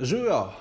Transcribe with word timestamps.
Živijo, 0.00 0.52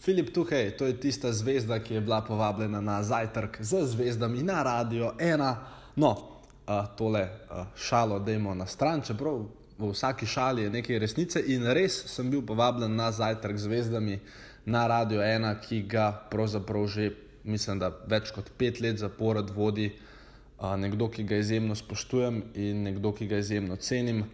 Filip 0.00 0.34
tukaj, 0.34 0.70
to 0.70 0.86
je 0.86 1.00
tista 1.00 1.32
zvezda, 1.32 1.78
ki 1.78 1.94
je 1.94 2.00
bila 2.00 2.20
povabljena 2.20 2.80
na 2.80 3.02
zajtrk 3.02 3.56
z 3.60 3.84
zvezdami 3.84 4.42
na 4.42 4.62
Radio 4.62 5.12
1. 5.18 5.54
No, 5.96 6.10
uh, 6.10 6.96
tole 6.96 7.22
uh, 7.22 7.66
šalo 7.76 8.18
dajmo 8.18 8.54
na 8.54 8.66
stran, 8.66 9.02
čeprav 9.02 9.42
v 9.78 9.90
vsaki 9.90 10.26
šali 10.26 10.62
je 10.62 10.70
nekaj 10.70 10.98
resnice 10.98 11.42
in 11.46 11.66
res 11.66 11.98
sem 12.06 12.30
bil 12.30 12.46
povabljen 12.46 12.96
na 12.96 13.10
zajtrk 13.12 13.56
z 13.56 13.62
zvezdami 13.62 14.18
na 14.64 14.86
Radio 14.86 15.20
1, 15.20 15.60
ki 15.68 15.82
ga 15.82 16.08
pravzaprav 16.30 16.86
že, 16.86 17.10
mislim, 17.44 17.78
da 17.78 17.92
več 18.06 18.32
kot 18.32 18.48
pet 18.56 18.80
let 18.80 18.96
zapored 18.96 19.50
vodi 19.50 19.90
uh, 19.92 20.76
nekdo, 20.80 21.10
ki 21.10 21.28
ga 21.28 21.36
izjemno 21.36 21.74
spoštujem 21.74 22.42
in 22.54 22.82
nekdo, 22.88 23.12
ki 23.12 23.26
ga 23.26 23.36
izjemno 23.36 23.76
cenim. 23.76 24.24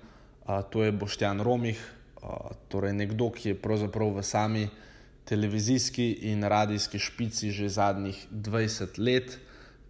Uh, 0.46 0.62
to 0.70 0.84
je 0.84 0.92
Boštjan 0.92 1.40
Romih, 1.40 1.80
torej 2.68 2.92
nekdo, 2.92 3.30
ki 3.30 3.48
je 3.48 3.60
pravzaprav 3.60 4.14
v 4.16 4.22
sami 4.22 4.68
televizijski 5.24 6.12
in 6.30 6.44
radijski 6.44 6.98
špici 6.98 7.50
že 7.50 7.68
zadnjih 7.68 8.26
20 8.32 8.98
let 8.98 9.38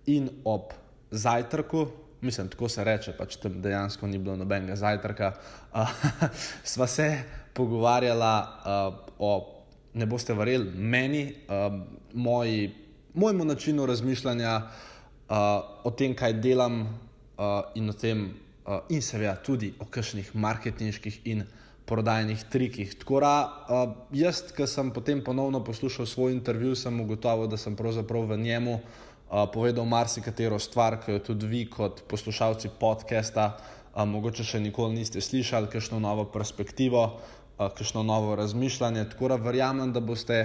in 0.06 0.30
ob 0.44 0.72
zajtrku, 1.10 1.86
mislim, 2.20 2.48
tako 2.48 2.68
se 2.68 2.84
reče, 2.84 3.12
pač 3.18 3.36
tam 3.36 3.60
dejansko 3.62 4.06
ni 4.06 4.18
bilo 4.18 4.36
nobenega 4.36 4.76
zajtrka, 4.76 5.32
uh, 5.74 5.90
sva 6.72 6.86
se 6.86 7.08
pogovarjala 7.54 8.34
uh, 8.42 8.94
o, 9.18 9.62
ne 9.94 10.06
boste 10.06 10.34
verjeli, 10.34 10.70
meni, 10.74 11.34
uh, 11.48 11.80
moji, 12.12 12.74
mojemu 13.14 13.44
načinu 13.44 13.86
razmišljanja, 13.86 14.56
uh, 14.58 15.36
o 15.84 15.90
tem, 15.90 16.14
kaj 16.14 16.32
delam 16.32 16.80
uh, 16.82 17.60
in 17.74 17.90
o 17.90 17.92
tem, 17.92 18.26
uh, 18.66 18.80
in 18.88 19.02
seveda 19.02 19.36
tudi 19.36 19.74
o 19.78 19.84
kakšnih 19.84 20.34
marketinških 20.34 21.20
in 21.24 21.44
prodajnih 21.86 22.44
trikih. 22.50 22.94
Tako 22.98 23.20
da, 23.20 23.32
uh, 23.68 23.92
jaz, 24.12 24.40
ki 24.56 24.66
sem 24.66 24.90
potem 24.90 25.20
ponovno 25.24 25.60
poslušal 25.64 26.06
svoj 26.06 26.32
intervju, 26.32 26.76
sem 26.76 27.00
ugotovil, 27.00 27.48
da 27.48 27.60
sem 27.60 27.76
pravzaprav 27.76 28.24
v 28.30 28.38
njemu 28.40 28.78
uh, 28.78 29.44
povedal 29.52 29.84
marsikatero 29.84 30.58
stvar, 30.58 31.00
ki 31.04 31.18
jo 31.18 31.24
tudi 31.30 31.46
vi, 31.46 31.64
kot 31.68 32.06
poslušalci 32.08 32.72
podcasta, 32.80 33.50
uh, 33.92 34.04
mogoče 34.08 34.46
še 34.48 34.62
nikoli 34.64 35.00
niste 35.00 35.20
slišali, 35.20 35.68
kakšno 35.72 36.00
novo 36.00 36.24
perspektivo, 36.24 37.04
uh, 37.04 37.68
kakšno 37.68 38.02
novo 38.02 38.32
razmišljanje. 38.40 39.04
Tako 39.12 39.34
da 39.34 39.40
verjamem, 39.44 39.92
da 39.92 40.00
boste, 40.00 40.40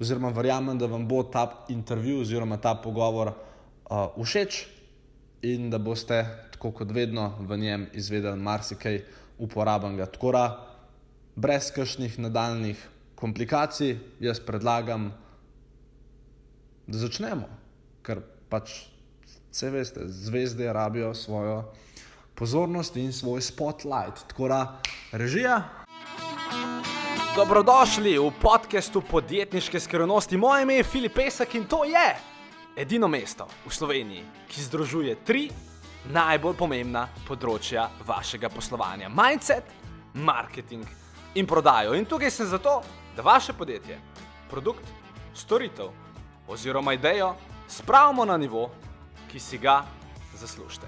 oziroma 0.00 0.34
verjamem, 0.36 0.76
da 0.78 0.90
vam 0.90 1.08
bo 1.08 1.22
ta 1.24 1.64
intervju 1.72 2.20
oziroma 2.26 2.60
ta 2.60 2.76
pogovor 2.76 3.32
uh, 3.32 4.12
všeč 4.20 4.66
in 5.48 5.70
da 5.72 5.80
boste, 5.80 6.26
tako 6.52 6.76
kot 6.76 6.92
vedno, 6.92 7.32
v 7.40 7.56
njem 7.56 7.88
izvedeli 7.96 8.40
marsikaj 8.40 9.00
uporabnega. 9.38 10.06
Tako 10.12 10.32
da, 10.32 10.44
brez 11.36 11.70
kakšnih 11.74 12.18
nadaljnih 12.18 12.78
komplikacij, 13.14 13.98
jaz 14.20 14.40
predlagam, 14.40 15.10
da 16.86 16.98
začnemo, 16.98 17.48
ker 18.04 18.20
pač 18.50 18.84
vse 19.50 19.70
veste, 19.70 20.06
zvezde 20.06 20.72
rabijo 20.72 21.14
svojo 21.14 21.72
pozornost 22.34 22.96
in 22.96 23.12
svoj 23.12 23.42
spotlight. 23.42 24.26
Tako 24.28 24.48
da, 24.48 24.60
režija. 25.12 25.62
Dobrodošli 27.36 28.18
v 28.18 28.30
podkastu 28.42 29.02
podjetniške 29.02 29.80
skrivnosti. 29.80 30.36
Moje 30.36 30.62
ime 30.62 30.74
je 30.74 30.84
Filip 30.84 31.14
Pesek 31.14 31.54
in 31.54 31.64
to 31.64 31.84
je 31.84 32.08
edino 32.76 33.08
mesto 33.08 33.46
v 33.66 33.74
Sloveniji, 33.74 34.24
ki 34.48 34.62
združuje 34.62 35.16
tri 35.26 35.48
najbolj 36.12 36.54
pomembna 36.58 37.08
področja 37.26 37.88
vašega 38.06 38.50
poslovanja: 38.54 39.08
mindset, 39.08 39.64
marketing 40.14 41.03
in 41.34 41.46
prodajo. 41.46 41.94
In 41.94 42.04
tukaj 42.04 42.30
sem 42.30 42.46
zato, 42.46 42.82
da 43.16 43.22
vaše 43.22 43.52
podjetje, 43.52 43.98
produkt, 44.50 44.84
storitev 45.34 45.86
oziroma 46.48 46.92
idejo 46.92 47.34
spravimo 47.68 48.24
na 48.24 48.36
nivo, 48.36 48.70
ki 49.32 49.40
si 49.40 49.58
ga 49.58 49.82
zaslužite. 50.34 50.86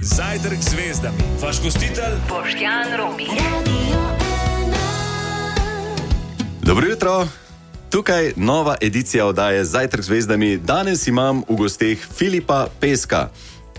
Zajtrk 0.00 0.60
zvezdami, 0.60 1.16
vaš 1.42 1.62
gostitelj 1.62 2.14
Boštjan 2.28 2.96
Romi. 2.96 3.26
Dobro 6.62 6.86
jutro, 6.86 7.26
Tukaj 7.90 8.32
nova 8.36 8.76
edicija 8.80 9.26
oddaje 9.26 9.64
Zajtrk 9.64 10.02
zvezdami. 10.02 10.56
Danes 10.56 11.06
imam 11.06 11.42
v 11.48 11.56
gosteh 11.56 11.98
Filipa 12.16 12.66
Peska, 12.80 13.28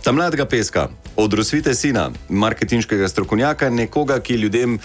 tam 0.04 0.16
mladega 0.16 0.46
Peska, 0.46 0.88
od 1.16 1.34
Rosvite 1.34 1.74
sina, 1.76 2.12
marketinškega 2.30 3.08
strokovnjaka, 3.08 3.70
nekoga, 3.70 4.20
ki 4.20 4.34
ljudem 4.34 4.74
uh, 4.74 4.82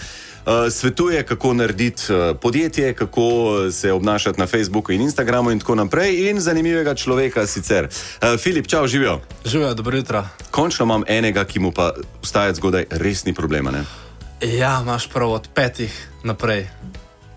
svetuje, 0.71 1.23
kako 1.23 1.53
narediti 1.53 2.13
uh, 2.13 2.37
podjetje, 2.41 2.93
kako 2.93 3.55
se 3.71 3.91
obnašati 3.91 4.39
na 4.39 4.47
Facebooku 4.47 4.91
in 4.91 5.01
Instagramu 5.01 5.51
in 5.51 5.59
tako 5.59 5.75
naprej, 5.75 6.29
in 6.29 6.39
zanimivega 6.39 6.95
človeka 6.95 7.47
sicer. 7.47 7.85
Uh, 7.85 8.39
Filip, 8.39 8.67
čau, 8.67 8.87
živijo. 8.87 9.21
Živijo, 9.45 9.73
dobro 9.73 9.97
jutro. 9.97 10.27
Končno 10.51 10.85
imam 10.85 11.03
enega, 11.07 11.43
ki 11.43 11.59
mu 11.59 11.71
pa 11.71 11.91
vstajati 12.21 12.57
zgodaj 12.57 12.85
resni 12.89 13.33
problema. 13.33 13.71
Ne? 13.71 13.83
Ja, 14.41 14.79
imaš 14.81 15.09
prav 15.09 15.31
od 15.31 15.47
petih 15.53 16.07
naprej 16.23 16.67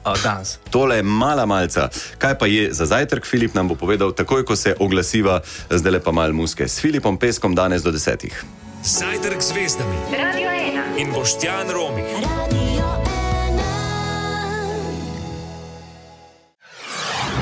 danes. 0.04 0.58
Tole 0.70 0.96
je 0.96 1.02
mala 1.02 1.46
malca. 1.46 1.88
Kaj 2.18 2.38
pa 2.38 2.46
je 2.46 2.72
za 2.72 2.86
zajtrk, 2.86 3.26
Filip 3.26 3.54
nam 3.54 3.68
bo 3.68 3.74
povedal, 3.74 4.12
takoj 4.12 4.44
ko 4.44 4.56
se 4.56 4.74
oglasiva, 4.78 5.40
zdaj 5.70 5.92
le 5.92 6.00
pa 6.00 6.12
mal 6.12 6.32
muske. 6.32 6.68
S 6.68 6.80
Filipom 6.80 7.18
Peskom 7.18 7.54
danes 7.54 7.82
do 7.82 7.92
desetih. 7.92 8.44
Zajtrk 8.84 9.40
zvezdami. 9.42 9.96
Radio 10.12 10.48
1. 10.50 11.00
In 11.00 11.12
boštjan 11.12 11.68
Romi. 11.70 12.04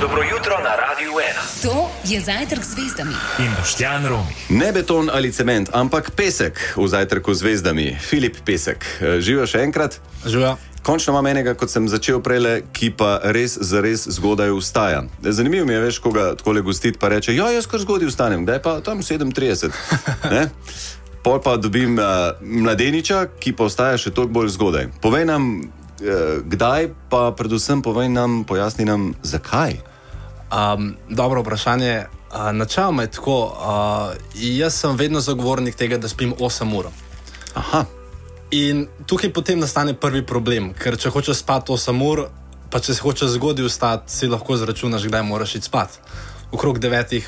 Dobro 0.00 0.22
jutro 0.22 0.54
na 0.62 0.76
Radio 0.76 1.10
1. 1.10 1.62
To 1.62 1.90
je 2.04 2.20
zajtrk 2.20 2.64
z 2.64 2.74
zvezdami. 2.74 3.14
In 3.38 3.50
boštjan 3.58 4.06
Romi. 4.06 4.30
Ne 4.48 4.72
beton 4.72 5.10
ali 5.12 5.32
cement, 5.32 5.70
ampak 5.72 6.10
pesek 6.10 6.54
v 6.76 6.86
zajtrku 6.88 7.34
z 7.34 7.38
zvezdami. 7.38 7.96
Filip 8.00 8.36
Pesek. 8.46 8.86
Živijo 9.18 9.46
še 9.46 9.58
enkrat? 9.66 9.98
Živijo. 10.26 10.54
Končno 10.86 11.12
imam 11.12 11.26
enega, 11.26 11.54
kot 11.58 11.70
sem 11.70 11.88
začel 11.90 12.22
prej, 12.22 12.62
ki 12.70 12.94
pa 12.94 13.18
res, 13.34 13.58
res 13.58 14.06
zgodaj 14.06 14.54
vstaja. 14.54 15.02
Zanimivo 15.18 15.66
mi 15.66 15.74
je, 15.74 15.80
veš, 15.80 15.98
koga 15.98 16.30
tako 16.38 16.54
le 16.54 16.62
gostiti, 16.62 16.98
pa 16.98 17.10
reče: 17.10 17.34
Ja, 17.34 17.50
jaz 17.50 17.66
kar 17.66 17.82
zgodaj 17.82 18.06
vstanem, 18.06 18.46
da 18.46 18.54
je 18.54 18.62
pa 18.62 18.78
tam 18.80 19.02
37. 19.02 19.74
Pol 21.26 21.42
pa 21.42 21.56
dobim 21.58 21.98
uh, 21.98 22.38
mladeniča, 22.40 23.26
ki 23.42 23.52
pa 23.58 23.66
vstaja 23.66 23.98
še 23.98 24.14
toliko 24.14 24.38
bolj 24.38 24.54
zgodaj. 24.54 24.86
Povej 25.02 25.26
nam, 25.26 25.50
kdaj, 26.44 26.88
pa 27.10 27.32
predvsem 27.36 27.82
povej 27.82 28.08
nam, 28.08 28.44
pojasni 28.44 28.84
nam, 28.84 29.14
zakaj. 29.22 29.78
Um, 30.48 30.96
dobro 31.08 31.42
vprašanje. 31.42 32.06
Uh, 32.32 32.52
načeloma 32.52 33.02
je 33.02 33.10
tako. 33.10 33.38
Uh, 33.44 34.16
jaz 34.34 34.74
sem 34.74 34.96
vedno 34.96 35.20
zagovornik 35.20 35.74
tega, 35.74 35.98
da 35.98 36.08
spim 36.08 36.34
8 36.38 36.78
ur. 36.78 36.86
Aha. 37.54 37.84
In 38.50 38.86
tukaj 39.06 39.32
potem 39.32 39.58
nastane 39.60 39.94
prvi 39.94 40.22
problem, 40.26 40.72
ker 40.72 40.96
če 40.96 41.10
hočeš 41.12 41.42
spati 41.42 41.72
8 41.72 42.04
ur, 42.04 42.28
pa 42.70 42.80
če 42.80 42.94
se 42.94 43.02
hočeš 43.04 43.34
zgodaj 43.36 43.66
vstati, 43.68 44.12
si 44.12 44.28
lahko 44.28 44.56
zračunaš, 44.56 45.04
kdaj 45.08 45.22
moraš 45.22 45.58
iti 45.58 45.68
spat. 45.68 45.98
Okrog 46.52 46.78
9, 46.80 47.20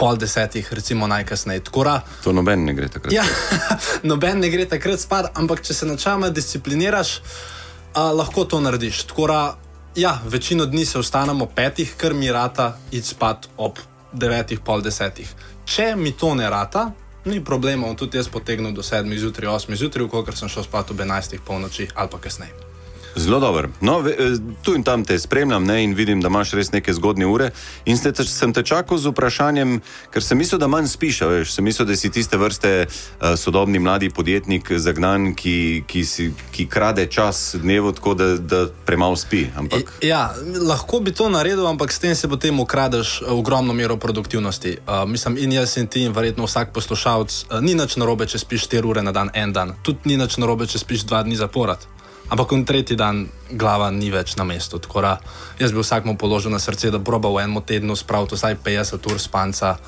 pol 0.00 0.16
10, 0.16 0.60
recimo 0.76 1.06
najkasneje. 1.06 1.64
Tkora, 1.68 2.00
to 2.24 2.32
noben 2.32 2.64
ne 2.64 2.74
gre 2.76 2.88
takrat. 2.88 3.12
Ja, 3.12 3.24
noben 4.10 4.40
ne 4.40 4.48
gre 4.52 4.64
takrat 4.68 5.00
spat, 5.00 5.32
ampak 5.36 5.64
če 5.64 5.76
se 5.76 5.88
načeloma 5.88 6.28
discipliniraš, 6.32 7.20
uh, 7.94 8.12
lahko 8.16 8.44
to 8.44 8.60
narediš. 8.60 9.04
Tkora, 9.04 9.54
ja, 9.96 10.18
večino 10.26 10.66
dni 10.66 10.84
se 10.84 10.98
vstanemo 10.98 11.46
petih, 11.46 11.94
ker 11.96 12.14
mi 12.14 12.32
rata 12.32 12.76
iti 12.90 13.06
spat 13.06 13.48
ob 13.56 13.78
9, 14.12 14.58
pol 14.64 14.82
10. 14.82 15.22
Če 15.64 15.94
mi 15.96 16.12
to 16.12 16.34
ne 16.34 16.50
rata, 16.50 16.90
ni 17.24 17.44
problema, 17.44 17.94
tudi 17.94 18.18
jaz 18.18 18.28
potegnem 18.28 18.74
do 18.74 18.82
7 18.82 19.18
zjutraj, 19.18 19.54
8 19.54 19.76
zjutraj, 19.76 20.08
ker 20.24 20.36
sem 20.36 20.48
šel 20.48 20.66
spat 20.66 20.90
ob 20.90 21.00
11 21.00 21.38
polnoči 21.46 21.88
ali 21.94 22.10
pa 22.10 22.18
kasneje. 22.18 22.69
Zelo 23.16 23.40
dobro. 23.40 23.68
No, 23.80 24.08
eh, 24.08 24.38
tu 24.62 24.74
in 24.74 24.82
tam 24.82 25.04
te 25.04 25.18
spremljam 25.18 25.64
ne, 25.64 25.84
in 25.84 25.94
vidim, 25.94 26.20
da 26.20 26.28
imaš 26.28 26.52
res 26.52 26.72
neke 26.72 26.92
zgodne 26.94 27.26
ure. 27.26 27.50
In 27.84 27.98
te, 27.98 28.24
sem 28.24 28.52
te 28.52 28.62
čakal 28.62 28.98
z 28.98 29.10
vprašanjem, 29.10 29.80
ker 30.14 30.22
sem 30.22 30.38
mislil, 30.38 30.60
da 30.62 30.68
manj 30.70 30.86
spiš. 30.92 31.20
Veš, 31.20 31.54
sem 31.54 31.64
mislil, 31.64 31.88
da 31.88 31.96
si 31.96 32.10
tiste 32.10 32.38
vrste 32.38 32.72
uh, 32.86 33.34
sodobni 33.36 33.78
mladi 33.78 34.10
podjetnik, 34.14 34.70
zagnan, 34.78 35.34
ki, 35.34 35.84
ki, 35.90 36.04
si, 36.06 36.30
ki 36.54 36.66
krade 36.70 37.06
čas 37.10 37.56
dnevu, 37.58 37.92
tako 37.98 38.14
da, 38.14 38.30
da 38.38 38.64
premalo 38.86 39.16
spi. 39.16 39.46
Ampak... 39.56 39.92
Ja, 40.06 40.30
lahko 40.62 41.00
bi 41.00 41.12
to 41.12 41.28
naredil, 41.28 41.66
ampak 41.66 41.92
s 41.92 41.98
tem 41.98 42.14
se 42.14 42.28
potem 42.30 42.60
ukradeš 42.60 43.20
eh, 43.22 43.30
ogromno 43.34 43.74
mero 43.74 43.96
produktivnosti. 43.96 44.76
Uh, 44.86 45.02
mislim, 45.08 45.38
in 45.38 45.52
jaz 45.58 45.76
in 45.76 45.90
ti, 45.90 46.06
in 46.06 46.14
verjetno 46.14 46.46
vsak 46.46 46.72
poslušalec, 46.72 47.44
uh, 47.50 47.58
ni 47.60 47.74
nič 47.74 47.98
narobe, 47.98 48.30
če 48.30 48.38
spiš 48.38 48.70
4 48.70 48.86
ure 48.86 49.02
na 49.02 49.12
dan, 49.12 49.34
en 49.34 49.52
dan. 49.52 49.74
Tudi 49.82 50.12
ni 50.12 50.20
nič 50.20 50.38
narobe, 50.38 50.70
če 50.70 50.78
spiš 50.78 51.08
2 51.10 51.26
dni 51.26 51.40
zapored. 51.42 51.90
Ampak 52.30 52.52
on 52.52 52.64
tretji 52.64 52.96
dan 52.96 53.26
glava 53.50 53.90
ni 53.90 54.10
več 54.10 54.36
na 54.38 54.44
mestu. 54.46 54.78
Da, 54.78 55.18
jaz 55.58 55.72
bi 55.74 55.82
vsakmu 55.82 56.14
položil 56.16 56.54
na 56.54 56.62
srce, 56.62 56.90
da 56.90 57.02
proba 57.02 57.28
v 57.28 57.42
enem 57.42 57.62
tednu 57.62 57.96
spraviti 57.98 58.38
vsaj 58.38 58.54
50 58.62 59.10
ur 59.10 59.18
spanca. 59.18 59.78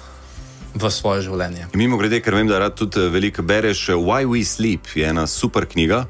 v 0.72 0.88
svoje 0.88 1.26
življenje. 1.28 1.68
Mimo 1.76 1.98
grede, 2.00 2.22
ker 2.24 2.32
vem, 2.32 2.48
da 2.48 2.56
rad 2.62 2.72
tudi 2.72 2.96
eh, 2.96 3.12
veliko 3.12 3.44
bereš, 3.44 3.90
eh, 3.92 3.98
Why 3.98 4.24
We 4.24 4.40
Sleep 4.40 4.88
je 4.96 5.04
ena 5.04 5.26
super 5.28 5.68
knjiga. 5.68 6.06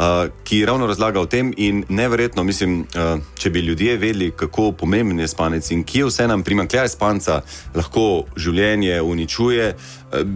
Uh, 0.00 0.30
ki 0.48 0.62
ravno 0.64 0.86
razlaga 0.88 1.20
o 1.20 1.26
tem, 1.28 1.50
in 1.60 1.82
neverjetno, 1.92 2.40
mislim, 2.46 2.86
uh, 2.96 3.20
če 3.36 3.50
bi 3.52 3.60
ljudje 3.60 3.98
vedeli, 4.00 4.30
kako 4.32 4.70
pomemben 4.72 5.18
je 5.20 5.26
spanec 5.28 5.66
in 5.74 5.82
kje 5.84 6.06
vse 6.06 6.28
nam 6.30 6.44
primankljaj 6.46 6.88
spanca 6.88 7.40
lahko 7.74 8.24
življenje 8.32 9.02
uničuje, 9.02 9.66
uh, 9.74 10.30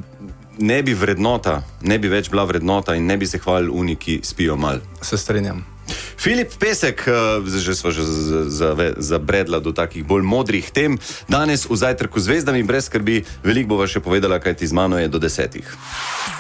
ne 0.59 0.83
bi 0.83 0.95
vrednota, 0.95 1.63
ne 1.83 1.99
bi 1.99 2.09
več 2.09 2.31
bila 2.31 2.45
vrednota 2.45 2.95
in 2.95 3.07
ne 3.07 3.17
bi 3.17 3.27
se 3.27 3.39
hvalili 3.39 3.73
oni, 3.73 3.97
ki 3.97 4.21
spijo 4.23 4.57
mal. 4.57 4.81
Se 5.03 5.19
strinjam. 5.19 5.65
Filip 6.17 6.55
Pesek, 6.57 7.05
uh, 7.07 7.45
že 7.45 7.75
smo 7.77 7.93
že 7.93 8.03
zabredla 8.97 9.61
do 9.61 9.77
takih 9.77 10.01
bolj 10.07 10.25
modrih 10.25 10.65
tem, 10.73 10.97
danes 11.29 11.69
v 11.69 11.77
zajtrku 11.77 12.17
z 12.17 12.25
zvezdami, 12.25 12.65
brez 12.65 12.89
skrbi, 12.89 13.25
veliko 13.45 13.77
bova 13.77 13.85
še 13.85 14.01
povedala, 14.01 14.41
kaj 14.41 14.65
ti 14.65 14.67
z 14.67 14.73
mano 14.73 14.97
je 14.97 15.11
do 15.13 15.21
desetih. 15.21 15.67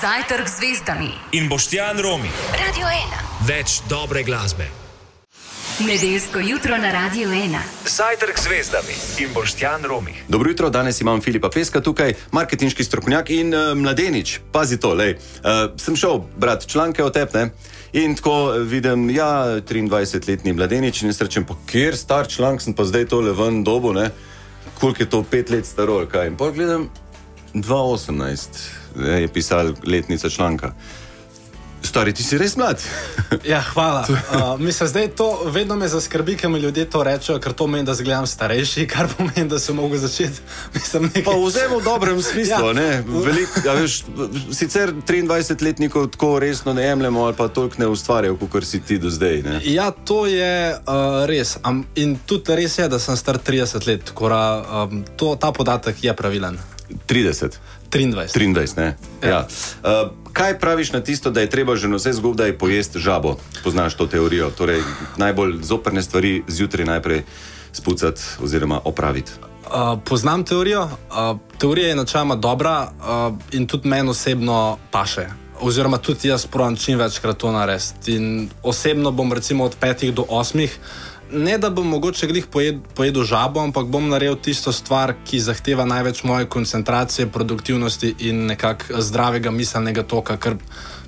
Zajtrk 0.01 0.49
z 0.49 0.55
zvezdami. 0.57 1.13
In 1.37 1.53
Boštjan 1.53 2.01
Romi. 2.01 2.33
Radio 2.57 2.89
1. 2.89 3.45
Več 3.45 3.85
dobre 3.85 4.25
glasbe. 4.25 4.84
Nedeljsko 5.81 6.39
jutro 6.39 6.79
na 6.79 6.91
Radio 6.91 7.29
1. 7.29 7.59
Zajtrk 7.87 8.39
z 8.39 8.43
zvezdami 8.43 8.95
in 9.19 9.35
Boštjan 9.35 9.85
Romi. 9.85 10.15
Dobro 10.29 10.51
jutro, 10.51 10.71
danes 10.71 11.01
imam 11.01 11.21
Filipa 11.21 11.51
Peska 11.51 11.81
tukaj, 11.81 12.15
marketinški 12.31 12.85
strokovnjak 12.85 13.31
in 13.31 13.55
uh, 13.55 13.75
mladenič. 13.75 14.39
Pazi 14.53 14.79
to, 14.79 14.95
lej. 14.95 15.15
Uh, 15.15 15.75
sem 15.77 15.97
šel 15.97 16.21
brati 16.37 16.69
članke 16.69 17.05
o 17.05 17.11
tepne. 17.11 17.51
In 17.93 18.15
tako 18.15 18.53
vidim, 18.53 19.11
ja, 19.11 19.59
23-letni 19.67 20.53
mladenič 20.53 21.03
in 21.03 21.13
rečem, 21.21 21.45
pa 21.45 21.59
kjer 21.67 21.97
star 21.97 22.29
članek 22.29 22.63
sem 22.63 22.75
pa 22.75 22.85
zdaj 22.85 23.09
tole 23.11 23.33
ven 23.33 23.65
dobo, 23.65 23.93
ne? 23.93 24.11
koliko 24.79 25.03
je 25.03 25.11
to 25.11 25.23
pet 25.23 25.51
let 25.51 25.67
staro, 25.67 26.07
kaj. 26.07 26.27
In 26.27 26.37
pa 26.37 26.51
gledam, 26.51 26.89
2018 27.55 28.47
je 29.21 29.29
pisal 29.29 29.75
letnica 29.87 30.31
članka. 30.31 30.73
Stari, 31.85 32.15
ti 32.17 32.25
si 32.25 32.39
res 32.41 32.57
mlad. 32.57 32.81
Ja, 33.45 33.61
hvala. 33.61 34.07
Uh, 34.09 34.61
mislim, 34.61 34.89
zdaj 34.89 35.09
to 35.19 35.27
vedno 35.53 35.77
me 35.77 35.89
zaskrbi, 35.89 36.37
ker 36.37 36.49
mi 36.49 36.59
ljudje 36.59 36.85
to 36.91 37.03
rečejo, 37.03 37.39
ker 37.43 37.53
to 37.53 37.67
meni, 37.67 37.85
da 37.85 37.93
izgledam 37.93 38.27
starejši, 38.27 38.87
kar 38.89 39.09
pomeni, 39.17 39.49
da 39.49 39.59
sem 39.59 39.77
mogel 39.77 39.99
začeti. 39.99 40.41
Mislim, 40.75 41.11
nekaj... 41.11 41.25
Pa 41.25 41.35
vzemo 41.37 41.79
v 41.79 41.85
dobrem 41.85 42.23
smislu. 42.23 42.71
Ja. 42.73 42.83
Ja. 42.83 43.03
Velik, 43.27 43.59
ja, 43.65 43.75
veš, 43.77 43.99
sicer 44.53 44.95
23-letnikov 44.97 46.09
tako 46.15 46.39
resno 46.39 46.73
ne 46.73 46.87
jemljemo 46.87 47.25
ali 47.25 47.37
pa 47.37 47.49
toliko 47.49 47.77
ne 47.79 47.87
ustvarjajo, 47.87 48.37
kot 48.37 48.65
si 48.65 48.81
ti 48.81 48.99
do 48.99 49.11
zdaj. 49.11 49.43
Ne? 49.43 49.61
Ja, 49.65 49.91
to 49.91 50.25
je 50.27 50.73
uh, 50.79 51.27
res. 51.29 51.59
Am, 51.63 51.85
in 51.95 52.17
tudi 52.27 52.57
res 52.57 52.79
je, 52.79 52.89
da 52.89 52.99
sem 52.99 53.17
star 53.17 53.39
30 53.39 53.89
let. 53.89 54.15
Kora, 54.15 54.45
um, 54.85 55.05
to, 55.17 55.35
ta 55.37 55.53
podatek 55.53 56.05
je 56.05 56.17
pravilen. 56.17 56.59
30. 57.07 57.59
23. 57.91 58.39
23, 58.39 58.77
ne? 58.77 58.97
Ja. 59.23 59.29
Ja. 59.29 59.47
Uh, 59.83 60.11
kaj 60.33 60.59
praviš 60.59 60.93
na 60.93 61.01
tisto, 61.01 61.31
da 61.31 61.41
je 61.41 61.51
treba 61.51 61.77
že 61.77 61.89
na 61.89 61.97
vse 61.97 62.13
zgodaj 62.13 62.59
pojesti 62.59 62.99
žabo? 62.99 63.37
Poznaš 63.65 63.95
to 63.95 64.07
teorijo? 64.07 64.51
Torej, 64.51 64.83
najbolj 65.17 65.63
zoprne 65.63 66.03
stvari 66.03 66.43
zjutraj 66.49 66.87
najprej 66.87 67.23
spucati 67.73 68.23
oziroma 68.43 68.81
opraviti. 68.85 69.33
Uh, 69.67 69.99
poznam 70.05 70.45
teorijo. 70.45 70.83
Uh, 70.83 71.39
teorija 71.59 71.89
je 71.89 71.97
načeloma 71.97 72.37
dobra 72.37 72.91
uh, 72.91 73.35
in 73.53 73.67
tudi 73.67 73.89
meni 73.89 74.11
osebno 74.11 74.79
paše. 74.91 75.27
Oziroma, 75.61 75.99
tudi 75.99 76.29
jaz 76.29 76.47
pravim 76.47 76.77
čim 76.77 76.99
večkrat 76.99 77.37
to 77.37 77.53
narediti. 77.53 78.15
In 78.17 78.49
osebno 78.63 79.11
bom 79.11 79.33
recimo 79.33 79.65
od 79.65 79.77
petih 79.81 80.15
do 80.15 80.25
osmih. 80.29 80.79
Ne, 81.33 81.59
da 81.59 81.71
bom 81.71 81.89
mogoče 81.89 82.27
glih 82.27 82.47
pojed, 82.47 82.81
pojedel 82.95 83.25
žabo, 83.25 83.61
ampak 83.65 83.87
bom 83.87 84.09
naredil 84.09 84.37
tisto 84.37 84.73
stvar, 84.73 85.15
ki 85.25 85.41
zahteva 85.41 85.87
največ 85.89 86.23
moje 86.23 86.47
koncentracije, 86.47 87.31
produktivnosti 87.33 88.15
in 88.29 88.47
nekako 88.47 89.01
zdravega 89.01 89.51
miselnega 89.51 90.03
toka. 90.03 90.37
Ker 90.37 90.59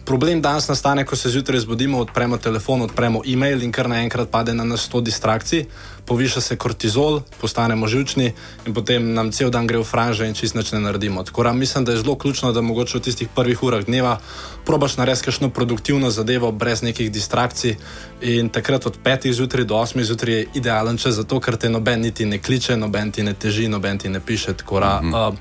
problem 0.06 0.40
danes 0.40 0.68
nastane, 0.68 1.04
ko 1.04 1.16
se 1.16 1.30
zjutraj 1.30 1.60
zbudimo, 1.60 1.98
odpremo 1.98 2.38
telefon, 2.38 2.82
odpremo 2.82 3.20
e-mail 3.26 3.62
in 3.62 3.72
kar 3.72 3.88
naenkrat 3.88 4.30
pade 4.30 4.54
na 4.54 4.64
nas 4.64 4.88
100 4.88 5.02
distrakcij, 5.02 5.64
poviša 6.06 6.40
se 6.40 6.56
kortizol, 6.56 7.20
postanemo 7.40 7.88
živčni 7.88 8.32
in 8.66 8.74
potem 8.74 9.12
nam 9.14 9.32
cel 9.32 9.50
dan 9.50 9.66
gre 9.66 9.78
v 9.78 9.84
franže 9.84 10.28
in 10.28 10.34
čist 10.34 10.54
nič 10.54 10.72
ne 10.72 10.80
naredimo. 10.80 11.24
Tako 11.26 11.42
da 11.42 11.52
mislim, 11.52 11.84
da 11.84 11.92
je 11.92 11.98
zelo 11.98 12.14
ključno, 12.14 12.52
da 12.52 12.60
mogoče 12.60 12.98
v 12.98 13.02
tistih 13.02 13.28
prvih 13.34 13.62
urah 13.62 13.84
dneva 13.84 14.18
probaš 14.66 14.96
narediti 14.96 15.24
kakšno 15.24 15.50
produktivno 15.50 16.10
zadevo 16.10 16.52
brez 16.52 16.82
nekih 16.82 17.10
distrakcij 17.12 17.76
in 18.20 18.48
takrat 18.48 18.86
od 18.86 18.98
5 19.04 19.32
zjutraj 19.32 19.64
do 19.64 19.74
8 19.74 20.02
zjutraj 20.02 20.34
je 20.34 20.46
idealen 20.54 20.98
čas 20.98 21.14
za 21.14 21.24
to, 21.24 21.40
ker 21.40 21.56
te 21.56 21.70
noben 21.70 22.00
niti 22.00 22.24
ne 22.24 22.38
kliče, 22.38 22.76
noben 22.76 23.12
ti 23.12 23.22
ne 23.22 23.34
teži, 23.34 23.68
noben 23.68 23.98
ti 23.98 24.08
ne 24.08 24.20
piše. 24.20 24.52
Tako 24.52 24.80
da, 24.80 25.00
mm 25.02 25.12
-hmm. 25.12 25.28
uh, 25.28 25.34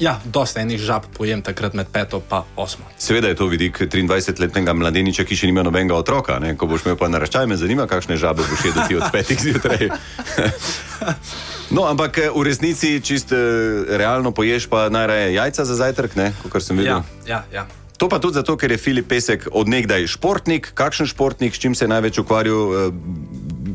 ja, 0.00 0.16
dosta 0.24 0.64
enih 0.64 0.80
žab 0.80 1.06
pojem 1.16 1.42
takrat 1.44 1.74
med 1.76 1.86
5 1.92 2.16
in 2.16 2.42
8. 2.56 2.76
Seveda 2.98 3.28
je 3.28 3.36
to 3.38 3.46
vidik 3.46 3.80
23-letnega 3.80 4.72
mladeniča, 4.72 5.24
ki 5.28 5.36
še 5.36 5.50
nima 5.50 5.62
nobenega 5.66 5.94
otroka. 5.94 6.38
Ne? 6.42 6.56
Ko 6.56 6.66
boš 6.66 6.88
imel 6.88 6.98
pa 7.00 7.08
naraščaj, 7.12 7.46
me 7.46 7.60
zanima, 7.60 7.86
kakšne 7.86 8.16
žabe 8.16 8.42
boš 8.48 8.64
jedel 8.64 8.88
ti 8.88 8.96
od 8.96 9.06
5 9.14 9.46
zjutraj. 9.46 9.88
No, 11.70 11.86
ampak 11.86 12.18
eh, 12.18 12.30
v 12.34 12.42
resnici, 12.42 12.98
čist 12.98 13.30
eh, 13.30 13.38
realno 13.94 14.34
poješ 14.34 14.66
pa 14.66 14.90
najraje 14.90 15.38
jajca 15.38 15.62
za 15.64 15.74
zajtrk, 15.78 16.18
kot 16.50 16.62
sem 16.66 16.74
videl. 16.74 17.06
Ja, 17.22 17.46
ja, 17.54 17.62
ja. 17.62 17.64
To 18.00 18.08
pa 18.08 18.18
tudi 18.18 18.40
zato, 18.40 18.56
ker 18.56 18.72
je 18.72 18.80
Filip 18.80 19.06
Pesek 19.06 19.46
odnegdaj 19.52 20.08
športnik. 20.08 20.72
Kakšen 20.74 21.06
športnik, 21.06 21.54
s 21.54 21.62
čim 21.62 21.76
se 21.78 21.84
je 21.84 21.92
največ 21.92 22.18
ukvarjal, 22.24 22.90
eh, 22.90 22.90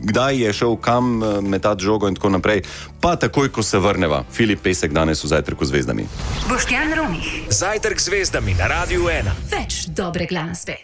kdaj 0.05 0.37
je 0.37 0.53
šel 0.53 0.75
kam 0.77 1.19
metati 1.41 1.83
žogo 1.83 2.07
in 2.07 2.15
tako 2.15 2.29
naprej. 2.37 2.61
Pa 3.01 3.15
takoj, 3.15 3.49
ko 3.49 3.63
se 3.63 3.79
vrneva, 3.79 4.23
Filip 4.31 4.61
Pesek 4.61 4.93
danes 4.93 5.23
v 5.23 5.27
zajtrku 5.27 5.65
z 5.65 5.73
zvezdami. 5.73 6.05
Boštjan 6.49 6.93
Romih. 6.93 7.49
Zajtrk 7.49 7.99
z 7.99 8.05
zvezdami 8.05 8.53
na 8.53 8.67
Radio 8.67 9.09
1. 9.09 9.33
Več 9.51 9.89
dobre 9.89 10.29
glasbe. 10.29 10.77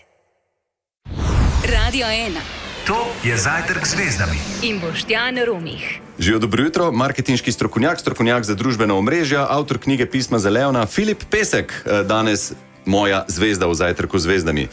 Radio 1.62 2.08
1. 2.10 2.62
To 2.90 2.98
je 3.22 3.38
zajtrk 3.38 3.86
z 3.86 3.94
zvezdami. 3.94 4.38
In 4.66 4.82
Boštjan 4.82 5.38
Romih. 5.46 6.02
Živijo 6.20 6.40
dobro 6.40 6.64
jutro, 6.64 6.92
marketinški 6.92 7.52
strokovnjak, 7.52 8.00
strokovnjak 8.00 8.44
za 8.44 8.56
družbena 8.56 8.98
omrežja, 8.98 9.46
avtor 9.50 9.78
knjige 9.78 10.06
Pisma 10.06 10.40
za 10.40 10.50
Leona, 10.50 10.86
Filip 10.86 11.24
Pesek, 11.30 11.72
eh, 11.72 12.04
danes 12.04 12.54
moja 12.86 13.26
zvezda 13.28 13.70
v 13.70 13.74
zajtrku 13.74 14.20
z 14.20 14.24
zvezdami. 14.24 14.68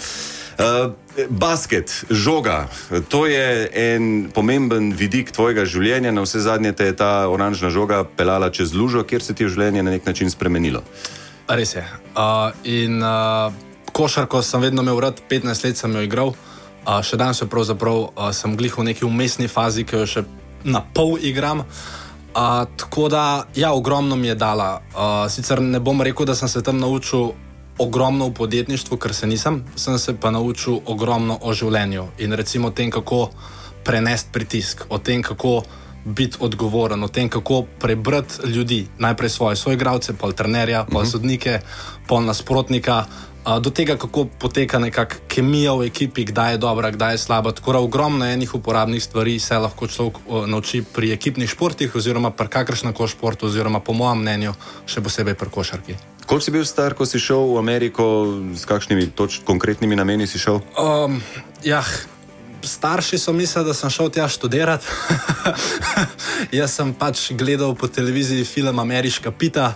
Uh, 0.58 0.90
basket, 1.31 2.05
žoga, 2.10 2.66
to 3.08 3.26
je 3.31 3.70
en 3.75 4.26
pomemben 4.34 4.90
vidik 4.90 5.31
tvojega 5.31 5.62
življenja, 5.62 6.10
na 6.10 6.25
vse 6.25 6.43
zadnje 6.43 6.72
te 6.75 6.88
je 6.88 6.96
ta 6.99 7.28
oranžna 7.31 7.70
žoga 7.70 8.00
pelala 8.02 8.50
čez 8.50 8.75
lužo, 8.75 9.05
kjer 9.06 9.22
se 9.22 9.37
ti 9.38 9.46
je 9.46 9.52
življenje 9.55 9.87
na 9.87 9.94
nek 9.94 10.06
način 10.10 10.31
spremenilo. 10.34 10.82
Res 11.46 11.76
je. 11.78 11.84
Uh, 12.10 12.50
in 12.66 12.99
uh, 12.99 13.55
košarko 13.94 14.42
sem 14.42 14.66
vedno 14.66 14.83
imel 14.83 14.99
rad, 15.06 15.23
15 15.30 15.64
let 15.64 15.78
sem 15.78 15.94
jo 15.94 16.02
igral, 16.02 16.35
uh, 16.35 16.99
še 17.06 17.14
danes 17.23 17.47
pravzaprav 17.47 18.02
uh, 18.09 18.28
sem 18.35 18.59
glih 18.59 18.75
v 18.75 18.90
neki 18.90 19.06
umestni 19.06 19.47
fazi, 19.47 19.87
ki 19.87 20.02
jo 20.02 20.11
še 20.11 20.26
na 20.66 20.83
pol 20.83 21.23
igram. 21.23 21.62
Uh, 22.35 22.66
tako 22.75 23.06
da, 23.06 23.47
ja, 23.54 23.71
ogromno 23.78 24.18
mi 24.18 24.35
je 24.35 24.35
dala. 24.35 24.80
Uh, 24.90 25.30
sicer 25.30 25.62
ne 25.62 25.78
bom 25.78 26.02
rekel, 26.02 26.26
da 26.26 26.35
sem 26.35 26.50
se 26.50 26.66
tam 26.66 26.83
naučil 26.83 27.30
ogromno 27.78 28.28
v 28.28 28.35
podjetništvu, 28.35 28.97
ker 28.97 29.14
se 29.14 29.26
nisem, 29.26 29.64
sem 29.76 29.99
se 29.99 30.16
pa 30.16 30.30
naučil 30.30 30.80
ogromno 30.87 31.38
o 31.42 31.52
življenju 31.52 32.06
in 32.18 32.32
recimo 32.32 32.68
o 32.68 32.70
tem, 32.70 32.90
kako 32.90 33.30
prenesti 33.85 34.32
pritisk, 34.32 34.85
o 34.88 34.99
tem, 34.99 35.23
kako 35.23 35.62
biti 36.04 36.37
odgovoren, 36.40 37.02
o 37.04 37.08
tem, 37.08 37.28
kako 37.28 37.62
prebrati 37.80 38.47
ljudi, 38.47 38.87
najprej 38.99 39.30
svoje 39.30 39.56
soigralce, 39.56 40.14
pa 40.20 40.32
trenerja, 40.32 40.87
pa 40.92 41.04
sodnike, 41.04 41.61
pa 42.08 42.20
nasprotnika. 42.20 43.04
Do 43.49 43.71
tega, 43.73 43.97
kako 43.97 44.26
poteka 44.28 44.76
nekakšna 44.76 45.25
kemija 45.25 45.73
v 45.73 45.87
ekipi, 45.88 46.26
kdaj 46.28 46.52
je 46.52 46.59
dobra, 46.61 46.90
kdaj 46.93 47.14
je 47.14 47.19
slaba. 47.19 47.52
Tako 47.57 47.73
da 47.73 47.78
ogromno 47.81 48.26
enih 48.28 48.55
uporabnih 48.55 49.00
stvari 49.02 49.38
se 49.40 49.57
lahko 49.57 49.88
človek 49.88 50.21
nauči 50.47 50.83
pri 50.85 51.12
ekipnih 51.17 51.49
športih, 51.49 51.97
oziroma 51.97 52.31
pri 52.31 52.49
kakršnem 52.49 52.93
koli 52.93 53.09
športu, 53.09 53.49
oziroma 53.49 53.81
po 53.81 53.97
mojem 53.97 54.21
mnenju, 54.21 54.52
še 54.85 55.00
posebej 55.00 55.35
pri 55.35 55.49
košarki. 55.49 55.97
Koliko 56.28 56.45
si 56.45 56.52
bil 56.52 56.64
star, 56.69 56.93
ko 56.93 57.09
si 57.09 57.17
šel 57.17 57.40
v 57.55 57.57
Ameriko, 57.57 58.05
s 58.52 58.69
kakšnimi 58.69 59.09
toč, 59.17 59.40
konkretnimi 59.49 59.97
nameni 59.97 60.28
si 60.28 60.37
šel? 60.37 60.61
Um, 60.76 61.23
ja, 61.64 61.81
starši 62.62 63.19
so 63.19 63.33
mislili, 63.33 63.67
da 63.67 63.75
sem 63.75 63.91
šel 63.91 64.11
tja 64.11 64.29
študirati. 64.29 64.87
Jaz 66.59 66.75
sem 66.75 66.95
pač 66.95 67.33
gledal 67.33 67.75
po 67.75 67.88
televiziji 67.88 68.45
film 68.45 68.79
Ameriška 68.79 69.31
pita. 69.31 69.75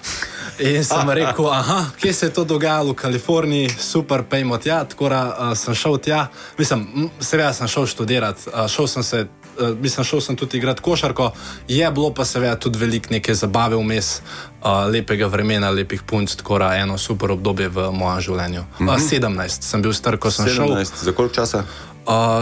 In 0.59 0.85
sem 0.85 1.11
rekel, 1.21 1.47
aha, 1.53 1.85
kje 2.01 2.12
se 2.12 2.27
je 2.27 2.33
to 2.33 2.45
dogajalo 2.45 2.93
v 2.93 2.97
Kaliforniji, 2.97 3.69
super, 3.79 4.23
pejmo 4.23 4.59
tja. 4.59 4.85
Tako 4.85 5.09
da 5.09 5.23
uh, 5.29 5.59
sem 5.59 5.75
šel 5.75 5.99
tja, 5.99 6.27
mislim, 6.59 7.11
seveda 7.21 7.53
sem 7.53 7.69
šel 7.69 7.87
študirati, 7.87 8.51
uh, 8.53 8.67
šel 8.69 8.87
sem 8.87 9.03
se. 9.03 9.27
Uh, 9.53 9.77
mislim, 9.81 10.05
šel 10.05 10.21
sem 10.21 10.37
tudi 10.37 10.57
igrati 10.57 10.81
košarko, 10.81 11.27
je 11.69 11.91
bilo 11.91 12.09
pa 12.15 12.25
seveda 12.25 12.57
tudi 12.57 12.79
veliko 12.79 13.12
neke 13.12 13.35
zabave 13.35 13.77
vmes, 13.77 14.23
uh, 14.62 14.89
lepega 14.89 15.27
vremena, 15.29 15.71
lepih 15.71 16.03
punc, 16.09 16.35
tako 16.41 16.59
da 16.59 16.71
eno 16.77 16.97
super 16.99 17.31
obdobje 17.31 17.69
v 17.69 17.91
mojem 17.93 18.21
življenju. 18.21 18.62
Mm 18.62 18.89
-hmm. 18.89 19.29
uh, 19.29 19.37
17 19.37 19.62
sem 19.62 19.83
bil 19.83 19.93
star, 19.93 20.17
ko 20.17 20.31
sem 20.31 20.47
17. 20.47 20.55
šel. 20.55 20.69
17, 20.69 21.05
za 21.05 21.12
koliko 21.12 21.35
časa? 21.35 21.59
Uh, 21.59 21.91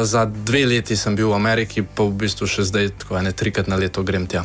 za 0.03 0.25
dve 0.25 0.67
leti 0.67 0.97
sem 0.97 1.17
bil 1.17 1.29
v 1.31 1.35
Ameriki, 1.35 1.83
pa 1.83 2.03
v 2.03 2.17
bistvu 2.17 2.47
še 2.47 2.65
zdaj, 2.65 2.91
tako 2.99 3.19
ene 3.19 3.33
trikrat 3.33 3.69
na 3.69 3.77
leto 3.77 4.03
grem 4.03 4.27
tja. 4.27 4.45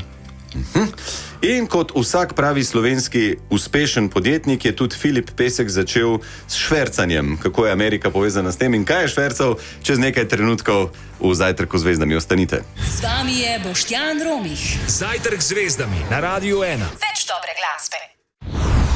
In 1.42 1.68
kot 1.68 1.92
vsak 1.92 2.34
pravi 2.34 2.64
slovenski 2.64 3.36
uspešen 3.52 4.10
podjetnik 4.10 4.66
je 4.66 4.76
tudi 4.76 4.96
Filip 4.96 5.32
Pesek 5.36 5.70
začel 5.70 6.24
s 6.48 6.56
švercanjem. 6.56 7.38
Kako 7.38 7.66
je 7.66 7.72
Amerika 7.72 8.10
povezana 8.10 8.52
s 8.52 8.58
tem 8.58 8.74
in 8.74 8.86
kaj 8.86 9.02
je 9.04 9.08
švercal, 9.08 9.52
čez 9.84 10.00
nekaj 10.00 10.28
trenutkov 10.28 10.96
v 11.20 11.34
zajtrku 11.36 11.78
zvezdami 11.78 12.16
ostanite. 12.16 12.64
Z 12.80 13.04
vami 13.04 13.36
je 13.44 13.60
Boštjan 13.68 14.24
Romih. 14.24 14.64
Zajtrk 14.88 15.44
z 15.44 15.48
zvezdami 15.54 16.00
na 16.10 16.24
Radiu 16.24 16.64
1. 16.64 16.80
Več 17.04 17.28
dobre 17.28 17.52
glasbe. 17.60 18.00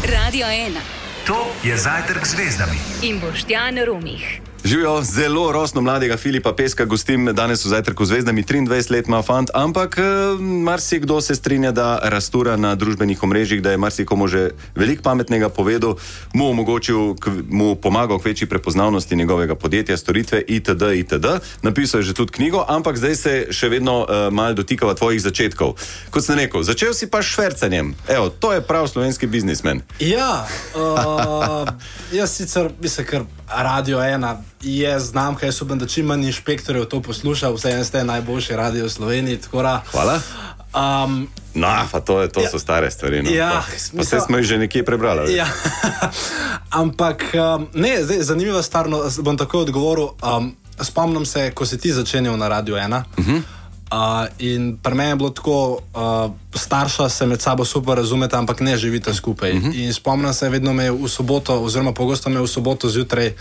Radio 0.08 0.48
1 0.48 0.80
To 1.28 1.38
je 1.62 1.76
zajtrk 1.78 2.24
z 2.26 2.32
zvezdami. 2.34 2.78
in 3.04 3.20
Boštjan 3.20 3.78
Romih. 3.84 4.49
Živijo 4.64 5.02
zelo 5.04 5.52
rosno 5.52 5.82
mladega 5.82 6.18
Filipa 6.18 6.54
Peska, 6.54 6.86
gostim 6.86 7.26
danes 7.34 7.66
v 7.66 7.70
zajtrku 7.70 8.06
zvezdami, 8.06 8.44
23 8.44 8.92
let 8.92 9.08
ima 9.08 9.22
fant, 9.22 9.50
ampak 9.54 9.98
eh, 9.98 10.04
marsikdo 10.42 11.22
se 11.22 11.36
strinja, 11.36 11.72
da 11.72 12.00
rastura 12.04 12.58
na 12.58 12.76
družbenih 12.76 13.24
omrežjih, 13.24 13.62
da 13.62 13.72
je 13.72 13.78
marsikomu 13.78 14.28
že 14.28 14.50
veliko 14.76 15.04
pametnega 15.04 15.50
povedal, 15.50 15.96
mu 16.34 16.50
omogočil, 16.50 17.16
mu 17.50 17.76
pomagal 17.76 18.20
k 18.20 18.26
večji 18.26 18.48
prepoznavnosti 18.48 19.16
njegovega 19.16 19.56
podjetja, 19.56 19.98
storitve 19.98 20.42
itd. 20.48 20.84
itd. 20.96 21.26
Napisal 21.62 22.00
je 22.00 22.04
že 22.04 22.14
tudi 22.14 22.32
knjigo, 22.32 22.66
ampak 22.68 22.98
zdaj 22.98 23.16
se 23.16 23.48
še 23.52 23.70
vedno 23.70 24.04
uh, 24.04 24.28
mal 24.34 24.54
dotikava 24.54 24.94
tvojih 24.94 25.22
začetkov. 25.22 25.80
Kot 26.12 26.24
sem 26.24 26.36
rekel, 26.36 26.64
začel 26.64 26.94
si 26.94 27.08
pa 27.08 27.24
s 27.24 27.32
švercanjem. 27.32 27.96
Evo, 28.08 28.30
to 28.30 28.54
je 28.54 28.62
prav 28.62 28.88
slovenski 28.88 29.28
biznismen. 29.28 29.82
Ja, 30.00 30.48
uh, 30.76 31.64
jaz 32.20 32.36
sicer 32.36 32.72
mislim, 32.82 33.08
ker 33.08 33.24
Radio 33.48 34.04
1 34.04 34.49
je 34.62 35.00
znamka, 35.00 35.46
jaz 35.46 35.62
upam, 35.62 35.80
da 35.80 35.88
čim 35.88 36.06
manj 36.06 36.26
inšpektorjev 36.26 36.86
to 36.86 37.02
posluša, 37.02 37.50
vseeno 37.50 37.84
ste 37.84 38.04
najboljši 38.04 38.56
radio 38.56 38.86
v 38.86 38.90
Sloveniji. 38.90 39.38
tako 39.38 39.62
Da, 39.62 39.82
Hvala. 39.92 40.20
um, 40.76 41.28
No, 41.54 41.68
pa 41.92 42.00
to, 42.00 42.22
je, 42.22 42.30
to 42.30 42.42
so 42.52 42.60
stare 42.60 42.92
stvari. 42.92 43.24
No. 43.24 43.30
Ja, 43.32 43.50
pa, 43.50 43.60
pa 43.60 43.66
mislim- 43.72 44.00
vse 44.00 44.20
smo 44.20 44.38
jih 44.38 44.46
že 44.46 44.58
nekje 44.58 44.86
prebrali. 44.86 45.34
Ja. 45.34 45.48
Ampak 46.82 47.24
um, 47.34 47.68
ne, 47.74 48.04
zdaj, 48.04 48.22
zanimiva 48.22 48.62
stvar, 48.62 48.90
no, 48.90 49.04
bom 49.22 49.38
takoj 49.38 49.62
odgovoril. 49.62 50.10
Um, 50.22 50.56
spomnim 50.82 51.26
se, 51.26 51.52
ko 51.52 51.66
si 51.66 51.78
ti 51.78 51.92
začenjal 51.92 52.38
na 52.38 52.48
Radio 52.48 52.76
1. 52.76 53.04
Uh 53.18 53.26
-huh. 53.26 53.42
Uh, 53.92 54.28
in 54.40 54.78
pri 54.78 54.96
meni 54.96 55.10
je 55.10 55.16
bilo 55.16 55.30
tako, 55.30 55.80
uh, 55.94 56.32
starša 56.54 57.10
se 57.10 57.26
med 57.26 57.42
sabo 57.42 57.66
super 57.66 57.98
razumeta, 57.98 58.38
ampak 58.38 58.60
ne 58.60 58.78
živita 58.78 59.14
skupaj. 59.14 59.52
Uh 59.52 59.64
-huh. 59.64 59.84
In 59.84 59.94
spomnim 59.94 60.34
se, 60.34 60.50
vedno 60.50 60.74
me 60.74 60.84
je 60.84 60.92
v 60.92 61.08
soboto, 61.08 61.62
oziroma 61.62 61.92
pogosto 61.94 62.30
me 62.30 62.36
je 62.36 62.42
v 62.42 62.48
soboto 62.48 62.90
zjutraj 62.90 63.28
uh, 63.28 63.34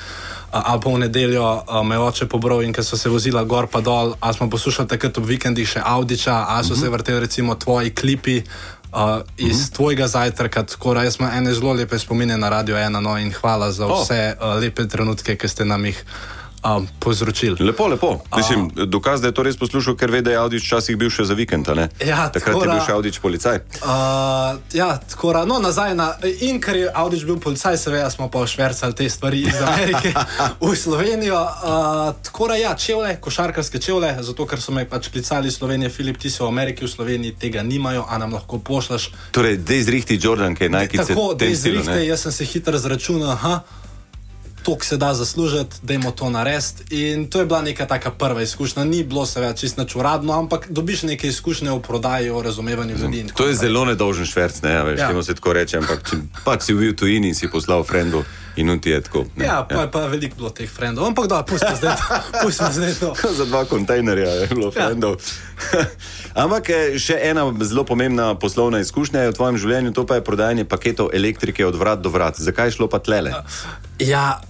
ali 0.51 0.81
pa 0.81 0.91
v 0.91 0.99
nedeljo 0.99 1.45
uh, 1.45 1.87
me 1.87 1.99
oče 1.99 2.27
pobral 2.27 2.63
in 2.63 2.73
ker 2.73 2.85
so 2.85 2.97
se 2.97 3.09
vozila 3.09 3.45
gor 3.45 3.67
pa 3.67 3.81
dol, 3.81 4.15
a 4.21 4.33
smo 4.33 4.51
poslušali 4.51 4.89
takrat 4.89 5.19
ob 5.19 5.27
vikendih 5.29 5.69
še 5.69 5.83
Audiča, 5.85 6.45
a 6.49 6.63
so 6.65 6.73
uh 6.73 6.79
-huh. 6.79 6.83
se 6.83 6.89
vrteli 6.89 7.21
recimo 7.21 7.55
tvoji 7.55 7.91
klipi. 7.91 8.43
Uh, 8.93 9.21
iz 9.37 9.57
uh 9.57 9.63
-huh. 9.63 9.75
tvojega 9.75 10.07
zajtrka, 10.07 10.63
tako 10.63 10.95
da 10.95 11.03
jaz 11.03 11.17
imam 11.21 11.37
ene 11.37 11.55
zelo 11.55 11.73
lepe 11.73 11.99
spomine 11.99 12.37
na 12.37 12.49
Radio 12.49 12.77
1 12.77 13.01
no, 13.01 13.19
in 13.19 13.33
hvala 13.33 13.73
za 13.73 13.87
vse 13.87 14.37
uh, 14.41 14.63
lepe 14.63 14.89
trenutke, 14.89 15.37
ki 15.37 15.49
ste 15.49 15.65
nam 15.65 15.85
jih 15.85 16.05
um, 16.65 16.89
povzročili. 16.99 17.65
Lepo, 17.65 17.87
lepo. 17.87 18.19
Mislim, 18.37 18.71
dokaz, 18.75 19.21
da 19.21 19.29
je 19.29 19.35
to 19.35 19.43
res 19.43 19.57
poslušal, 19.57 19.97
ker 19.97 20.11
ve, 20.11 20.23
da 20.23 20.31
je 20.31 20.37
Audič 20.37 20.65
včasih 20.65 20.97
bil 20.97 21.11
še 21.11 21.25
za 21.25 21.35
vikend. 21.35 21.69
Ja, 22.05 22.29
Takrat 22.33 22.57
je 22.57 22.69
bil 22.69 22.81
še 22.87 22.93
Audič 22.93 23.19
policaj. 23.23 23.61
Uh, 23.83 24.59
ja, 24.73 24.97
tako 25.11 25.33
da, 25.37 25.45
no, 25.49 25.59
nazaj 25.63 25.95
na. 25.99 26.13
In 26.47 26.61
ker 26.61 26.77
je 26.77 26.91
Audič 26.95 27.25
bil 27.29 27.39
policaj, 27.43 27.79
seveda 27.79 28.11
smo 28.11 28.29
pa 28.33 28.47
švrcali 28.47 28.95
te 28.95 29.09
stvari 29.11 29.43
iz 29.49 29.61
Amerike 29.63 30.15
v 30.65 30.75
Slovenijo. 30.77 31.39
Uh, 31.39 32.13
tako 32.25 32.49
da, 32.53 32.61
ja, 32.61 32.75
čevlje, 32.75 33.17
košarkarske 33.21 33.81
čevlje, 33.83 34.15
zato 34.31 34.47
ker 34.49 34.63
so 34.63 34.75
me 34.75 34.87
pač 34.89 35.11
klicali 35.13 35.51
Slovenije, 35.53 35.91
Filip, 35.91 36.19
ti 36.19 36.31
si 36.31 36.43
v 36.43 36.49
Ameriki, 36.49 36.87
v 36.87 36.93
Sloveniji 36.93 37.37
tega 37.39 37.63
nimajo, 37.63 38.07
a 38.09 38.19
nam 38.19 38.35
lahko 38.37 38.59
pošljaš. 38.59 39.11
Torej, 39.33 39.61
dej 39.63 39.85
zrihti 39.89 40.19
Jordan, 40.23 40.57
ki 40.57 40.69
je 40.69 40.75
najkice. 40.75 41.13
Tako, 41.13 41.35
da 41.39 41.51
izrihte, 41.51 42.01
jaz 42.07 42.27
sem 42.27 42.33
se 42.33 42.49
hitro 42.49 42.79
zračunal, 42.79 43.35
aha, 43.37 43.61
to 44.59 44.77
se 44.81 44.97
da 44.97 45.15
zaslužiti, 45.15 45.77
dajmo 45.83 46.11
to 46.11 46.31
narediti. 46.31 46.49
In 46.93 47.27
to 47.27 47.39
je 47.39 47.47
bila 47.47 47.63
neka 47.63 47.87
taka 47.87 48.11
prva 48.11 48.43
izkušnja. 48.43 48.85
Ni 48.85 49.05
bilo 49.05 49.27
seveda 49.27 49.53
čist 49.53 49.77
nič 49.77 49.95
uradno, 49.95 50.33
ampak 50.35 50.67
dobiš 50.69 51.03
neke 51.05 51.29
izkušnje 51.29 51.71
v 51.71 51.81
prodaji, 51.81 52.31
o 52.31 52.43
razumevanju 52.43 52.97
ljudi. 52.97 53.27
tako 53.27 53.39
To 53.39 53.49
je 53.49 53.55
zelo 53.57 53.85
nedolžen 53.85 54.27
šverc, 54.27 54.63
ne, 54.63 54.73
a 54.73 54.83
veš, 54.83 55.01
Ja. 55.01 55.09
temu 55.09 55.23
se 55.23 55.35
tako 55.35 55.53
reče, 55.53 55.79
ampak 55.79 56.03
če 56.03 56.17
pač 56.45 56.63
si 56.63 56.75
bil 56.75 56.95
tujini 56.95 57.29
in 57.29 57.35
si 57.35 57.49
poslal 57.49 57.85
frendu 57.85 58.25
in 58.57 58.71
on 58.71 58.79
ti 58.79 58.91
je 58.91 59.01
tako. 59.01 59.25
Ne, 59.37 59.45
Ja, 59.45 59.63
pa 59.65 59.81
je 59.81 59.91
pa 59.91 60.07
veliko 60.07 60.37
bilo 60.37 60.51
teh 60.51 60.69
frendov, 60.69 61.07
ampak 61.07 61.27
da, 61.27 61.43
pustimo 61.43 61.77
zdaj 61.77 61.97
to. 61.97 62.05
Pustimo 62.43 62.71
zdaj 62.71 62.95
to. 62.95 63.15
Za 63.33 63.45
dva 63.45 63.65
kontejnerja 63.65 64.29
je 64.31 64.47
bilo 64.49 64.67
Ja. 64.69 64.85
frendov. 64.85 65.17
Ampak 66.37 66.69
eh, 66.69 66.77
še 66.97 67.19
ena 67.21 67.43
zelo 67.61 67.85
pomembna 67.85 68.35
poslovna 68.35 68.79
izkušnja 68.79 69.21
je 69.21 69.31
v 69.31 69.35
tvojem 69.35 69.57
življenju, 69.57 69.91
to 69.93 70.07
pa 70.07 70.15
je 70.15 70.23
prodajanje 70.23 70.65
paketov 70.65 71.11
elektrike 71.13 71.67
od 71.67 71.75
vrat 71.75 71.99
do 71.99 72.09
vrat. 72.09 72.37
Zakaj 72.37 72.67
je 72.67 72.71
šlo 72.73 72.87
pa 72.87 72.99
tlele? 72.99 73.31
Ja, 73.31 73.43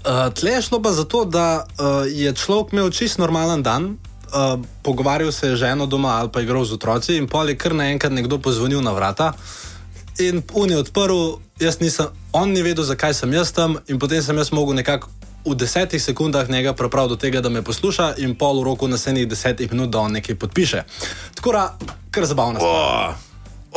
uh, 0.05 0.29
tle 0.35 0.51
je 0.51 0.63
šlo 0.63 0.83
pa 0.83 0.93
zato, 0.93 1.25
da 1.25 1.65
uh, 1.65 2.05
je 2.05 2.33
človek 2.35 2.73
imel 2.73 2.91
čist 2.91 3.19
normalen 3.19 3.63
dan. 3.63 3.97
Uh, 4.29 4.61
pogovarjal 4.83 5.33
se 5.33 5.49
je 5.49 5.57
z 5.57 5.59
ženo 5.59 5.87
doma 5.87 6.21
ali 6.21 6.29
pa 6.29 6.41
igral 6.41 6.65
z 6.65 6.73
otroci, 6.77 7.17
in 7.17 7.29
pol 7.29 7.49
je 7.49 7.57
kar 7.57 7.75
naenkrat 7.75 8.13
nekdo 8.13 8.39
pozvonil 8.39 8.83
na 8.85 8.93
vrata. 8.93 9.33
In 10.19 10.43
on 10.53 10.71
je 10.71 10.79
odprl, 10.79 11.39
jaz 11.61 11.81
nisem, 11.81 12.07
on 12.33 12.53
ni 12.53 12.63
vedel, 12.63 12.85
zakaj 12.85 13.15
sem 13.15 13.33
jaz 13.33 13.53
tam, 13.53 13.79
in 13.89 13.99
potem 13.99 14.23
sem 14.23 14.37
jaz 14.37 14.53
mogel 14.53 14.75
nekako 14.75 15.09
v 15.47 15.55
desetih 15.55 16.03
sekundah 16.03 16.51
njega 16.51 16.73
pripraviti 16.73 17.09
do 17.09 17.17
tega, 17.17 17.41
da 17.41 17.49
me 17.49 17.63
posluša, 17.63 18.15
in 18.19 18.35
pol 18.35 18.61
v 18.61 18.65
roku 18.65 18.89
naslednjih 18.89 19.29
desetih 19.29 19.73
minut, 19.73 19.91
da 19.91 19.99
on 20.05 20.13
nekaj 20.13 20.35
podpiše. 20.35 20.85
Tako 21.35 21.53
da, 21.53 21.79
kar 22.11 22.27
zabavno. 22.27 22.61
stvar. 22.61 23.28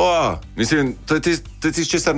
O, 0.01 0.05
o, 0.05 0.39
mislim, 0.55 0.95
to 1.05 1.15
je 1.15 1.21
tisto, 1.21 1.49
tis, 1.63 1.87
česar 1.87 2.15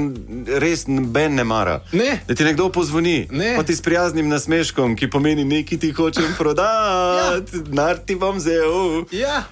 res 0.55 0.85
noben 0.87 1.35
ne 1.35 1.43
mara. 1.43 1.81
Ne. 1.91 2.21
Da 2.27 2.35
ti 2.35 2.43
nekdo 2.43 2.69
pozvoni, 2.69 3.27
Ne. 3.29 3.55
pa 3.57 3.63
ti 3.63 3.75
s 3.75 3.81
prijaznim 3.81 4.29
nasmeškom, 4.29 4.95
ki 4.95 5.09
pomeni 5.09 5.43
nekaj 5.45 5.79
ti 5.79 5.91
hočem 5.91 6.31
prodati, 6.39 7.57
ja. 7.57 7.63
nar 7.67 7.97
ti 7.97 8.15
bom 8.15 8.37
vzel. 8.37 9.03
Ja, 9.11 9.43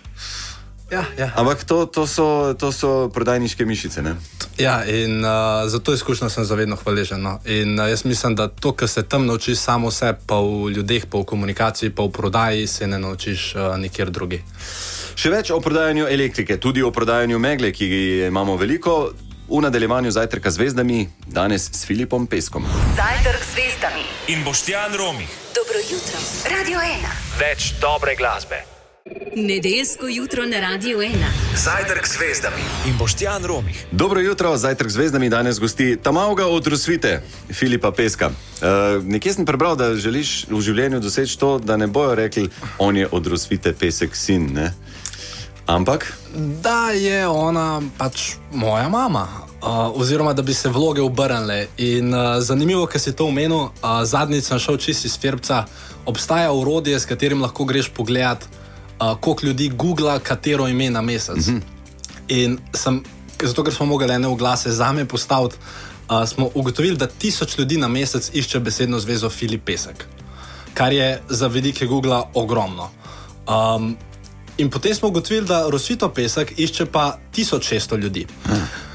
ja, 0.91 1.05
ja. 1.17 1.31
Ampak 1.36 1.63
to, 1.63 1.86
to, 1.86 2.07
so, 2.07 2.53
to 2.53 2.71
so 2.71 3.10
prodajniške 3.10 3.65
mišice. 3.65 4.01
Ne? 4.01 4.15
Ja, 4.57 4.83
in 4.86 5.25
uh, 5.25 5.65
za 5.65 5.79
to 5.79 5.93
izkušnjo 5.93 6.29
sem 6.29 6.45
zavedno 6.45 6.75
hvaležen. 6.75 7.21
No. 7.21 7.39
In 7.45 7.79
uh, 7.79 7.89
jaz 7.89 8.05
mislim, 8.05 8.36
da 8.36 8.48
to, 8.48 8.71
kar 8.71 8.88
se 8.88 9.03
tam 9.03 9.25
naučiš 9.25 9.57
samo 9.57 9.91
sebe, 9.91 10.19
pa 10.27 10.39
v 10.39 10.69
ljudeh, 10.75 11.05
pa 11.05 11.17
v 11.17 11.24
komunikaciji, 11.24 11.89
pa 11.89 12.03
v 12.03 12.12
prodaji, 12.12 12.67
se 12.67 12.88
ne 12.88 13.00
naučiš 13.00 13.55
uh, 13.55 13.77
nikjer 13.79 14.12
drugi. 14.12 14.43
Še 15.15 15.29
več 15.31 15.51
o 15.51 15.60
prodajanju 15.60 16.07
elektrike, 16.07 16.57
tudi 16.57 16.83
o 16.83 16.91
prodajanju 16.91 17.39
megle, 17.39 17.71
ki 17.71 17.88
imamo 18.27 18.57
veliko. 18.57 19.12
V 19.51 19.60
nadaljevanju 19.60 20.12
zajtrka 20.15 20.51
z 20.51 20.55
zvezdami, 20.55 21.10
danes 21.27 21.67
s 21.75 21.83
Filipom 21.83 22.27
Peskom. 22.27 22.63
Zajtrk 22.95 23.43
z 23.43 23.51
zvezdami. 23.51 24.05
In 24.31 24.45
Boštjan 24.48 24.95
Romih. 24.95 25.27
Dobro 25.55 25.83
jutro. 25.91 26.19
Radio 26.48 26.79
1. 26.79 27.17
Več 27.39 27.74
dobre 27.83 28.15
glasbe. 28.15 28.80
Nedeljsko 29.36 30.08
jutro 30.08 30.46
na 30.46 30.60
Radio 30.60 31.00
1. 31.00 31.12
Zajtrk 31.56 32.08
z 32.08 32.12
zvezdami. 32.18 32.62
In 32.88 32.98
Boštjan 32.98 33.46
Romih. 33.46 33.86
Dobro 33.91 34.20
jutro, 34.20 34.58
zajtrk 34.58 34.89
z 34.89 34.94
zvezdami 34.94 35.30
danes 35.30 35.60
gosti 35.60 35.98
Tamauga 36.03 36.46
od 36.48 36.68
Rusvite, 36.68 37.22
Filipa 37.53 37.91
Peska. 37.91 38.27
Uh, 38.27 39.03
nekje 39.03 39.34
sem 39.34 39.46
prebral, 39.46 39.75
da 39.75 39.96
želiš 39.96 40.46
v 40.50 40.62
življenju 40.62 41.00
doseči 41.00 41.39
to, 41.39 41.60
da 41.60 41.77
ne 41.77 41.88
bojo 41.88 42.15
rekli, 42.15 42.50
on 42.77 42.98
je 42.98 43.08
od 43.12 43.27
Rusvite 43.27 43.74
Pesek 43.74 44.15
sin. 44.15 44.53
Ne? 44.53 44.74
Ampak, 45.65 46.13
Da 46.63 46.91
je 46.96 47.27
ona 47.27 47.82
pač 47.98 48.36
moja 48.53 48.89
mama. 48.89 49.27
Uh, 49.62 49.91
oziroma, 50.00 50.34
da 50.34 50.41
bi 50.41 50.53
se 50.53 50.70
vloge 50.70 51.01
obrnile. 51.01 51.68
In 51.77 52.13
uh, 52.13 52.39
zanimivo, 52.39 52.86
ker 52.88 53.01
si 53.01 53.12
to 53.12 53.27
omenil, 53.27 53.70
uh, 53.70 54.01
zadnjič 54.03 54.48
sem 54.48 54.60
šel 54.60 54.77
čist 54.77 55.06
iz 55.06 55.20
Ferbca. 55.20 55.65
Obstaja 56.06 56.51
urodje, 56.51 57.00
s 57.00 57.06
katerim 57.06 57.41
lahko 57.41 57.65
greš 57.65 57.91
pogledat, 57.94 58.48
uh, 59.01 59.17
koliko 59.20 59.46
ljudi 59.46 59.70
googla, 59.70 60.20
katero 60.20 60.67
ime 60.67 60.89
na 60.89 61.01
mesec. 61.01 61.48
Mm 61.48 61.53
-hmm. 61.53 61.62
In 62.27 62.60
sem, 62.74 63.03
zato 63.43 63.63
ker 63.63 63.74
smo 63.74 63.86
mogli 63.86 64.13
ene 64.13 64.27
oglase 64.27 64.72
za 64.72 64.91
me 64.91 65.05
postaviti, 65.05 65.55
uh, 66.10 66.29
smo 66.29 66.50
ugotovili, 66.53 66.98
da 66.98 67.08
tisoč 67.08 67.58
ljudi 67.58 67.77
na 67.77 67.88
mesec 67.88 68.29
išče 68.34 68.60
besedno 68.60 69.00
zvezo 69.00 69.29
Filip 69.29 69.63
Pesek, 69.65 70.05
kar 70.74 70.93
je 70.93 71.22
za 71.29 71.48
vidike 71.48 71.86
Google 71.86 72.22
ogromno. 72.34 72.89
Um, 73.48 73.98
in 74.58 74.70
potem 74.70 74.96
smo 74.96 75.08
ugotovili, 75.08 75.48
da 75.48 75.70
Rosvito 75.70 76.10
Pesek 76.10 76.53
išče 76.58 76.86
pa 76.86 77.17
1600 77.36 77.98
ljudi. 77.98 78.27
Jaz- 78.46 78.90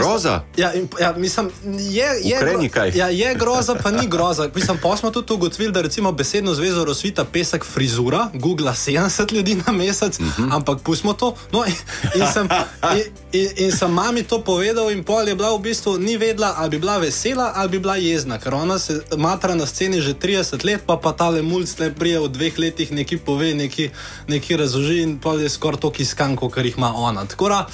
Groza? 0.00 0.42
Ja, 0.56 0.72
in, 0.74 0.88
ja, 1.00 1.14
mislim, 1.16 1.50
je, 1.78 2.06
je, 2.22 2.40
gro- 2.40 2.96
ja, 2.96 3.08
je 3.08 3.34
groza, 3.34 3.74
pa 3.82 3.90
ni 3.90 4.06
groza. 4.06 4.50
Mislim, 4.54 4.78
pa 4.82 4.96
smo 4.96 5.10
tudi 5.10 5.32
ugotovili, 5.32 5.72
da 5.72 5.80
recimo 5.80 6.12
besedno 6.12 6.54
zvezo 6.54 6.84
Rosvita 6.84 7.24
Pesek 7.24 7.64
frizura, 7.64 8.28
Google 8.34 8.72
70 8.72 9.32
ljudi 9.34 9.62
na 9.66 9.72
mesec, 9.72 10.20
uh 10.20 10.26
-huh. 10.26 10.54
ampak 10.54 10.78
pustimo 10.82 11.12
to. 11.12 11.34
No, 11.52 11.64
in, 11.64 11.74
in, 12.14 12.26
sem, 12.32 12.48
in, 12.96 13.02
in, 13.32 13.48
in 13.56 13.72
sem 13.72 13.92
mami 13.92 14.22
to 14.22 14.40
povedal, 14.44 14.90
in 14.90 15.04
pol 15.04 15.28
je 15.28 15.34
bila 15.34 15.56
v 15.56 15.60
bistvu 15.60 15.98
ni 15.98 16.16
vedela, 16.16 16.54
ali 16.56 16.70
bi 16.70 16.78
bila 16.78 16.98
vesela 16.98 17.52
ali 17.54 17.68
bi 17.68 17.78
bila 17.78 17.96
jezna, 17.96 18.38
ker 18.38 18.54
ona 18.54 18.78
se 18.78 19.00
matra 19.16 19.54
na 19.54 19.66
sceni 19.66 20.00
že 20.00 20.14
30 20.14 20.64
let, 20.64 20.80
pa 20.86 20.96
pa 20.96 21.12
tale 21.12 21.42
mulj 21.42 21.66
le 21.78 21.90
prije 21.94 22.20
v 22.20 22.28
dveh 22.28 22.58
letih 22.58 22.92
neki 22.92 23.16
pove, 23.16 23.54
neki, 23.54 23.90
neki 24.28 24.56
razloži 24.56 25.02
in 25.02 25.18
pol 25.18 25.40
je 25.40 25.48
skoraj 25.48 25.80
toliko 25.80 26.02
iskan, 26.02 26.36
kot 26.36 26.56
jih 26.56 26.74
ima 26.76 26.92
ona. 26.94 27.26
Tako 27.26 27.48
da, 27.48 27.66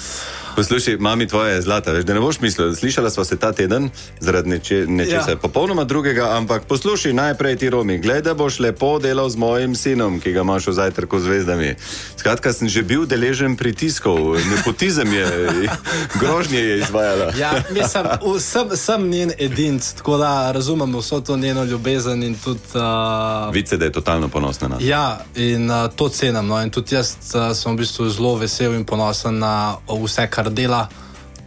Poslušaj, 0.55 0.97
mami 0.97 1.27
tvoja 1.27 1.49
je 1.49 1.61
zlata, 1.61 1.91
veš, 1.91 2.05
da 2.05 2.13
ne 2.13 2.19
boš 2.19 2.39
mislil. 2.39 2.75
Slišala 2.75 3.09
sva 3.09 3.25
se 3.25 3.37
ta 3.37 3.51
teden 3.51 3.89
zaradi 4.19 4.49
neče, 4.49 4.85
nečesa 4.87 5.31
Ja. 5.31 5.37
popolnoma 5.37 5.83
drugega, 5.83 6.37
ampak 6.37 6.63
poslušaj 6.63 7.13
najprej 7.13 7.55
ti 7.57 7.69
Romi, 7.69 7.97
gledaj, 7.97 8.21
da 8.21 8.33
boš 8.33 8.59
lepo 8.59 8.99
delal 8.99 9.29
z 9.29 9.35
mojim 9.35 9.75
sinom, 9.75 10.19
ki 10.19 10.31
ga 10.31 10.41
imaš 10.41 10.67
v 10.67 10.73
zajtrku 10.73 11.19
z 11.19 11.23
zvezdami. 11.23 11.75
Skratka, 12.17 12.53
sem 12.53 12.69
že 12.69 12.83
bil 12.83 13.05
deležen 13.05 13.57
pritiskov, 13.57 14.37
nepotizem 14.49 15.13
je, 15.13 15.27
grožnje 16.21 16.59
je 16.59 16.77
izvajala. 16.79 17.31
Ja, 17.37 17.51
mislim, 17.73 18.05
sem, 18.39 18.77
sem 18.77 19.09
njen 19.09 19.31
edinc, 19.39 19.93
tako 19.93 20.17
da 20.17 20.51
razumem 20.51 20.95
vso 20.95 21.21
to 21.21 21.37
njeno 21.37 21.63
ljubezen 21.63 22.23
in 22.23 22.35
tudi. 22.35 22.59
Uh, 22.75 23.53
Vice, 23.53 23.77
da 23.77 23.85
je 23.85 23.91
totalno 23.91 24.27
ponosna 24.29 24.67
na. 24.67 24.77
Ja, 24.81 25.25
in 25.35 25.71
uh, 25.71 25.89
to 25.95 26.09
cenim. 26.09 26.47
No? 26.47 26.61
In 26.61 26.69
tudi 26.69 26.95
jaz 26.95 27.15
uh, 27.33 27.55
sem 27.57 27.73
v 27.73 27.77
bistvu 27.77 28.09
zelo 28.09 28.35
vesel 28.35 28.73
in 28.73 28.85
ponosen 28.85 29.39
na 29.39 29.75
vse, 29.89 30.27
kar 30.29 30.42
dela. 30.49 30.87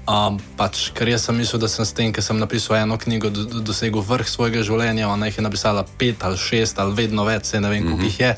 Um, 0.06 0.38
pač, 0.54 0.92
ker 0.94 1.08
jaz 1.10 1.24
sem 1.26 1.34
mislil, 1.34 1.58
da 1.58 1.66
sem 1.66 1.82
s 1.82 1.90
tem, 1.90 2.12
ker 2.14 2.22
sem 2.22 2.38
napisal 2.38 2.76
eno 2.78 2.94
knjigo, 2.94 3.26
do, 3.26 3.42
do, 3.42 3.58
dosegel 3.58 4.04
vrh 4.06 4.28
svojega 4.30 4.62
življenja. 4.62 5.08
Ona 5.10 5.26
jih 5.26 5.40
je 5.40 5.42
napisala 5.42 5.82
pet 5.98 6.22
ali 6.22 6.38
šest 6.38 6.78
ali 6.78 6.94
vedno 6.94 7.24
več, 7.26 7.50
se 7.50 7.58
ne 7.58 7.72
vem, 7.72 7.82
koliko 7.82 8.06
jih 8.06 8.20
je. 8.20 8.28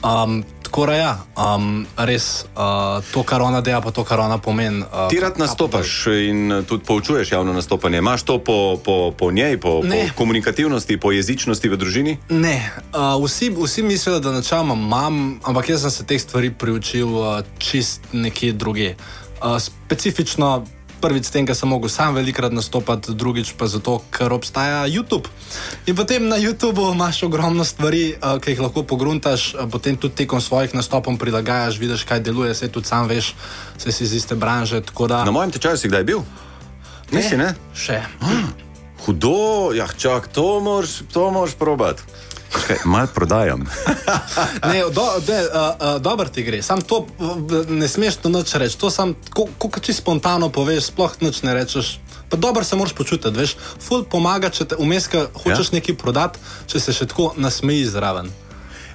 Um, 0.00 0.38
tako 0.62 0.86
da 0.88 0.94
ja, 0.96 1.10
um, 1.36 1.84
res 2.08 2.46
uh, 2.56 3.04
to, 3.12 3.20
kar 3.28 3.44
ona 3.44 3.60
dela, 3.60 3.82
pa 3.84 3.92
to, 3.92 4.00
kar 4.08 4.22
ona 4.24 4.38
pomeni. 4.40 4.80
Uh, 4.80 5.04
Ti 5.12 5.20
rad 5.20 5.36
nastopaš 5.38 5.92
in 6.08 6.40
eh, 6.52 6.62
tudi 6.64 6.88
poučuješ 6.88 7.32
javno 7.36 7.52
nastopanje. 7.52 8.00
Imaš 8.00 8.24
to 8.24 8.38
po, 8.40 8.80
po, 8.80 9.12
po 9.12 9.28
njej, 9.28 9.60
po, 9.60 9.84
po 9.84 9.86
Ne. 9.86 10.08
komunikativnosti, 10.16 10.96
po 10.96 11.12
jezičnosti 11.12 11.68
v 11.68 11.76
družini? 11.76 12.16
Ne, 12.32 12.56
uh, 12.96 13.20
vsi, 13.20 13.52
vsi 13.52 13.84
mislijo, 13.84 14.22
da 14.24 14.32
načeloma 14.32 14.72
imam, 14.74 15.20
ampak 15.44 15.68
jaz 15.68 15.84
sem 15.84 15.90
se 15.90 16.08
teh 16.08 16.20
stvari 16.20 16.48
priučil 16.48 17.12
uh, 17.12 17.44
čist 17.60 18.00
nekje 18.16 18.56
druge. 18.56 18.96
Uh, 18.96 19.23
specifično 19.60 20.64
prvič 21.04 21.28
s 21.28 21.32
tem, 21.36 21.44
ker 21.44 21.52
sem 21.52 21.68
mogel 21.68 21.92
sam 21.92 22.16
velikrat 22.16 22.48
nastopati, 22.48 23.12
drugič 23.12 23.52
pa 23.60 23.68
zato, 23.68 24.00
ker 24.08 24.32
obstaja 24.32 24.88
YouTube. 24.88 25.28
In 25.84 25.92
potem 25.92 26.24
na 26.24 26.40
YouTubu 26.40 26.96
imaš 26.96 27.28
ogromno 27.28 27.60
stvari, 27.60 28.16
uh, 28.16 28.40
ki 28.40 28.56
jih 28.56 28.64
lahko 28.64 28.88
pogruntaš, 28.88 29.52
uh, 29.52 29.68
potem 29.68 30.00
tudi 30.00 30.24
tekom 30.24 30.40
svojih 30.40 30.72
nastopov 30.72 31.20
prilagajaš, 31.20 31.76
vidiš, 31.76 32.08
kaj 32.08 32.24
deluje, 32.24 32.56
se 32.56 32.72
tudi 32.72 32.88
sam 32.88 33.04
veš, 33.04 33.34
se 33.76 33.92
si 33.92 34.08
iz 34.08 34.16
iste 34.16 34.32
branže. 34.32 34.80
Da, 34.80 35.24
Na 35.28 35.34
mojem 35.34 35.52
tečaju 35.52 35.76
si 35.76 35.92
kdaj 35.92 36.04
bil? 36.08 36.24
Nisi, 37.12 37.36
ne? 37.36 37.52
Še. 37.76 38.00
Hudo, 39.04 39.76
ja, 39.76 39.84
čak, 39.84 40.32
to 40.32 40.64
moraš, 40.64 41.04
to 41.12 41.28
moraš 41.28 41.52
probati. 41.60 42.00
Čakaj, 42.54 42.76
Mal 42.84 43.06
prodajam. 43.14 43.66
Ne, 44.70 44.82
do, 44.90 45.04
de, 45.26 45.38
uh, 45.42 45.96
uh, 45.96 46.02
dobro 46.02 46.28
ti 46.28 46.42
gre, 46.42 46.62
sam 46.62 46.80
to 46.80 47.06
ne 47.68 47.88
smeš 47.88 48.16
to 48.22 48.28
nič 48.28 48.54
reči. 48.54 48.78
To 48.78 48.90
sam, 48.90 49.14
ko, 49.34 49.46
ko 49.58 49.68
čisto 49.80 50.02
spontano 50.02 50.48
poveš, 50.48 50.90
sploh 50.94 51.12
nič 51.20 51.42
ne 51.42 51.54
rečeš. 51.54 51.98
Pa 52.30 52.36
dobro 52.36 52.64
se 52.64 52.76
moraš 52.76 52.94
počutiti, 52.94 53.38
veš. 53.38 53.56
Ful 53.80 54.04
pomaga, 54.04 54.50
če 54.50 54.64
te 54.64 54.78
vmes 54.80 55.06
ka 55.10 55.26
hočeš 55.34 55.70
ja. 55.70 55.78
nekaj 55.78 55.98
prodati, 55.98 56.40
če 56.66 56.80
se 56.80 56.94
še 56.96 57.06
tako 57.10 57.32
nasmeji 57.36 57.86
zraven. 57.90 58.32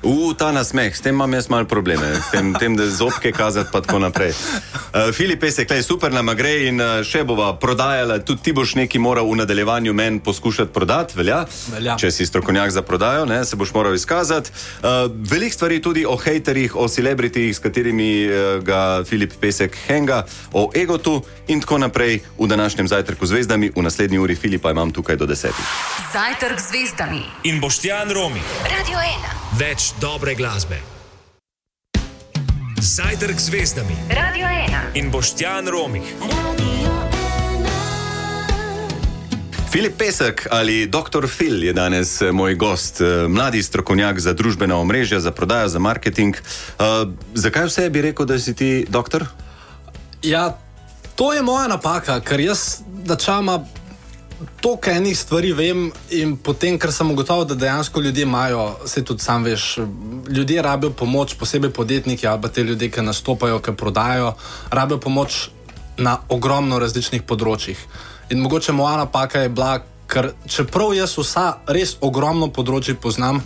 U, 0.04 0.34
ta 0.34 0.52
nasmeh, 0.56 0.96
s 0.96 1.02
tem 1.04 1.16
imam 1.16 1.34
jaz 1.34 1.50
malo 1.52 1.66
probleme, 1.68 2.16
s 2.16 2.32
tem, 2.32 2.54
tem 2.56 2.76
da 2.76 2.88
zobke 2.88 3.32
kazati 3.32 3.70
pa 3.72 3.82
tako 3.82 4.00
naprej. 4.00 4.32
Uh, 4.32 5.12
Filip 5.14 5.42
Pesek, 5.44 5.68
klej, 5.68 5.84
super 5.84 6.14
nam 6.14 6.32
gre 6.40 6.70
in 6.70 6.80
uh, 6.80 7.02
še 7.04 7.26
bova 7.28 7.52
prodajala, 7.60 8.22
tudi 8.24 8.48
ti 8.48 8.54
boš 8.56 8.78
nekaj 8.80 9.02
moral 9.02 9.28
v 9.28 9.42
nadaljevanju 9.42 9.94
meni 9.94 10.22
poskušati 10.24 10.72
prodati, 10.72 11.18
velja? 11.20 11.42
Velja. 11.74 11.98
Če 12.00 12.12
si 12.16 12.28
strokovnjak 12.30 12.72
za 12.72 12.82
prodajo, 12.82 13.26
ne, 13.28 13.42
se 13.46 13.60
boš 13.60 13.74
moral 13.76 13.98
izkazati. 13.98 14.56
Uh, 14.80 15.12
Veliko 15.12 15.58
stvari 15.58 15.82
tudi 15.84 16.06
o 16.08 16.16
hejterjih, 16.16 16.80
o 16.80 16.88
celebritih, 16.88 17.52
s 17.52 17.60
katerimi 17.60 18.10
uh, 18.24 18.64
ga 18.64 19.04
Filip 19.04 19.36
Pesek 19.42 19.76
henga, 19.88 20.24
o 20.56 20.70
egotu 20.76 21.20
in 21.52 21.60
tako 21.60 21.82
naprej 21.84 22.22
v 22.40 22.48
današnjem 22.48 22.88
zajtrku 22.88 23.26
z 23.26 23.36
zvezdami. 23.36 23.72
V 23.76 23.84
naslednji 23.84 24.20
uri 24.20 24.36
Filipa 24.36 24.72
imam 24.72 24.96
tukaj 24.96 25.20
do 25.20 25.28
desetih. 25.28 25.76
Zajtrk 26.14 26.60
z 26.60 26.72
zvezdami. 26.72 27.24
In 27.52 27.60
Boštjan 27.60 28.16
Romi. 28.16 28.42
Radio 28.64 28.98
1. 28.98 29.40
Več 29.60 29.89
dobre 29.98 30.36
glasbe. 30.36 30.78
Zajtrk 32.82 33.40
z 33.40 33.46
zvezdami. 33.46 33.96
Radio 34.10 34.48
1. 34.48 34.96
In 34.96 35.12
Boštjan 35.12 35.68
Romi. 35.68 36.02
Filip 39.70 39.98
Pesek 39.98 40.48
ali 40.52 40.88
dr. 40.88 41.28
Phil 41.28 41.64
je 41.64 41.74
danes 41.74 42.22
eh, 42.22 42.32
moj 42.32 42.56
gost, 42.56 43.02
eh, 43.02 43.28
mladi 43.28 43.64
strokovnjak 43.64 44.20
za 44.20 44.34
družbena 44.34 44.78
omrežja, 44.78 45.20
za 45.20 45.32
prodajo, 45.32 45.68
za 45.70 45.80
marketing. 45.80 46.36
Uh, 46.36 47.14
zakaj 47.34 47.66
vse 47.66 47.90
bi 47.90 48.02
rekel, 48.02 48.26
da 48.26 48.40
si 48.40 48.56
ti 48.56 48.86
doktor? 48.90 49.26
Ja, 50.24 50.58
to 51.16 51.34
je 51.34 51.42
moja 51.42 51.68
napaka, 51.68 52.20
ker 52.20 52.40
jaz 52.40 52.82
načama 53.06 53.66
toliko 54.62 54.90
enih 54.90 55.18
stvari 55.18 55.52
vem 55.54 55.92
in 56.10 56.38
potem, 56.38 56.80
ker 56.80 56.92
sem 56.92 57.12
ugotovil, 57.12 57.46
da 57.46 57.56
dejansko 57.56 58.02
ljudje 58.02 58.24
imajo, 58.24 58.76
se 58.86 59.04
tudi 59.04 59.24
sam 59.24 59.44
veš, 59.44 59.78
ljudje 60.30 60.62
rabijo 60.62 60.92
pomoč, 60.92 61.34
posebej 61.34 61.74
podjetniki 61.74 62.28
ali 62.28 62.52
te 62.54 62.64
ljudje, 62.64 62.90
ki 62.92 63.02
nastopajo, 63.02 63.60
ki 63.60 63.76
prodajajo, 63.76 64.34
rabijo 64.72 65.00
pomoč 65.00 65.50
na 65.98 66.18
ogromno 66.30 66.80
različnih 66.80 67.24
področjih. 67.24 67.78
In 68.30 68.40
mogoče 68.40 68.72
moja 68.72 68.98
napaka 68.98 69.42
je 69.44 69.50
bila, 69.50 69.82
ker 70.08 70.32
čeprav 70.48 70.94
jaz 70.96 71.18
vsa 71.18 71.60
res 71.68 71.98
ogromno 72.02 72.48
področji 72.48 72.96
poznam, 72.96 73.44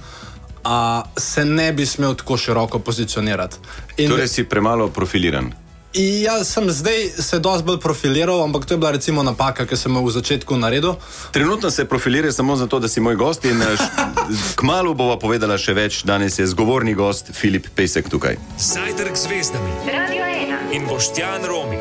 a, 0.63 1.03
se 1.17 1.45
ne 1.45 1.71
bi 1.73 1.85
smel 1.85 2.15
tako 2.15 2.37
široko 2.37 2.79
pozicionirati. 2.79 3.57
In- 3.97 4.09
Torej 4.09 4.27
si 4.27 4.43
premalo 4.43 4.87
profiliran. 4.89 5.53
Ja, 5.93 6.43
sem 6.43 6.69
zdaj 6.69 7.09
se 7.21 7.39
dosti 7.39 7.65
bolj 7.65 7.79
profiliral, 7.79 8.43
ampak 8.43 8.65
to 8.65 8.73
je 8.73 8.77
bila 8.77 8.91
recimo 8.91 9.23
napaka, 9.23 9.65
ki 9.65 9.77
sem 9.77 9.93
jo 9.93 10.01
v 10.01 10.11
začetku 10.11 10.57
naredil. 10.57 10.95
Trenutno 11.31 11.69
se 11.71 11.85
profilira 11.85 12.31
samo 12.31 12.55
zato, 12.55 12.79
da 12.79 12.87
si 12.87 13.01
moj 13.01 13.15
gost 13.15 13.45
in 13.45 13.61
eh, 13.61 13.77
kmalu 14.59 14.93
bova 14.93 15.19
povedala 15.19 15.57
še 15.57 15.73
več. 15.73 16.01
Danes 16.03 16.39
je 16.39 16.47
zgovorni 16.49 16.97
gost 16.97 17.29
Filip 17.33 17.69
Pesek 17.75 18.09
tukaj. 18.09 18.41
Zajtrk 18.57 19.13
z 19.13 19.21
zvezdami. 19.27 19.71
Radio 19.85 20.25
1. 20.25 20.73
In 20.73 20.89
Boštjan 20.89 21.45
Romi. 21.45 21.77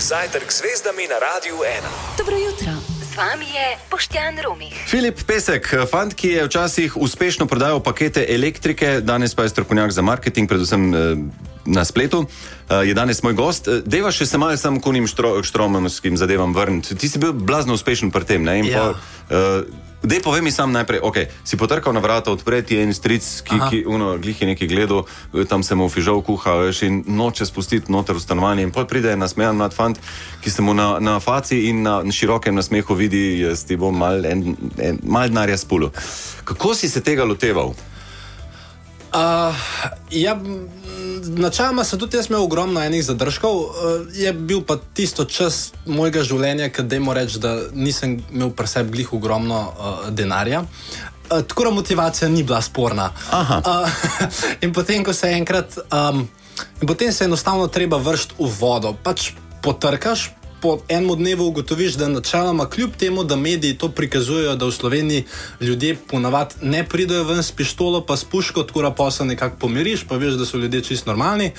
Zajtrk 0.00 0.52
z 0.52 0.56
zvezdami 0.64 1.08
na 1.08 1.20
Radiu 1.20 1.60
1. 1.60 2.16
Dobro 2.16 2.36
jutro. 2.36 2.83
Z 3.14 3.22
vami 3.22 3.46
je 3.46 3.66
Boštjan 3.86 4.34
Romih. 4.42 4.74
Filip 4.86 5.22
Pesek, 5.22 5.62
fant, 5.86 6.10
ki 6.10 6.28
je 6.28 6.40
včasih 6.44 6.96
uspešno 6.96 7.46
prodajal 7.46 7.78
pakete 7.78 8.26
elektrike, 8.26 8.98
danes 9.00 9.34
pa 9.34 9.46
je 9.46 9.54
strokovnjak 9.54 9.94
za 9.94 10.02
marketing, 10.02 10.50
predvsem 10.50 10.82
eh, 10.90 10.98
na 11.64 11.84
spletu, 11.84 12.26
eh, 12.66 12.82
je 12.82 12.94
danes 12.94 13.22
moj 13.22 13.32
gost. 13.32 13.68
Eh, 13.68 13.86
Deva 13.86 14.10
še 14.10 14.26
se 14.26 14.34
malo 14.34 14.58
sam 14.58 14.80
kunim 14.82 15.06
štro, 15.06 15.38
štromovskim 15.42 16.18
zadevam 16.18 16.50
vrniti. 16.50 16.98
Ti 16.98 17.06
si 17.06 17.22
bil 17.22 17.30
blazno 17.30 17.78
uspešen 17.78 18.10
pri 18.10 18.26
tem, 18.26 18.42
ne? 18.42 18.58
In 18.58 18.66
Ja. 18.66 18.98
eh, 19.30 19.62
Dej, 20.04 20.20
povej 20.20 20.44
mi 20.44 20.52
sam 20.52 20.68
najprej, 20.68 21.00
okay, 21.00 21.32
si 21.48 21.56
potrkal 21.56 21.96
na 21.96 22.00
vrata, 22.04 22.28
odpre 22.28 22.60
ti 22.60 22.76
en 22.76 22.92
stric, 22.92 23.24
ki, 23.24 23.56
Aha. 23.56 23.68
ki 23.72 23.78
uno, 23.88 24.20
glih 24.20 24.36
je 24.36 24.48
nekaj 24.52 24.68
gledal, 24.68 25.08
tam 25.48 25.64
se 25.64 25.72
mu 25.72 25.88
fižal 25.88 26.20
kuha, 26.20 26.60
veš, 26.60 26.82
in 26.84 27.00
noče 27.08 27.48
spustiti 27.48 27.88
noter 27.88 28.12
v 28.12 28.20
stanovanje. 28.20 28.68
In 28.68 28.72
pol 28.74 28.84
pride 28.84 29.16
nasmejan 29.16 29.56
mlad 29.56 29.72
fant, 29.72 29.96
ki 30.44 30.52
se 30.52 30.60
mu 30.60 30.76
na, 30.76 31.00
na 31.00 31.16
faci 31.24 31.72
in 31.72 31.80
na 31.88 32.04
širokem 32.04 32.52
nasmehu 32.52 32.92
vidi, 32.92 33.40
jaz 33.48 33.64
ti 33.64 33.80
bom 33.80 33.96
mal, 33.96 34.20
en, 34.28 34.52
en, 34.76 35.00
mal 35.08 35.32
denarja 35.32 35.56
spulu. 35.56 35.88
Kako 36.44 36.76
si 36.76 36.92
se 36.92 37.00
tega 37.00 37.24
loteval? 37.24 37.72
Uh, 39.14 39.54
ja, 40.10 40.34
načeloma 41.38 41.84
sem 41.84 41.98
tudi 41.98 42.16
jaz 42.16 42.26
imel 42.26 42.42
ogromno 42.42 42.82
enih 42.82 43.04
zadržkov, 43.04 43.60
uh, 43.60 43.68
je 44.10 44.32
bil 44.32 44.64
pa 44.66 44.74
tisto 44.94 45.24
čas 45.24 45.72
mojega 45.86 46.24
življenja, 46.26 46.66
ki 46.74 46.82
dajmo 46.90 47.14
reči, 47.14 47.38
da 47.38 47.54
nisem 47.72 48.16
imel 48.32 48.50
pri 48.50 48.66
sebi 48.66 48.96
glih 48.96 49.12
ogromno 49.14 49.60
uh, 49.70 50.08
denarja. 50.10 50.64
Uh, 50.64 51.44
tako 51.46 51.68
da 51.68 51.70
motivacija 51.78 52.28
ni 52.28 52.42
bila 52.42 52.58
sporna. 52.62 53.12
Aha. 53.30 53.60
Uh, 53.62 54.02
in 54.66 54.74
potem, 54.74 55.06
ko 55.06 55.14
se 55.14 55.30
enkrat, 55.38 55.78
um, 55.94 56.26
potem 56.82 57.12
se 57.12 57.30
enostavno 57.30 57.70
treba 57.70 58.02
vršiti 58.02 58.34
v 58.38 58.50
vodo. 58.58 58.96
Pač 59.02 59.30
potrkaš, 59.62 60.32
po 60.64 60.78
enem 60.88 61.18
dnevu 61.20 61.44
ugotoviš, 61.46 61.98
da 62.00 62.06
načeloma, 62.08 62.64
kljub 62.70 62.94
temu, 62.96 63.24
da 63.24 63.36
mediji 63.36 63.76
to 63.78 63.90
prikazujejo, 63.92 64.54
da 64.56 64.64
v 64.66 64.72
Sloveniji 64.72 65.24
ljudje 65.60 65.96
ponavadi 66.08 66.54
ne 66.62 66.80
pridejo 66.88 67.24
ven 67.28 67.42
s 67.42 67.52
pištolo, 67.52 68.00
pa 68.06 68.16
s 68.16 68.24
puško, 68.24 68.62
tako 68.62 68.82
da 68.82 68.90
posel 68.90 69.26
nekako 69.26 69.56
pomiriš, 69.60 70.06
pa 70.08 70.16
veš, 70.16 70.38
da 70.40 70.46
so 70.46 70.56
ljudje 70.56 70.80
čist 70.80 71.06
normalni. 71.06 71.50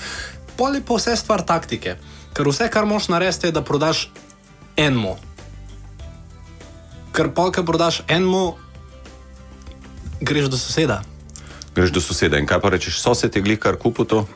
Pol 0.56 0.74
je 0.74 0.82
pa 0.82 0.98
vse 0.98 1.14
stvar 1.16 1.44
taktike. 1.46 1.94
Ker 2.34 2.50
vse, 2.50 2.66
kar 2.66 2.86
moš 2.86 3.06
narediti, 3.08 3.46
je, 3.46 3.52
da 3.54 3.62
prodaš 3.62 4.08
enemu. 4.76 5.14
Ker 7.14 7.30
pol, 7.30 7.54
ki 7.54 7.62
prodaš 7.62 8.02
enemu, 8.08 8.56
greš 10.20 10.50
do 10.50 10.58
soseda. 10.58 11.04
Greš 11.78 11.94
do 11.94 12.02
soseda 12.02 12.42
in 12.42 12.50
kaj 12.50 12.58
pa 12.58 12.74
rečeš, 12.74 12.98
sosed 12.98 13.36
je 13.36 13.42
glih 13.42 13.62
kar 13.62 13.78
kupu 13.78 14.04
to? 14.04 14.26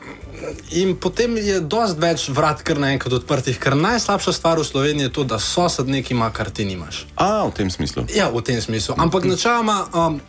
In 0.71 0.95
potem 0.99 1.37
je 1.37 1.59
dosti 1.59 2.01
več 2.01 2.27
vrat, 2.29 2.63
kar 2.65 2.79
naenkrat 2.81 3.13
odprtih. 3.21 3.59
Ker 3.61 3.75
najslabša 3.77 4.33
stvar 4.33 4.61
v 4.61 4.67
Sloveniji 4.67 5.09
je 5.09 5.13
to, 5.19 5.23
da 5.23 5.39
sosed 5.39 5.89
nekaj 5.91 6.15
ima, 6.15 6.31
kar 6.33 6.49
ti 6.49 6.65
nimaš. 6.65 7.05
A, 7.15 7.45
v 7.47 7.55
tem 7.55 7.71
smislu. 7.71 8.05
Ja, 8.15 8.29
v 8.33 8.43
tem 8.45 8.61
smislu. 8.61 8.95
Ampak 8.97 9.27
načeloma, 9.29 9.85
um, 9.93 10.21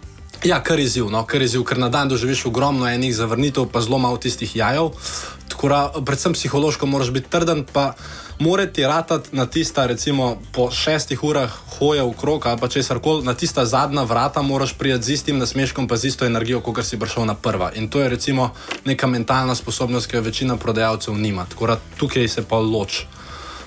Ja, 0.43 0.57
kar 0.59 0.79
je 0.79 0.85
izziv, 0.85 1.07
no, 1.07 1.21
kar 1.23 1.39
je 1.39 1.47
izziv, 1.47 1.63
ker 1.63 1.79
na 1.79 1.87
dan 1.87 2.09
doživiš 2.11 2.49
ogromno 2.49 2.89
enih 2.91 3.13
zavrnitev, 3.15 3.69
pa 3.71 3.79
zelo 3.79 4.01
malo 4.03 4.19
tistih 4.19 4.51
jajev. 4.57 4.91
Tako 5.53 5.69
da, 5.71 5.81
predvsem 6.03 6.35
psihološko 6.35 6.87
moraš 6.91 7.13
biti 7.15 7.31
trden, 7.31 7.63
pa 7.63 7.93
mora 8.43 8.67
ti 8.67 8.83
ratati 8.83 9.29
na 9.33 9.47
tista, 9.47 9.87
recimo 9.87 10.37
po 10.53 10.71
šestih 10.71 11.25
urah 11.25 11.53
hoje 11.79 12.03
v 12.03 12.13
krog 12.21 12.47
ali 12.47 12.61
pa 12.61 12.69
česar 12.69 12.99
koli, 12.99 13.25
na 13.25 13.35
tista 13.35 13.65
zadnja 13.65 14.03
vrata 14.03 14.43
moraš 14.43 14.75
priti 14.75 15.03
z 15.03 15.11
istim 15.13 15.39
nasmeškom, 15.39 15.89
pa 15.89 15.97
z 15.97 16.05
isto 16.05 16.27
energijo, 16.27 16.61
kot 16.61 16.85
si 16.85 16.99
prišel 16.99 17.25
na 17.25 17.35
prva. 17.35 17.73
In 17.75 17.89
to 17.89 18.01
je 18.01 18.09
recimo 18.09 18.51
neka 18.85 19.07
mentalna 19.07 19.55
sposobnost, 19.55 20.11
ki 20.11 20.17
jo 20.17 20.23
večina 20.23 20.57
prodajalcev 20.57 21.15
nima. 21.15 21.47
Tako 21.47 21.67
da 21.67 21.81
tukaj 21.99 22.29
se 22.29 22.43
pa 22.43 22.59
loč. 22.59 23.07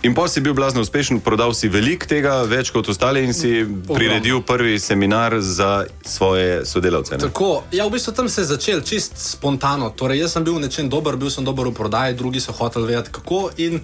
In 0.04 0.14
pa 0.14 0.28
si 0.28 0.42
bil 0.42 0.54
blazno 0.54 0.82
uspešen, 0.82 1.20
prodal 1.20 1.54
si 1.58 1.66
veliko 1.66 2.06
tega, 2.06 2.44
več 2.46 2.70
kot 2.70 2.90
ostali, 2.94 3.24
in 3.26 3.34
si 3.34 3.64
priredil 3.90 4.44
prvi 4.46 4.76
seminar 4.80 5.40
za 5.42 5.86
svoje 6.06 6.66
sodelavce. 6.66 7.16
Ne? 7.18 7.26
Tako, 7.26 7.64
ja, 7.72 7.88
v 7.88 7.96
bistvu 7.96 8.14
tam 8.14 8.30
se 8.30 8.44
je 8.44 8.52
začel 8.52 8.84
čist 8.86 9.18
spontano. 9.18 9.90
Torej, 9.90 10.22
jaz 10.22 10.36
sem 10.38 10.46
bil 10.46 10.60
nečem 10.62 10.92
dober, 10.94 11.18
bil 11.18 11.34
sem 11.34 11.48
dober 11.48 11.72
v 11.72 11.74
prodaji, 11.74 12.20
drugi 12.20 12.44
so 12.44 12.54
hoteli 12.54 12.92
vedeti 12.92 13.16
kako. 13.18 13.50
In 13.58 13.82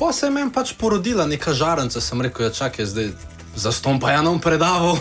pa 0.00 0.12
se 0.12 0.26
je 0.26 0.30
meni 0.30 0.48
pač 0.48 0.72
porodila 0.72 1.26
neka 1.28 1.52
žarenca, 1.52 2.00
sem 2.00 2.20
rekel, 2.24 2.48
ja, 2.48 2.50
čakaj, 2.50 2.86
zdaj 2.88 3.10
zaston 3.56 4.00
pa 4.00 4.10
je 4.10 4.22
nam 4.22 4.40
predaval. 4.40 4.96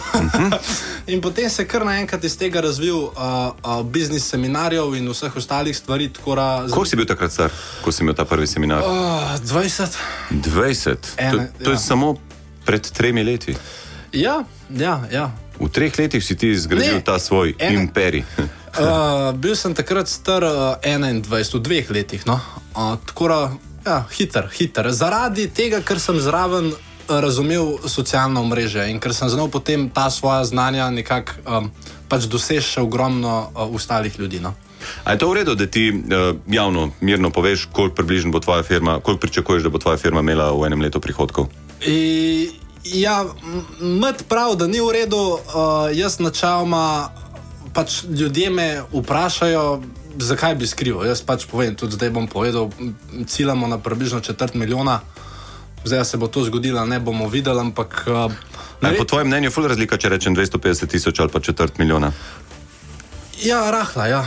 in 1.12 1.21
potem 1.21 1.49
se 1.49 1.62
je 1.62 1.67
kar 1.67 1.85
naenkrat 1.85 2.23
iz 2.23 2.35
tega 2.38 2.62
razvil 2.62 2.97
uh, 2.97 3.12
uh, 3.15 3.83
biznis 3.85 4.27
seminarjev 4.27 4.95
in 4.99 5.07
vseh 5.07 5.35
ostalih 5.35 5.77
stvari. 5.77 6.09
Tkora, 6.13 6.67
Koliko 6.67 6.85
si 6.85 6.99
bil 6.99 7.07
takrat 7.07 7.31
star, 7.31 7.51
ko 7.83 7.91
si 7.91 8.03
imel 8.03 8.15
ta 8.15 8.25
prvi 8.25 8.47
seminar? 8.47 8.83
Uh, 8.83 9.39
20. 9.47 9.95
20. 10.31 11.13
Ene, 11.17 11.31
to, 11.31 11.63
to 11.63 11.69
je 11.71 11.79
ja. 11.79 11.79
samo 11.79 12.15
pred 12.65 12.91
tremi 12.91 13.23
leti. 13.23 13.55
Ja, 14.12 14.43
ja, 14.69 14.99
ja. 15.12 15.31
V 15.59 15.67
treh 15.71 15.95
letih 15.99 16.23
si 16.23 16.35
ti 16.35 16.51
zgradil 16.55 16.99
Ne. 16.99 17.03
ta 17.03 17.19
svoj 17.19 17.55
Ene- 17.59 17.88
imperij. 17.88 18.23
Uh, 18.69 19.33
bil 19.33 19.55
sem 19.57 19.73
takrat 19.73 20.07
star 20.07 20.45
uh, 20.45 20.77
21, 20.85 21.25
v 21.25 21.59
dveh 21.59 21.89
letih. 21.89 22.21
No? 22.29 22.38
Uh, 22.77 23.01
tako 23.01 23.27
da, 23.27 23.39
ja, 23.85 24.05
hiter, 24.11 24.49
hiter. 24.53 24.91
Zaradi 24.91 25.47
tega, 25.53 25.81
ker 25.85 25.99
sem 25.99 26.19
zraven 26.19 26.71
uh, 26.71 27.19
razumel 27.21 27.77
socialno 27.87 28.43
mreže 28.45 28.89
in 28.91 28.99
ker 28.99 29.13
sem 29.13 29.29
znal 29.29 29.49
potem 29.49 29.89
ta 29.89 30.09
svoja 30.09 30.45
znanja 30.45 30.89
nekako 30.89 31.31
um, 31.45 31.71
pač 32.09 32.25
doseči 32.29 32.75
še 32.75 32.81
ogromno 32.81 33.49
uh, 33.49 33.75
ostalih 33.75 34.19
ljudi. 34.19 34.39
No? 34.39 34.53
A 35.03 35.13
je 35.13 35.19
to 35.19 35.29
v 35.29 35.41
redu, 35.41 35.55
da 35.55 35.67
ti 35.67 35.89
uh, 35.91 36.35
javno, 36.47 36.91
mirno 37.01 37.29
poveš, 37.29 37.67
koliko 37.71 37.95
približno 37.95 38.31
bo 38.31 38.39
tvoja 38.39 38.63
firma, 38.63 38.99
koliko 38.99 39.27
pričakuješ, 39.27 39.63
da 39.63 39.69
bo 39.69 39.81
tvoja 39.81 39.97
firma 39.97 40.23
imela 40.23 40.51
v 40.55 40.69
enem 40.69 40.81
letu 40.81 40.99
prihodkov? 40.99 41.49
I, 41.85 42.49
ja, 42.83 43.25
med 43.79 44.23
prav, 44.29 44.55
da 44.55 44.67
ni 44.67 44.79
v 44.79 44.91
redu, 44.93 45.19
uh, 45.39 45.89
jaz 45.93 46.19
načeloma 46.19 47.11
pač 47.73 48.03
ljudje 48.03 48.49
me 48.49 48.69
vprašajo. 48.91 49.81
Zakaj 50.19 50.55
bi 50.55 50.67
skrival? 50.67 51.05
Jaz 51.05 51.21
pač 51.21 51.45
povem, 51.45 51.75
tudi 51.75 51.95
zdaj 51.95 52.10
bom 52.10 52.27
povedal, 52.27 52.69
ciljamo 53.25 53.67
na 53.67 53.77
približno 53.77 54.19
četrt 54.19 54.53
milijona, 54.53 54.99
zdaj 55.84 56.05
se 56.05 56.17
bo 56.17 56.27
to 56.27 56.43
zgodilo, 56.43 56.86
ne 56.86 56.99
bomo 56.99 57.27
videli, 57.27 57.60
ampak. 57.60 58.03
Uh, 58.08 58.32
Ne, 58.82 58.95
po 58.95 59.03
tvojem 59.03 59.27
mnenju 59.27 59.47
je 59.47 59.51
ful 59.51 59.67
razlika, 59.67 59.97
če 59.97 60.10
rečem 60.10 60.36
250 60.36 60.88
tisoč 60.88 61.19
ali 61.19 61.29
pa 61.29 61.39
četrt 61.39 61.77
milijona. 61.77 62.12
Ja, 63.41 63.71
rahla, 63.71 64.08
ja. 64.08 64.21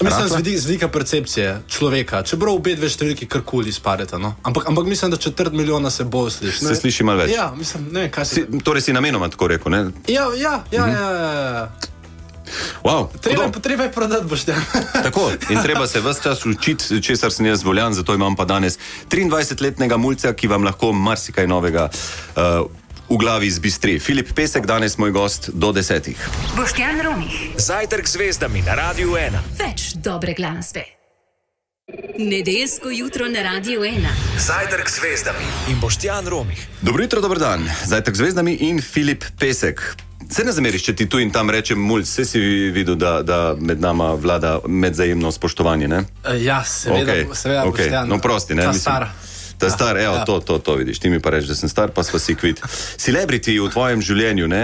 Mislim, 0.00 0.28
z 0.28 0.36
vidika, 0.36 0.60
z 0.60 0.66
vidika 0.66 0.88
percepcije 0.88 1.60
človeka, 1.68 2.22
čeprav 2.22 2.54
obe 2.54 2.76
dve 2.78 2.88
številki 2.88 3.26
karkoli 3.26 3.72
spadeta. 3.72 4.18
No? 4.18 4.34
Ampak, 4.46 4.68
ampak 4.70 4.86
mislim, 4.86 5.10
da 5.10 5.16
četrt 5.16 5.52
milijona 5.52 5.90
se 5.90 6.04
bolj 6.04 6.30
sliši. 6.30 6.64
Se 6.64 6.74
sliši 6.74 7.04
malo 7.04 7.18
več. 7.18 7.34
Ja, 7.34 7.50
mislim, 7.56 7.88
ne. 7.92 8.06
Si, 8.24 8.46
torej 8.64 8.86
si 8.86 8.92
namenoma 8.92 9.28
tako 9.28 9.50
rekel, 9.50 9.72
ne? 9.72 9.80
Ja, 10.08 10.28
ja, 10.36 10.62
ja, 10.70 10.86
Mhm. 10.86 10.94
ja, 10.94 11.08
ja, 11.10 11.32
ja. 11.58 11.68
Wow, 12.84 13.08
Treba, 13.20 13.46
hudo. 13.46 13.60
treba 13.60 13.84
je 13.84 13.92
prodati, 13.92 14.24
boš 14.26 14.44
te. 14.44 14.54
Tako, 15.06 15.30
in 15.50 15.62
treba 15.62 15.86
se 15.86 16.00
vse 16.00 16.22
čas 16.22 16.46
učiti, 16.46 17.02
česar 17.02 17.32
sem 17.32 17.46
jaz 17.46 17.64
voljan, 17.64 17.94
zato 17.94 18.14
imam 18.14 18.36
pa 18.36 18.44
danes 18.44 18.78
23-letnega 19.10 19.96
mulca, 19.96 20.32
ki 20.32 20.48
vam 20.48 20.64
lahko 20.64 20.92
marsikaj 20.92 21.46
novega 21.46 21.88
uh, 21.90 22.66
v 23.08 23.16
glavi 23.16 23.50
zbistri. 23.50 23.98
Filip 23.98 24.32
Pesek, 24.36 24.66
danes 24.66 24.98
moj 24.98 25.10
gost 25.10 25.50
do 25.54 25.72
desetih. 25.72 26.28
Boštjan 26.56 27.00
Romih. 27.00 27.56
Zajtrk 27.56 28.06
z 28.08 28.12
zvezdami 28.12 28.62
na 28.62 28.74
Radiu 28.74 29.16
1. 29.16 29.32
Več 29.58 29.92
dobre 29.96 30.34
glasbe. 30.36 30.84
Nedeljsko 32.18 32.90
jutro 32.92 33.28
na 33.28 33.42
Radiu 33.42 33.80
1. 33.80 34.04
Zajtrk 34.38 34.90
z 34.90 35.00
zvezdami 35.00 35.46
in 35.72 35.80
Boštjan 35.80 36.26
Romih. 36.28 36.60
Dobro 36.82 37.02
jutro, 37.02 37.20
dober 37.20 37.38
dan. 37.38 37.64
Zajtrk 37.84 38.14
z 38.14 38.18
zvezdami 38.18 38.52
in 38.60 38.82
Filip 38.82 39.24
Pesek. 39.40 39.80
Se 40.30 40.44
ne 40.44 40.52
zameriš, 40.52 40.82
če 40.84 40.94
ti 40.96 41.06
tu 41.08 41.18
in 41.22 41.30
tam 41.32 41.50
rečem 41.50 41.80
mulj, 41.80 42.02
vse 42.04 42.24
si 42.28 42.40
videl, 42.74 42.98
da, 43.00 43.22
da 43.22 43.38
med 43.58 43.80
nama 43.80 44.12
vlada 44.14 44.58
medzajemno 44.68 45.32
spoštovanje. 45.32 45.88
Ne? 45.88 46.02
Ja, 46.40 46.60
seveda, 46.64 47.12
okay, 47.12 47.34
seveda 47.34 47.64
okej. 47.64 47.86
Boštjan. 47.86 48.08
No, 48.08 48.18
prosti, 48.20 48.54
ne, 48.54 48.62
Ta 48.62 48.74
mislim. 48.74 48.80
star. 48.80 49.08
Ta 49.58 49.70
star, 49.70 49.96
evo, 49.98 50.14
ja. 50.14 50.24
to, 50.24 50.40
to, 50.40 50.58
to 50.58 50.74
vidiš. 50.74 50.98
Ti 50.98 51.10
mi 51.10 51.20
pa 51.20 51.30
rečeš, 51.30 51.48
da 51.48 51.54
sem 51.54 51.68
star, 51.68 51.90
pa 51.90 52.02
smo 52.02 52.18
si 52.18 52.34
kvit. 52.34 52.60
Celebrity 52.96 53.58
v 53.58 53.70
tvojem 53.72 54.02
življenju, 54.02 54.48
ne? 54.48 54.62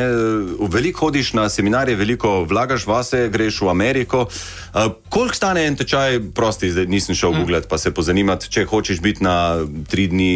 veliko 0.70 1.06
hodiš 1.06 1.32
na 1.34 1.48
seminarje, 1.48 1.96
veliko 1.96 2.44
vlagaš 2.48 2.86
vase, 2.86 3.28
greš 3.32 3.60
v 3.66 3.70
Ameriko. 3.70 4.26
Uh, 4.74 4.92
koliko 5.08 5.34
stane 5.34 5.66
en 5.66 5.76
tečaj, 5.76 6.20
prosti, 6.34 6.70
zdaj 6.70 6.86
nisem 6.86 7.14
šel 7.14 7.32
mm. 7.32 7.42
googlet, 7.42 7.68
pa 7.68 7.78
se 7.78 7.90
pozanimati, 7.94 8.50
če 8.50 8.66
hočeš 8.70 9.00
biti 9.02 9.24
na 9.24 9.64
tri 9.90 10.06
dni 10.10 10.32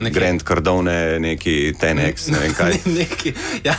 Nekje. 0.00 0.14
Grand 0.14 0.42
Cardone, 0.48 1.18
neki 1.20 1.74
Tenex, 1.80 2.30
ne 2.32 2.44
vem 2.44 2.54
kaj. 2.56 2.78
Ne, 2.88 2.94
neki, 3.02 3.32
ja, 3.64 3.74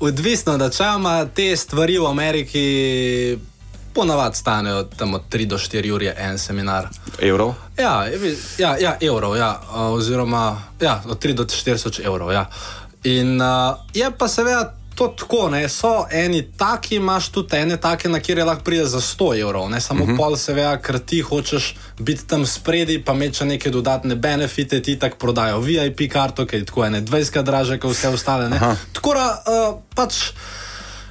odvisno, 0.00 0.56
da 0.58 0.70
čama 0.70 1.26
te 1.34 1.56
stvari 1.56 1.98
v 1.98 2.06
Ameriki 2.06 2.66
ponavadi 3.98 4.36
stanejo 4.36 4.84
tam 4.84 5.14
od 5.14 5.22
3 5.30 5.46
do 5.46 5.58
4 5.58 5.94
ure 5.94 6.14
en 6.18 6.38
seminar. 6.38 6.86
Evrov? 7.18 7.54
Ja, 7.78 8.06
ja, 8.58 8.76
ja 8.78 8.96
evrov, 9.00 9.36
ja, 9.36 9.60
oziroma 9.74 10.62
ja, 10.80 11.02
od 11.06 11.24
3 11.24 11.32
do 11.32 11.44
4 11.44 12.06
evrov. 12.06 12.32
Ja. 12.32 12.46
In 13.02 13.40
uh, 13.42 13.74
je 13.94 14.10
pa 14.18 14.28
seveda 14.28 14.74
to 14.94 15.08
tako, 15.18 15.48
ne, 15.50 15.68
so 15.68 16.06
eni 16.10 16.44
taki, 16.56 16.96
imaš 16.96 17.28
tudi 17.28 17.56
ene 17.56 17.76
take, 17.76 18.08
na 18.08 18.20
kjer 18.20 18.38
je 18.38 18.44
lahko 18.44 18.64
pride 18.64 18.86
za 18.86 19.00
100 19.00 19.40
evrov, 19.40 19.70
ne 19.70 19.80
samo 19.80 20.04
uh 20.04 20.10
-huh. 20.10 20.16
pol, 20.16 20.36
seveda, 20.36 20.76
ker 20.78 20.98
ti 20.98 21.20
hočeš 21.20 21.74
biti 21.98 22.26
tam 22.26 22.46
spredi, 22.46 23.02
pa 23.04 23.14
še 23.32 23.44
neke 23.44 23.70
dodatne 23.70 24.14
benefite, 24.14 24.82
ti 24.82 24.98
tako 24.98 25.16
prodajo 25.18 25.58
VIP 25.58 26.12
karto, 26.12 26.46
ki 26.46 26.56
je 26.56 26.64
tako 26.64 26.84
ene 26.84 27.02
20 27.02 27.42
draže, 27.42 27.78
kot 27.78 27.90
vse 27.90 28.08
ostale. 28.08 28.50
Tako 28.92 29.14
da 29.14 29.42
uh, 29.46 29.78
pač. 29.94 30.14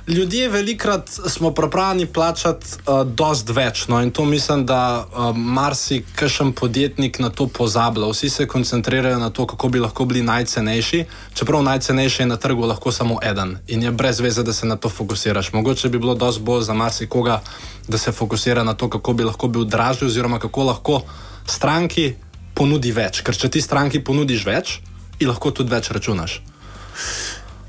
Ljudje 0.07 0.49
velikrat 0.49 1.09
smo 1.27 1.51
pripravljeni 1.51 2.05
plačati 2.05 2.65
uh, 2.65 3.07
dosti 3.07 3.51
več. 3.51 3.87
No, 3.87 3.99
in 4.01 4.11
to 4.11 4.25
mislim, 4.25 4.65
da 4.65 5.03
uh, 5.03 5.35
marsikšen 5.35 6.53
podjetnik 6.55 7.19
na 7.19 7.29
to 7.29 7.47
pozablja. 7.47 8.07
Vsi 8.07 8.29
se 8.29 8.47
koncentrirajo 8.47 9.19
na 9.19 9.29
to, 9.29 9.47
kako 9.47 9.67
bi 9.69 9.79
lahko 9.83 10.05
bili 10.05 10.23
najcenejši, 10.23 11.03
čeprav 11.33 11.63
najcenejši 11.63 12.21
je 12.21 12.27
na 12.27 12.37
trgu 12.37 12.65
lahko 12.65 12.91
samo 12.91 13.19
eden 13.23 13.57
in 13.67 13.83
je 13.83 13.91
brez 13.91 14.19
veze, 14.19 14.43
da 14.43 14.53
se 14.53 14.65
na 14.65 14.75
to 14.75 14.89
fokusiraš. 14.89 15.51
Mogoče 15.53 15.89
bi 15.89 15.99
bilo 15.99 16.15
dosti 16.15 16.41
bolj 16.41 16.63
za 16.63 16.73
marsikoga, 16.73 17.41
da 17.87 17.97
se 17.97 18.11
fokusira 18.11 18.63
na 18.63 18.73
to, 18.73 18.89
kako 18.89 19.13
bi 19.13 19.23
lahko 19.23 19.47
bil 19.47 19.63
dražji, 19.63 20.07
oziroma 20.07 20.39
kako 20.39 20.63
lahko 20.63 21.01
stranki 21.45 22.13
ponudi 22.55 22.91
več. 22.91 23.21
Ker 23.21 23.35
če 23.35 23.49
ti 23.49 23.61
stranki 23.61 23.99
ponudiš 23.99 24.45
več, 24.45 24.79
ji 25.19 25.27
lahko 25.27 25.51
tudi 25.51 25.75
več 25.75 25.91
računaš. 25.91 26.41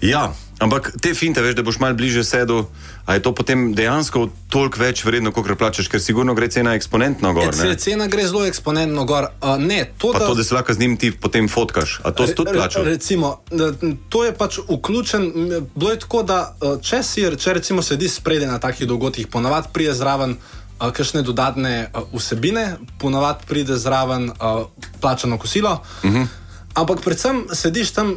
Ja, 0.01 0.29
ampak 0.59 0.93
te 1.01 1.15
finte, 1.15 1.43
veš, 1.43 1.55
da 1.55 1.63
boš 1.63 1.79
mal 1.79 1.95
bliže 1.95 2.25
sedel, 2.25 2.67
a 3.07 3.15
je 3.15 3.23
to 3.23 3.33
potem 3.35 3.75
dejansko 3.75 4.29
toliko 4.51 4.81
več 4.81 5.05
vredno, 5.05 5.33
kot 5.33 5.47
plačeš, 5.59 5.89
ker 5.89 6.01
sigurno 6.03 6.35
gre 6.35 6.49
cena 6.49 6.75
eksponentno 6.75 7.33
gor. 7.33 7.55
Ce- 7.55 7.65
Ne? 7.65 7.77
Cena 7.77 8.07
gre 8.07 8.27
zelo 8.27 8.45
eksponentno 8.47 9.05
gor. 9.05 9.29
Ne, 9.59 9.85
to, 9.99 10.13
Pa 10.13 10.19
to, 10.19 10.35
da 10.35 10.45
se 10.45 10.55
lahko 10.55 10.75
z 10.75 10.79
njim 10.79 10.97
ti 10.97 11.11
potem 11.11 11.49
fotkaš. 11.49 12.01
A 12.05 12.11
to 12.11 12.27
si 12.27 12.35
tudi 12.35 12.53
plačal? 12.53 12.85
Recimo, 12.85 13.41
da, 13.51 13.73
to 14.09 14.25
je 14.25 14.35
pač 14.35 14.59
vključen. 14.69 15.33
Bilo 15.75 15.91
je 15.91 15.99
tako, 15.99 16.23
da 16.23 16.55
če, 16.83 17.03
si, 17.03 17.25
če 17.37 17.53
recimo 17.53 17.83
sedi 17.83 18.09
spredje 18.09 18.47
na 18.47 18.59
takih 18.59 18.87
dogodkih, 18.87 19.27
ponavadi 19.27 19.69
pride 19.73 19.95
zraven 19.95 20.37
uh, 20.37 20.91
kakšne 20.91 21.23
dodatne 21.23 21.91
uh, 21.95 22.03
vsebine, 22.13 22.77
ponavadi 22.99 23.47
pride 23.47 23.77
zraven 23.77 24.31
uh, 24.31 24.67
plačano 25.01 25.39
kosilo. 25.39 25.83
Uh 26.03 26.11
-huh. 26.11 26.27
Ampak 26.75 27.01
predvsem 27.01 27.47
sediš 27.53 27.91
tam 27.91 28.15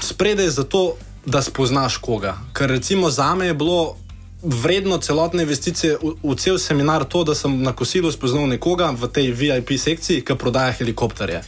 spredaj 0.00 0.48
zato, 0.48 0.96
da 1.26 1.42
spoznaš 1.42 1.96
koga. 1.96 2.36
Ker 2.52 2.70
recimo 2.70 3.10
za 3.10 3.34
me 3.34 3.46
je 3.46 3.54
bilo. 3.54 3.96
Vredno 4.44 4.98
celotne 5.00 5.42
investicije 5.42 5.96
v, 5.96 6.10
v 6.20 6.34
cel 6.36 6.58
seminar 6.60 7.04
to, 7.08 7.22
da 7.24 7.34
sem 7.34 7.62
na 7.62 7.72
kosilu 7.72 8.12
spoznal 8.12 8.44
nekoga 8.46 8.90
v 8.92 9.08
tej 9.08 9.30
VIP 9.32 9.72
sekciji, 9.80 10.20
ki 10.20 10.36
prodaja 10.36 10.74
helikopterje. 10.76 11.40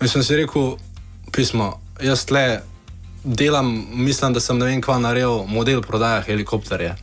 In 0.00 0.08
sem 0.08 0.22
si 0.22 0.36
rekel, 0.38 0.76
pismo, 1.34 1.80
jaz 1.98 2.22
tle 2.30 2.62
delam, 3.24 3.86
mislim, 3.90 4.32
da 4.32 4.40
sem 4.40 4.58
ne 4.58 4.70
vem, 4.70 4.80
kva 4.80 5.00
naredil, 5.02 5.42
model 5.50 5.82
prodaja 5.82 6.22
helikopterje. 6.22 6.94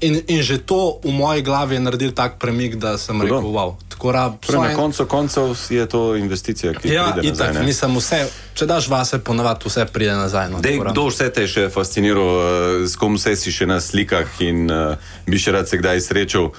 In, 0.00 0.20
in 0.28 0.42
že 0.42 0.58
to 0.62 1.00
v 1.04 1.12
moji 1.12 1.42
glavi 1.42 1.74
je 1.74 1.80
naredil 1.80 2.12
tak 2.12 2.38
premik, 2.38 2.76
da 2.76 2.98
sem 2.98 3.16
Hudo. 3.16 3.26
rekel, 3.26 3.50
wow. 3.50 3.74
Tako 3.96 4.12
da, 4.12 4.36
Torej, 4.38 4.60
na 4.62 4.74
koncu 4.74 5.06
koncev 5.06 5.42
je 5.70 5.86
to 5.86 6.16
investicija, 6.16 6.72
ki 6.74 6.88
Ja, 6.88 7.04
pride 7.06 7.28
nazaj. 7.28 7.46
itak, 7.46 7.54
ne? 7.54 7.62
mislim, 7.62 7.96
vse, 7.96 8.18
če 8.54 8.66
daš 8.66 8.88
vase, 8.88 9.18
ponavadi 9.18 9.64
vse 9.64 9.86
pride 9.86 10.12
nazaj. 10.14 10.50
No, 10.50 10.60
Dej, 10.60 10.78
kdo 10.82 11.06
vse 11.06 11.30
te 11.30 11.40
je 11.40 11.48
še 11.48 11.64
fasciniral, 11.68 12.28
uh, 12.28 12.44
s 12.84 12.92
kom 12.94 13.14
vse 13.14 13.32
si 13.34 13.48
še 13.50 13.64
na 13.64 13.80
slikah 13.80 14.28
in 14.40 14.66
uh, 14.66 14.94
bi 15.24 15.38
še 15.38 15.50
rad 15.50 15.64
se 15.64 15.76
kdaj 15.76 16.00
srečal? 16.02 16.52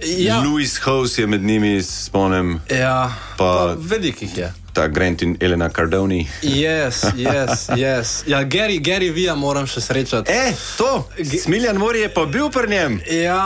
Ja. 0.00 0.40
Louis 0.40 0.78
House 0.78 1.18
je 1.18 1.26
med 1.26 1.42
njimi, 1.42 1.82
spomnim, 1.82 2.56
Ja, 2.70 3.12
Pa- 3.36 3.44
pa 3.68 3.74
velikih 3.76 4.32
je. 4.32 4.48
Ta 4.78 4.86
Grant 4.88 5.22
in 5.22 5.36
Elena 5.40 5.68
Cardoni. 5.68 6.22
Yes, 6.42 7.02
yes, 7.18 7.66
yes. 7.76 8.22
Ja, 8.26 8.44
Gary, 8.44 8.78
Gary 8.78 9.10
Vija 9.10 9.34
moram 9.34 9.66
še 9.66 9.80
srečati. 9.80 10.30
E, 10.30 10.52
to, 10.76 11.02
Smiljan 11.42 11.76
Mori 11.76 12.00
je 12.00 12.10
pa 12.10 12.24
bil 12.26 12.46
pri 12.48 12.68
njem 12.68 13.00
Ja, 13.10 13.42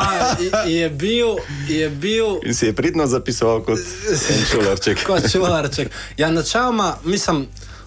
je- 0.66 0.90
bil, 0.90 1.36
je 1.68 1.88
bil 1.90 2.36
in 2.44 2.54
si 2.54 2.66
je 2.66 2.72
pridno 2.72 3.06
zapisoval 3.06 3.62
kot 3.62 3.80
en 4.28 4.44
šolarček. 4.44 5.04
kot 5.08 5.24
čuvarček. 5.32 5.88
Ja, 6.16 6.28
načeloma, 6.30 6.98
mislim, 7.04 7.46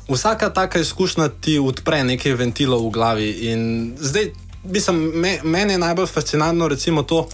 vsaka 0.10 0.50
taka 0.50 0.80
izkušnja 0.80 1.30
ti 1.38 1.60
odpre 1.60 2.02
nekaj 2.04 2.34
ventilov 2.34 2.82
v 2.82 2.92
glavi. 2.92 3.30
In 3.52 3.62
zdaj, 4.00 4.32
mislim, 4.64 4.96
me, 5.16 5.38
meni 5.44 5.74
je 5.74 5.78
najbolj 5.80 6.06
fascinantno, 6.08 6.68
recimo, 6.68 7.04
to, 7.04 7.28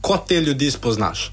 kot 0.00 0.28
te 0.28 0.40
ljudi 0.40 0.70
spoznaš. 0.70 1.28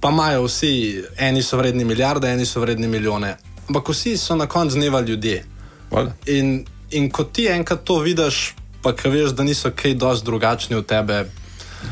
Pa 0.00 0.10
imajo 0.10 0.44
vsi, 0.44 0.70
eni 1.18 1.42
so 1.42 1.56
vredni 1.56 1.84
milijarde, 1.84 2.28
eni 2.28 2.46
so 2.46 2.60
vredni 2.60 2.86
milijone. 2.88 3.36
Ampak 3.72 3.88
vsi 3.88 4.18
so 4.20 4.36
na 4.36 4.44
koncu 4.46 4.76
dneva 4.76 5.00
ljudje. 5.00 5.44
Valjda. 5.90 6.12
In, 6.26 6.66
in 6.90 7.10
ko 7.10 7.24
ti 7.24 7.46
enkrat 7.48 7.84
to 7.84 7.98
vidiš, 8.04 8.54
pa 8.82 8.92
ki 8.92 9.08
veš, 9.08 9.30
da 9.32 9.42
niso 9.42 9.70
kaj 9.72 9.94
dosti 9.94 10.26
drugačni 10.26 10.76
od 10.76 10.86
tebe, 10.86 11.24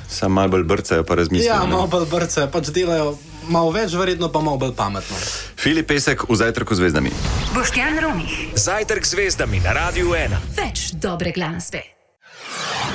Sam 0.08 0.32
malo 0.32 0.48
bolj 0.48 0.62
brcajo, 0.64 1.04
pa 1.04 1.14
razmislijo. 1.14 1.48
ja, 1.52 1.64
malo 1.66 1.86
bolj 1.86 2.04
brce, 2.06 2.44
pač 2.52 2.68
delajo 2.68 3.16
malo 3.48 3.70
več, 3.70 3.94
verjetno 3.96 4.28
pa 4.28 4.40
malo 4.40 4.58
bolj 4.60 4.74
pametno. 4.76 5.16
Filip 5.56 5.88
Pesek 5.88 6.28
v 6.28 6.36
zajtrku 6.36 6.74
z 6.74 6.78
zvezdami. 6.84 7.10
Boštjan 7.54 7.98
Romih. 7.98 8.36
Zajtrk 8.54 9.06
z 9.06 9.10
zvezdami 9.16 9.60
na 9.64 9.72
Radiu 9.72 10.12
1. 10.12 10.36
Več 10.56 10.92
dobre 10.92 11.32
glasbe. 11.32 11.80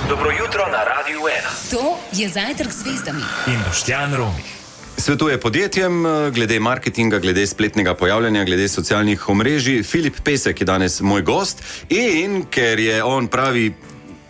Dobro 0.09 0.31
jutro 0.31 0.69
na 0.71 0.85
Radiu 0.85 1.25
1. 1.25 1.73
To 1.73 1.97
je 2.13 2.29
zajtrk 2.29 2.71
z 2.71 2.85
zvezdami. 2.85 3.25
In 3.49 3.59
Boštjan 3.65 4.13
Romih. 4.13 4.64
Svetuje 4.97 5.39
podjetjem 5.39 6.05
eh, 6.05 6.31
glede 6.31 6.59
marketinga, 6.59 7.19
glede 7.19 7.47
spletnega 7.47 7.93
pojavljanja, 7.93 8.43
glede 8.45 8.67
socialnih 8.67 9.29
omrežij. 9.29 9.83
Filip 9.83 10.15
Pesek 10.23 10.61
je 10.61 10.65
danes 10.65 11.01
moj 11.01 11.21
gost 11.21 11.63
in 11.89 12.45
ker 12.49 12.79
je 12.79 13.03
on 13.03 13.27
pravi. 13.27 13.73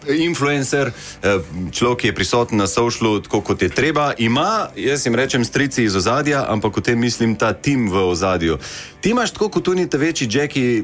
Influencer, 0.06 0.88
eh, 0.88 1.40
človek, 1.72 2.00
ki 2.00 2.08
je 2.08 2.16
prisoten 2.16 2.58
na 2.58 2.68
socialu, 2.68 3.20
tako 3.26 3.42
kot 3.42 3.62
je 3.62 3.70
treba, 3.70 4.14
ima, 4.18 4.68
jaz 4.76 5.06
jim 5.06 5.16
rečem, 5.16 5.46
strici 5.46 5.84
iz 5.84 5.96
ozadja, 5.96 6.46
ampak 6.50 6.78
v 6.78 6.82
tem 6.82 7.00
mislim 7.00 7.36
ta 7.36 7.54
tim 7.54 7.90
v 7.90 8.04
ozadju. 8.06 8.58
Ti 9.02 9.10
imaš 9.10 9.32
tako 9.32 9.50
kot 9.50 9.68
oni 9.68 9.90
te 9.90 9.98
večji 9.98 10.30
jacki, 10.32 10.84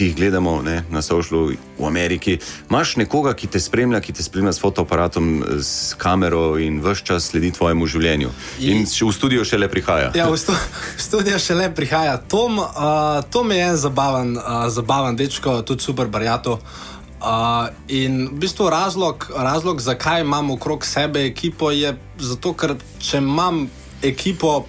ki 0.00 0.06
jih 0.06 0.16
gledamo 0.16 0.62
ne, 0.62 0.80
na 0.90 1.02
socialu 1.02 1.52
v 1.78 1.84
Ameriki, 1.84 2.38
imaš 2.70 2.94
nekoga, 2.96 3.34
ki 3.36 3.50
te 3.52 3.60
spremlja, 3.60 3.98
ki 4.00 4.14
te 4.16 4.24
spremlja 4.24 4.54
s 4.56 4.62
fotoaparatom, 4.62 5.26
s 5.60 5.92
kamero 6.00 6.56
in 6.56 6.78
vse 6.80 7.04
čas 7.04 7.26
sledi 7.28 7.50
tvojemu 7.52 7.84
življenju. 7.84 8.30
In 8.64 8.88
še 8.88 9.04
v 9.04 9.12
studio 9.12 9.44
šele 9.44 9.68
prihaja. 9.68 10.08
Ja, 10.16 10.30
v 10.32 10.40
stu, 10.40 10.56
v 10.96 11.04
studio 11.04 11.36
še 11.36 11.58
le 11.58 11.68
prihaja 11.76 12.16
Tom. 12.16 12.56
Uh, 12.56 13.20
Tom 13.28 13.52
je 13.52 13.60
en 13.60 13.76
zabaven, 13.76 14.32
uh, 14.40 14.64
zabaven 14.72 15.20
dečko, 15.20 15.60
tudi 15.68 15.84
super 15.84 16.08
barjato. 16.08 16.56
Uh, 17.20 17.68
in 17.92 18.22
v 18.30 18.40
bistvu 18.40 18.72
razlog, 18.72 19.28
razlog, 19.36 19.84
zakaj 19.84 20.24
imam 20.24 20.56
okrog 20.56 20.88
sebe 20.88 21.28
ekipo, 21.28 21.68
je 21.76 21.92
zato, 22.16 22.56
ker 22.56 22.78
če 23.04 23.20
imam 23.20 23.66
ekipo, 24.00 24.62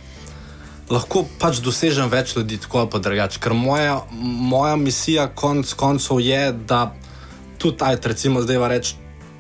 lahko 0.91 1.23
pač 1.39 1.61
dosežem 1.63 2.09
več 2.11 2.35
ljudi, 2.35 2.59
tako 2.61 2.83
ali 2.83 2.91
pa 2.91 2.99
drugače. 3.03 3.39
Ker 3.41 3.55
moja, 3.55 4.01
moja 4.11 4.75
misija 4.75 5.29
konc 5.35 5.71
koncev 5.79 6.19
je, 6.23 6.41
da 6.67 6.91
tudi, 7.61 7.79
aj, 7.85 8.01
recimo, 8.11 8.43
zdaj 8.43 8.61
va 8.61 8.71
reči, 8.73 8.97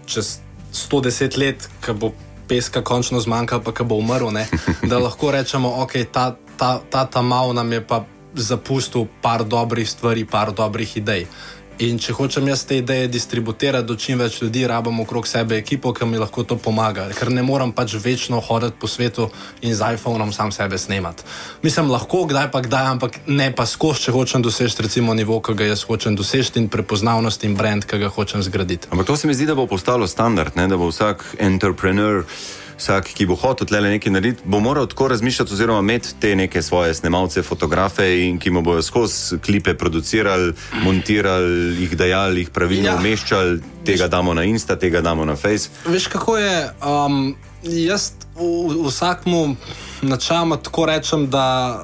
čez 0.09 0.39
110 0.73 1.37
let, 1.41 1.67
ko 1.83 1.97
bo 1.97 2.11
peska 2.47 2.83
končno 2.83 3.19
zmanjkalo, 3.23 3.63
pa 3.63 3.75
ko 3.75 3.87
bo 3.87 3.99
umrl, 3.99 4.31
ne, 4.35 4.47
da 4.89 4.99
lahko 5.01 5.31
rečemo, 5.35 5.71
ok, 5.83 5.97
ta, 6.11 6.35
ta, 6.57 6.79
ta, 6.79 7.05
ta 7.07 7.21
mal 7.21 7.55
nam 7.57 7.71
je 7.71 7.83
pa 7.83 8.03
zapustil 8.35 9.09
par 9.21 9.43
dobrih 9.43 9.89
stvari, 9.89 10.23
par 10.25 10.53
dobrih 10.55 10.97
idej. 10.97 11.27
In 11.81 11.97
če 11.97 12.13
hočem 12.13 12.45
jaz 12.45 12.61
te 12.69 12.75
ideje 12.77 13.07
distribuirati 13.09 13.87
do 13.89 13.95
čim 13.97 14.19
več 14.21 14.35
ljudi, 14.43 14.67
rabim 14.69 14.99
okrog 15.01 15.25
sebe 15.25 15.55
ekipo, 15.57 15.89
ki 15.97 16.05
mi 16.05 16.19
lahko 16.21 16.43
to 16.45 16.57
pomaga. 16.61 17.07
Ker 17.17 17.31
ne 17.33 17.41
morem 17.41 17.71
pač 17.73 17.95
večno 18.03 18.37
hoditi 18.45 18.77
po 18.77 18.85
svetu 18.85 19.31
in 19.65 19.73
z 19.73 19.95
iPhonom 19.95 20.29
sam 20.35 20.53
sebe 20.53 20.77
snemati. 20.77 21.25
Mislim, 21.65 21.89
lahko 21.89 22.27
kdaj 22.29 22.51
pa 22.53 22.61
kdaj, 22.61 22.89
ampak 22.91 23.17
ne 23.25 23.49
pa 23.57 23.65
skozi, 23.65 24.05
če 24.05 24.13
hočem 24.13 24.45
doseči 24.45 24.85
recimo 24.85 25.17
nivo, 25.17 25.39
ki 25.41 25.57
ga 25.57 25.71
jaz 25.71 25.87
hočem 25.89 26.13
doseči 26.13 26.59
in 26.61 26.69
prepoznavnost 26.69 27.49
in 27.49 27.57
brand, 27.57 27.89
ki 27.89 28.03
ga 28.03 28.13
hočem 28.13 28.45
zgraditi. 28.45 28.91
Ampak 28.93 29.09
to 29.09 29.17
se 29.17 29.25
mi 29.25 29.33
zdi, 29.33 29.49
da 29.49 29.57
bo 29.57 29.65
postalo 29.65 30.05
standard, 30.05 30.53
ne? 30.61 30.69
da 30.69 30.77
bo 30.77 30.93
vsak 30.93 31.31
entrepreneur, 31.41 32.21
vsak, 32.81 33.13
ki 33.13 33.29
bo 33.29 33.35
hotel 33.37 33.67
tle 33.69 33.81
nekaj 33.85 34.11
narediti, 34.11 34.41
bo 34.45 34.59
moral 34.59 34.87
tako 34.89 35.07
razmišljati, 35.13 35.53
oziroma 35.53 35.79
imeti 35.79 36.15
te 36.19 36.35
neke 36.35 36.61
svoje 36.61 36.93
snemalce, 36.97 37.43
fotografe, 37.45 38.07
in 38.25 38.39
ki 38.41 38.49
mu 38.49 38.61
bodo 38.65 38.81
skozi 38.81 39.37
klipe 39.45 39.77
producirali, 39.77 40.53
montirali, 40.83 41.77
jih 41.81 41.93
dajali, 41.97 42.41
jih 42.41 42.49
pravilno 42.49 42.89
Ja. 42.89 42.97
umeščali, 42.97 43.61
tega 43.85 44.07
damo 44.07 44.33
na 44.33 44.43
Insta, 44.43 44.75
tega 44.75 45.01
damo 45.01 45.25
na 45.25 45.35
Face. 45.35 45.69
Veš, 45.85 46.07
kako 46.07 46.37
je? 46.37 46.71
Um, 46.81 47.35
jaz 47.63 48.11
v, 48.35 48.87
vsakmu 48.87 49.55
načeloma 50.01 50.57
tako 50.57 50.85
rečem, 50.85 51.29
da 51.29 51.77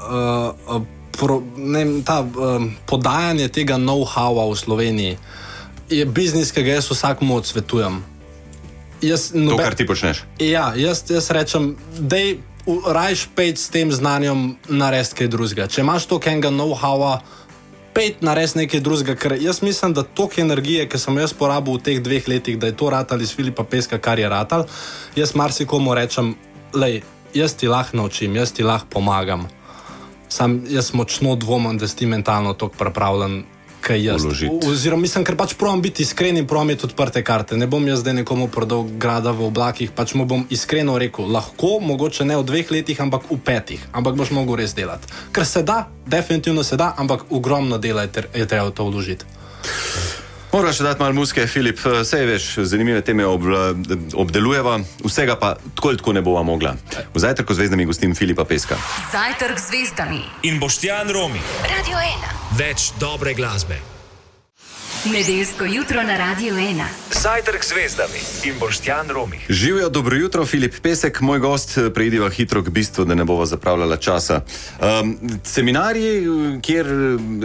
uh, 0.65 0.81
pro, 1.13 1.41
ne, 1.57 2.01
ta, 2.05 2.21
um, 2.21 2.71
podajanje 2.85 3.47
tega 3.47 3.77
know-howa 3.77 4.49
v 4.51 4.55
Sloveniji 4.57 5.17
je 5.89 6.05
biznis, 6.05 6.51
ki 6.51 6.63
ga 6.63 6.81
jaz 6.81 6.89
vsakmu 6.91 7.35
odsvetujem. 7.35 8.03
Jaz, 9.01 9.31
To, 9.31 9.37
nobe- 9.37 9.63
kar 9.63 9.75
ti 9.75 9.85
počneš. 9.85 10.23
Ja, 10.39 10.73
jaz, 10.75 11.03
jaz 11.09 11.29
rečem, 11.29 11.75
da 11.99 12.17
je 12.17 12.37
rajš 12.67 13.27
pet 13.35 13.57
s 13.59 13.69
tem 13.69 13.91
znanjem 13.91 14.57
narediti 14.69 15.15
kaj 15.15 15.27
drugega. 15.27 15.67
Če 15.67 15.81
imaš 15.81 16.05
to 16.05 16.19
kenga 16.19 16.49
know-howa, 16.49 17.19
pet 17.93 18.21
narediti 18.21 18.57
nekaj 18.57 18.79
drugega, 18.79 19.15
ker 19.15 19.37
jaz 19.41 19.61
mislim, 19.61 19.93
da 19.93 20.03
toliko 20.03 20.41
energije, 20.41 20.87
ki 20.89 20.97
sem 20.99 21.15
jo 21.15 21.23
jaz 21.25 21.33
porabil 21.33 21.77
v 21.77 21.83
teh 21.83 21.99
dveh 22.03 22.27
letih, 22.27 22.57
da 22.59 22.67
je 22.67 22.75
to 22.77 22.89
ratal 22.89 23.21
iz 23.21 23.33
Filipa 23.35 23.63
Peska, 23.63 23.97
kar 23.97 24.19
je 24.19 24.29
ratal, 24.29 24.65
jaz 25.15 25.33
marsikomu 25.35 25.93
rečem, 25.95 26.35
lej, 26.73 27.01
jaz 27.33 27.53
ti 27.55 27.67
lahko 27.67 27.97
naučim, 27.97 28.35
jaz 28.35 28.51
ti 28.51 28.63
lahko 28.63 28.87
pomagam. 28.89 29.47
Sam 30.29 30.61
jaz 30.69 30.91
močno 30.93 31.35
dvomim, 31.35 31.77
da 31.77 31.87
si 31.87 32.05
mentalno 32.05 32.53
tako 32.53 32.75
pripravljen. 32.77 33.43
Kaj 33.87 34.03
jaz. 34.03 34.25
Vložiti. 34.27 34.67
Oziroma, 34.67 35.01
mislim, 35.07 35.23
ker 35.27 35.37
pač 35.39 35.55
provam 35.59 35.81
biti 35.81 36.03
iskren 36.03 36.37
in 36.37 36.47
provam 36.47 36.67
imeti 36.69 36.87
odprte 36.89 37.23
karte. 37.23 37.57
Ne 37.57 37.69
bom 37.71 37.83
jaz 37.87 38.03
zdaj 38.03 38.19
nekomu 38.19 38.49
prodal 38.51 38.83
grada 38.99 39.31
v 39.31 39.47
oblakih, 39.47 39.93
pač 39.95 40.13
mu 40.19 40.27
bom 40.27 40.43
iskreno 40.51 40.97
rekel, 40.99 41.29
lahko, 41.31 41.77
mogoče 41.79 42.27
ne 42.27 42.37
v 42.39 42.45
dveh 42.47 42.75
letih, 42.75 42.99
ampak 43.07 43.31
v 43.31 43.39
petih, 43.39 43.87
ampak 43.95 44.19
boš 44.19 44.35
mogel 44.35 44.59
res 44.63 44.75
delati. 44.75 45.07
Ker 45.31 45.47
se 45.47 45.63
da, 45.63 45.85
definitivno 46.05 46.63
se 46.67 46.79
da, 46.79 46.93
ampak 46.97 47.31
ogromno 47.31 47.79
dela 47.79 48.03
je, 48.07 48.13
ter, 48.19 48.31
je 48.35 48.47
treba 48.47 48.69
v 48.69 48.75
to 48.75 48.91
vložiti. 48.91 49.37
Moraš 50.53 50.79
še 50.79 50.85
dati 50.87 51.03
malo 51.03 51.13
muske, 51.13 51.43
Filip, 51.47 51.81
vse 51.83 52.21
veš, 52.25 52.45
zanimive 52.71 53.01
teme 53.05 53.25
ob, 53.27 53.43
obdelujeva, 54.15 54.77
vsega 55.03 55.35
pa 55.39 55.55
tako 55.75 55.91
ali 55.91 55.99
tako 55.99 56.15
ne 56.15 56.23
bova 56.23 56.43
mogla. 56.47 56.75
V 57.13 57.19
zajtrku 57.19 57.53
z 57.53 57.63
zvezdami 57.63 57.85
gostim 57.85 58.15
Filipa 58.15 58.47
Peska. 58.47 58.79
Zajtrk 59.11 59.59
z 59.59 59.67
zvezdami. 59.67 60.23
In 60.47 60.59
Boštjan 60.63 61.11
Romi. 61.11 61.43
Radio 61.67 61.99
1. 61.99 62.57
Več 62.57 62.91
dobre 62.99 63.35
glasbe. 63.35 63.96
Nedeljsko 65.05 65.65
jutro 65.65 66.03
na 66.03 66.17
Radio 66.17 66.55
1. 66.55 66.83
Zajtrk 67.11 67.63
z 67.63 67.67
zvezdami 67.67 68.19
in 68.43 68.59
Boštjan 68.59 69.09
Romi. 69.09 69.39
Živijo, 69.49 69.89
dobro 69.89 70.15
jutro, 70.15 70.45
Filip 70.45 70.79
Pesek, 70.81 71.21
moj 71.21 71.39
gost, 71.39 71.77
preidiva 71.93 72.29
hitro 72.29 72.63
k 72.63 72.69
bistvu, 72.69 73.05
da 73.05 73.15
ne 73.15 73.25
bova 73.25 73.45
zapravljala 73.45 73.97
časa. 73.97 74.41
Um, 75.01 75.17
seminarji, 75.43 76.23
kjer 76.61 76.87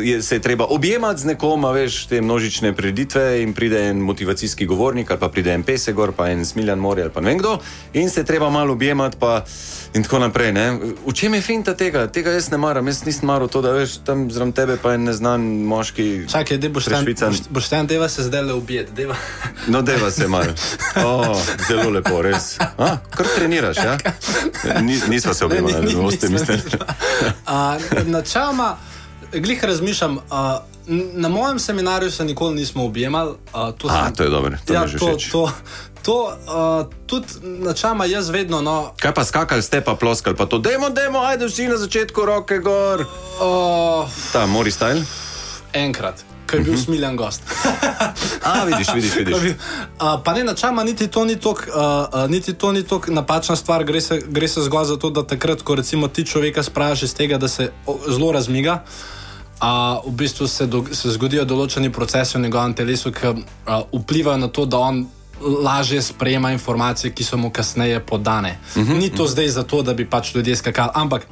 je, 0.02 0.22
se 0.22 0.36
je 0.36 0.42
treba 0.42 0.64
objemati 0.64 1.20
z 1.20 1.24
nekom, 1.24 1.64
a 1.64 1.70
veš, 1.70 2.06
te 2.06 2.20
množične 2.20 2.72
preditve 2.72 3.42
in 3.42 3.52
pride 3.52 3.88
en 3.88 3.98
motivacijski 3.98 4.66
govornik, 4.66 5.10
ali 5.10 5.20
pa 5.20 5.28
pride 5.28 5.52
en 5.52 5.62
Pesegor, 5.62 6.12
pa 6.12 6.30
en 6.30 6.44
Smiljan 6.44 6.78
Mori, 6.78 7.02
ali 7.02 7.10
pa 7.10 7.20
ne 7.20 7.30
vem 7.30 7.38
kdo, 7.38 7.58
in 7.92 8.10
se 8.10 8.24
treba 8.24 8.50
malo 8.50 8.72
objemati, 8.72 9.16
pa 9.20 9.44
in 9.94 10.02
tako 10.02 10.18
naprej. 10.18 10.52
Ne? 10.52 10.64
V 11.06 11.12
čem 11.12 11.34
je 11.34 11.40
finta 11.40 11.74
tega? 11.74 12.06
Tega 12.06 12.30
jaz 12.30 12.50
ne 12.50 12.58
maram, 12.58 12.86
jaz 12.86 13.04
nisem 13.04 13.26
maral 13.26 13.48
to, 13.48 13.60
da 13.60 13.72
veš, 13.72 13.98
tam 14.04 14.30
zraven 14.30 14.52
tebe 14.52 14.76
pa 14.76 14.92
je 14.92 14.98
neznan 14.98 15.40
moški. 15.64 16.26
Čakaj, 16.28 16.58
da 16.58 16.68
boš 16.68 16.84
tam, 16.84 17.04
prešvican. 17.04 17.36
boš, 17.50 17.68
tam 17.68 17.86
deva 17.86 18.08
se 18.08 18.22
zdaj 18.22 18.42
le 18.42 18.54
ubijeti. 18.54 18.92
Deva. 18.92 19.16
No, 19.66 19.82
deva 19.82 20.10
se 20.10 20.28
malo. 20.28 20.52
Oh, 20.96 21.36
zelo 21.68 21.90
lepo, 21.90 22.22
res. 22.22 22.56
A, 22.60 22.98
kar 23.10 23.26
treniraš, 23.36 23.76
ja? 23.78 23.96
Ni, 24.80 25.00
nisva 25.08 25.34
se 25.34 25.44
objemala, 25.44 25.80
Ne, 25.80 25.94
boste 25.94 26.28
mislili. 26.28 26.60
Načeloma, 28.04 28.76
glih 29.32 29.64
razmišljam, 29.64 30.18
n- 30.86 31.10
na 31.12 31.28
mojem 31.28 31.58
seminarju 31.58 32.10
se 32.10 32.24
nikoli 32.24 32.54
nismo 32.54 32.84
objemali. 32.84 33.30
Uh, 33.30 33.74
to, 33.78 33.88
A, 33.88 34.04
sem- 34.04 34.14
to 34.14 34.22
je 34.22 34.30
dobro, 34.30 34.56
to 34.66 34.74
ja, 34.74 34.84
to, 34.88 35.16
to, 35.32 35.50
to 36.02 36.36
uh, 36.46 36.92
tudi 37.06 37.26
načama 37.42 38.04
jaz 38.04 38.28
vedno. 38.28 38.60
No, 38.60 38.92
Kaj 39.00 39.14
pa 39.14 39.24
skakali 39.24 39.62
ste, 39.62 39.80
pa 39.80 39.94
ploskali, 39.94 40.36
pa 40.36 40.46
to, 40.46 40.58
demo, 40.58 40.90
demo, 40.90 41.18
ajde 41.18 41.46
vsi 41.46 41.68
na 41.68 41.76
začetku 41.76 42.24
roke 42.24 42.58
gor. 42.58 43.00
uh, 43.00 44.10
Ta 44.32 44.46
mori 44.46 44.70
style. 44.70 45.02
enkrat, 45.72 46.24
ko 46.50 46.56
je 46.56 46.62
bil 46.62 46.72
uh 46.72 46.78
-huh. 46.78 46.84
smiljen 46.84 47.16
gost. 47.16 47.42
A, 48.44 48.64
vidiš, 48.64 48.88
vidiš, 48.94 49.16
vidiš. 49.16 49.36
Uh, 49.36 49.52
pa 50.24 50.32
ne 50.32 50.44
načama, 50.44 50.84
niti 50.84 51.06
to 51.06 51.24
ni 51.24 51.36
tako 51.36 51.62
uh, 52.14 52.30
niti 52.30 52.54
to 52.54 52.72
ni 52.72 52.82
tako 52.82 53.10
napačna 53.10 53.56
stvar, 53.56 53.84
gre 53.84 54.00
se, 54.00 54.20
gre 54.28 54.48
se 54.48 54.60
zgolj 54.62 54.84
za 54.84 54.96
to, 54.96 55.10
da 55.10 55.26
takrat, 55.26 55.62
ko 55.62 55.74
recimo 55.74 56.08
ti 56.08 56.26
človeka 56.26 56.62
spraviš 56.62 57.02
iz 57.02 57.14
tega, 57.14 57.38
da 57.38 57.48
se 57.48 57.72
zelo 58.08 58.32
razmiga. 58.32 58.82
Uh, 59.62 60.12
v 60.12 60.16
bistvu 60.16 60.46
se, 60.48 60.66
do, 60.66 60.84
se 60.92 61.10
zgodijo 61.10 61.44
določeni 61.44 61.92
procesi 61.92 62.38
v 62.38 62.40
njegovem 62.40 62.74
telesu, 62.74 63.12
ki 63.12 63.26
uh, 63.26 63.36
vplivajo 63.92 64.38
na 64.38 64.48
to, 64.48 64.66
da 64.66 64.78
on 64.78 65.06
lažje 65.62 66.02
sprejema 66.02 66.52
informacije, 66.52 67.12
ki 67.12 67.24
so 67.24 67.36
mu 67.36 67.50
kasneje 67.50 68.00
podane. 68.00 68.58
Uh 68.76 68.82
-huh, 68.82 68.98
Ni 68.98 69.08
to 69.10 69.22
uh 69.22 69.28
-huh. 69.28 69.32
zdaj 69.32 69.48
zato, 69.48 69.82
da 69.82 69.94
bi 69.94 70.06
pač 70.06 70.34
ljudje 70.34 70.56
skakali, 70.56 70.90
ampak 70.94 71.26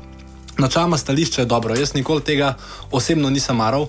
načeloma 0.58 0.98
stališče 0.98 1.40
je 1.42 1.46
dobro. 1.46 1.74
Jaz 1.74 1.94
nikoli 1.94 2.20
tega 2.20 2.54
osebno 2.90 3.30
nisem 3.30 3.56
maral 3.56 3.86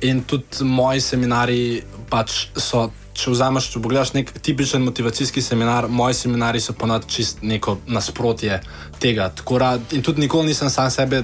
in 0.00 0.22
tudi 0.22 0.46
moji 0.60 1.00
seminari 1.00 1.82
pač 2.10 2.46
so. 2.56 2.90
Če 3.14 3.30
vzameš, 3.30 3.70
če 3.70 3.80
pogledaš 3.80 4.12
nek 4.12 4.32
tipičen 4.42 4.82
motivacijski 4.82 5.42
seminar, 5.42 5.88
moji 5.88 6.14
seminari 6.14 6.60
so 6.60 6.72
ponad 6.72 7.06
čist 7.06 7.38
neko 7.42 7.76
nasprotje 7.86 8.60
tega. 8.98 9.28
Tako 9.28 9.58
ra- 9.58 9.78
In 9.92 10.02
tudi 10.02 10.20
nikoli 10.20 10.46
nisem 10.46 10.70
sam 10.70 10.90
sebe 10.90 11.22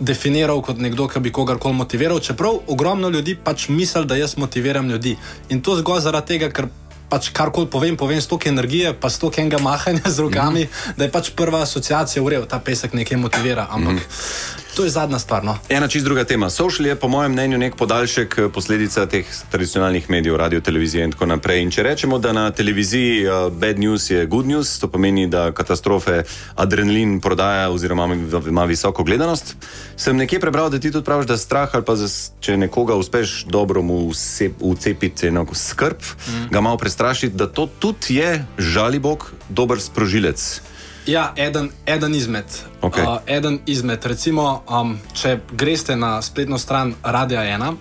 definiral 0.00 0.62
kot 0.62 0.78
nekdo, 0.78 1.08
ki 1.08 1.20
bi 1.20 1.32
kogarkoli 1.32 1.74
motiviral, 1.74 2.20
čeprav 2.20 2.52
ogromno 2.66 3.08
ljudi 3.08 3.34
pač 3.44 3.68
misli, 3.68 4.04
da 4.06 4.16
jaz 4.16 4.36
motiviram 4.36 4.88
ljudi. 4.90 5.16
In 5.48 5.60
to 5.62 5.76
zgolj 5.76 6.00
zaradi 6.00 6.26
tega, 6.26 6.48
ker 6.50 6.68
pač 7.10 7.30
karkoli 7.34 7.66
povem, 7.66 7.96
povem 7.96 8.20
s 8.20 8.30
toliko 8.30 8.48
energije, 8.48 8.94
pa 8.94 9.10
s 9.10 9.18
toliko 9.18 9.42
enega 9.42 9.58
mahanja 9.68 10.06
z 10.06 10.18
rokami, 10.18 10.64
mm 10.64 10.68
-hmm. 10.68 10.96
da 10.96 11.04
je 11.04 11.10
pač 11.10 11.30
prva 11.36 11.62
asociacija 11.62 12.22
urev, 12.22 12.46
ta 12.46 12.58
pesek 12.58 12.92
nekaj 12.92 13.18
motivira. 13.18 13.66
Ampak 13.70 13.92
mm 13.92 13.98
-hmm. 13.98 14.69
To 14.74 14.84
je 14.84 14.90
zadnja 14.90 15.18
stvar. 15.18 15.44
No. 15.44 15.58
Ena 15.68 15.88
čist 15.88 16.04
druga 16.04 16.24
tema. 16.24 16.50
Social 16.50 16.86
je 16.86 16.96
po 16.96 17.08
mojem 17.08 17.32
mnenju 17.32 17.58
nek 17.58 17.76
podaljšek 17.76 18.38
eh, 18.38 18.48
posledica 18.48 19.06
teh 19.06 19.26
tradicionalnih 19.50 20.10
medijev, 20.10 20.36
radio, 20.36 20.60
televizije 20.60 21.04
in 21.04 21.12
tako 21.12 21.26
naprej. 21.26 21.62
In 21.62 21.70
če 21.70 21.82
rečemo, 21.82 22.18
da 22.18 22.32
na 22.32 22.50
televiziji 22.50 23.26
uh, 23.26 23.52
bad 23.52 23.78
news 23.78 24.10
je 24.10 24.26
good 24.26 24.46
news, 24.46 24.78
to 24.78 24.88
pomeni, 24.88 25.26
da 25.26 25.52
katastrofe 25.52 26.22
adrenalin 26.54 27.20
prodaja 27.20 27.70
oziroma 27.70 28.06
ima- 28.14 28.64
visoko 28.64 29.04
gledanost, 29.04 29.56
sem 29.96 30.16
nekje 30.16 30.40
prebral, 30.40 30.70
da 30.70 30.78
ti 30.78 30.92
tudi 30.92 31.04
praviš, 31.04 31.26
da 31.26 31.36
strah 31.36 31.70
ali 31.72 31.84
pa 31.84 31.96
zas, 31.96 32.32
če 32.40 32.56
nekoga 32.56 32.94
uspeš 32.94 33.44
dobro 33.44 33.82
mu 33.82 34.10
vcepiti 34.10 35.26
eno 35.26 35.46
skrb, 35.54 35.98
mm. 36.00 36.48
ga 36.50 36.60
malo 36.60 36.76
prestrašiti, 36.76 37.36
da 37.36 37.46
to 37.46 37.66
tudi 37.66 38.14
je, 38.14 38.44
žali 38.58 38.98
Bog, 38.98 39.32
dober 39.48 39.80
sprožilec. 39.80 40.69
Ja, 41.10 41.32
eden, 41.36 41.70
eden 41.86 42.14
izmed. 42.14 42.44
Okej. 42.80 43.04
Uh, 43.04 43.16
eden 43.26 43.58
izmed. 43.66 44.04
Recimo, 44.06 44.62
um, 44.70 44.98
če 45.12 45.40
greste 45.52 45.96
na 45.96 46.22
spletno 46.22 46.58
stran 46.58 46.94
Radia 47.02 47.40
1 47.42 47.74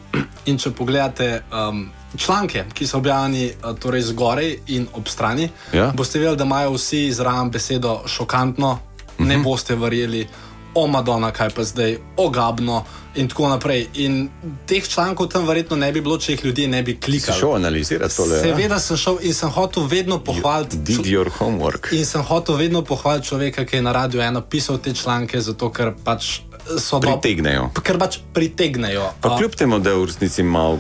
in 0.49 0.57
če 0.57 0.71
pogledate 0.71 1.43
um, 1.53 1.83
članke, 2.17 2.63
ki 2.73 2.87
so 2.87 2.97
objavljeni 2.97 3.51
uh, 3.51 3.75
torej 3.77 4.01
zgoraj 4.09 4.55
in 4.67 4.87
ob 4.97 5.07
strani, 5.07 5.49
Ja. 5.73 5.91
boste 5.95 6.19
videli, 6.19 6.37
da 6.37 6.43
imajo 6.43 6.73
vsi 6.73 7.11
zraven 7.13 7.51
besedo 7.51 7.99
šokantno, 8.07 8.71
uh 8.71 8.79
-huh. 9.19 9.27
ne 9.27 9.37
boste 9.37 9.75
verjeli, 9.75 10.27
o 10.73 10.87
Madonna, 10.87 11.31
kaj 11.31 11.49
pa 11.49 11.63
zdaj, 11.63 11.97
ogabno 12.17 12.83
in 13.15 13.27
tako 13.27 13.49
naprej. 13.49 13.87
In 13.95 14.29
teh 14.65 14.85
člankov 14.85 15.27
tam 15.27 15.47
verjetno 15.47 15.75
ne 15.75 15.91
bi 15.91 16.01
bilo, 16.01 16.17
če 16.17 16.31
jih 16.31 16.45
ljudje 16.45 16.67
ne 16.67 16.83
bi 16.83 16.91
Si 16.91 16.99
klikali. 16.99 17.39
šel 17.39 17.55
analizirati 17.55 18.15
tole? 18.15 18.35
ja? 18.35 18.41
Seveda 18.41 18.79
sem 18.79 18.97
šel 18.97 19.17
in 19.21 19.33
sem 19.33 19.49
hotel 19.49 19.83
vedno 19.85 20.19
pohvaliti. 20.19 20.77
Did 20.77 21.05
your 21.05 21.29
homework. 21.31 21.91
In 21.91 22.05
sem 22.05 22.21
hotel 22.21 22.55
vedno 22.57 22.81
pohvaliti 22.81 23.27
človeka, 23.27 23.65
ki 23.65 23.75
je 23.75 23.81
na 23.81 23.91
radiju 23.93 24.21
eno 24.21 24.41
pisal 24.41 24.77
te 24.77 24.93
članke, 24.93 25.41
zato 25.41 25.69
ker 25.69 25.93
pač 26.03 26.39
so 26.79 26.99
dob- 26.99 27.17
Pritegnejo. 27.17 27.69
Ker 27.75 27.97
pač 27.97 28.19
pritegnejo. 28.33 29.09
Pa 29.21 29.37
kljub 29.37 29.51
temu, 29.51 29.79
da 29.79 29.93
v 29.93 30.05
resnici 30.05 30.43
malo 30.43 30.79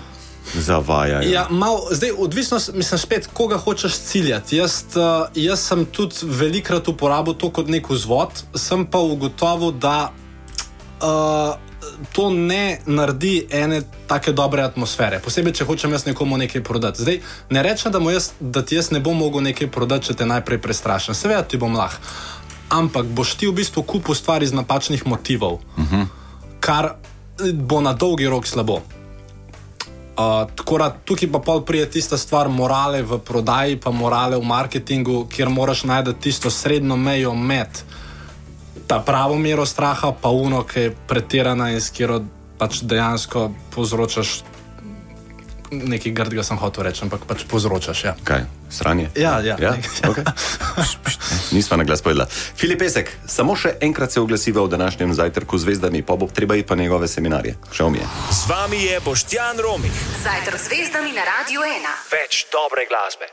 zavajajo. 0.55 1.29
Ja, 1.31 1.47
mal, 1.49 1.77
zdaj, 1.91 2.11
odvisno, 2.17 2.57
mislim, 2.73 2.99
spet, 2.99 3.29
koga 3.33 3.57
hočeš 3.57 3.97
ciljati. 3.99 4.57
Jaz, 4.57 4.83
uh, 4.95 5.27
jaz 5.35 5.59
sem 5.59 5.85
tudi 5.85 6.15
velikrat 6.23 6.87
uporabil 6.87 7.33
to 7.33 7.49
kot 7.49 7.67
nek 7.67 7.89
vzvod, 7.89 8.43
sem 8.55 8.85
pa 8.85 8.99
ugotovil, 8.99 9.71
da 9.71 10.11
uh, 11.01 11.69
to 12.11 12.29
ne 12.29 12.79
naredi 12.85 13.47
ene 13.51 13.81
tako 14.07 14.31
dobre 14.31 14.63
atmosfere. 14.63 15.19
Posebej, 15.23 15.53
če 15.59 15.67
hočem 15.67 15.93
jaz 15.93 16.05
nekomu 16.05 16.37
nekaj 16.37 16.63
prodati. 16.63 17.01
Zdaj, 17.01 17.19
ne 17.49 17.63
rečem, 17.63 17.91
da, 17.91 18.01
jaz, 18.11 18.31
da 18.39 18.65
ti 18.65 18.75
jaz 18.75 18.91
ne 18.91 18.99
bom 18.99 19.17
mogel 19.17 19.43
nekaj 19.43 19.71
prodati, 19.71 20.09
če 20.09 20.19
te 20.21 20.29
najprej 20.29 20.61
prestrašim. 20.61 21.17
Seveda 21.17 21.43
ti 21.43 21.57
bom 21.57 21.75
lahko. 21.75 22.01
Ampak 22.69 23.07
boš 23.17 23.33
ti 23.33 23.47
v 23.49 23.55
bistvu 23.57 23.81
kupil 23.83 24.15
stvari 24.15 24.45
iz 24.45 24.53
napačnih 24.53 25.07
motivov, 25.07 25.53
uh 25.53 25.91
-huh. 25.91 26.05
kar 26.59 26.95
bo 27.53 27.81
na 27.81 27.93
dolgi 27.93 28.27
rok 28.29 28.47
slabo. 28.47 28.81
Uh, 30.19 30.49
tako 30.55 30.77
da 30.77 30.89
tukaj 31.05 31.29
pa 31.31 31.39
pol 31.39 31.61
prije 31.63 31.85
tista 31.91 32.17
stvar 32.17 32.49
morale 32.51 33.01
v 33.07 33.21
prodaji, 33.23 33.77
pa 33.79 33.91
morale 33.91 34.35
v 34.35 34.43
marketingu, 34.43 35.21
kjer 35.31 35.49
moraš 35.49 35.85
najti 35.87 36.13
tisto 36.19 36.51
srednjo 36.51 36.97
mejo 36.99 37.31
med 37.35 37.79
ta 38.87 38.99
pravo 38.99 39.37
mero 39.37 39.65
straha, 39.65 40.11
pa 40.21 40.29
uno, 40.29 40.63
ki 40.67 40.79
je 40.79 40.95
pretirana 41.07 41.69
in 41.71 41.79
s 41.81 41.93
katero 41.93 42.19
pač 42.59 42.81
dejansko 42.83 43.51
povzročaš 43.71 44.41
nekaj 45.71 46.11
grdega, 46.11 46.43
sem 46.43 46.57
hotel 46.57 46.89
reči, 46.89 47.05
ampak 47.05 47.23
pač 47.29 47.45
povzročaš. 47.47 48.03
Ja. 48.03 48.15
Kaj, 48.23 48.43
sranje? 48.69 49.09
Ja, 49.15 49.39
ja. 49.39 49.57
ja? 49.59 49.73
Okay. 50.03 50.23
Nisva 51.55 51.77
na 51.77 51.83
glas 51.83 52.01
povedala. 52.01 52.27
Filip 52.29 52.79
Pesek, 52.79 53.11
samo 53.27 53.55
še 53.55 53.75
enkrat 53.81 54.11
se 54.11 54.21
oglasiva 54.21 54.63
v 54.63 54.69
današnjem 54.69 55.13
zajtrku 55.13 55.57
z 55.57 55.61
zvezdami, 55.61 56.01
pa 56.01 56.15
bo 56.15 56.27
treba 56.27 56.55
iti 56.55 56.67
pa 56.67 56.75
njegove 56.75 57.07
seminarje. 57.07 57.55
Žal 57.73 57.89
mi 57.89 57.97
je. 57.97 58.07
Z 58.31 58.49
vami 58.49 58.83
je 58.83 58.99
Boštjan 58.99 59.59
Romih. 59.59 59.95
Zajtrk 60.23 60.59
z 60.59 60.65
zvezdami 60.69 61.11
na 61.13 61.25
Radio 61.25 61.61
1. 61.61 61.89
Več 62.13 62.45
dobre 62.53 62.85
glasbe. 62.89 63.29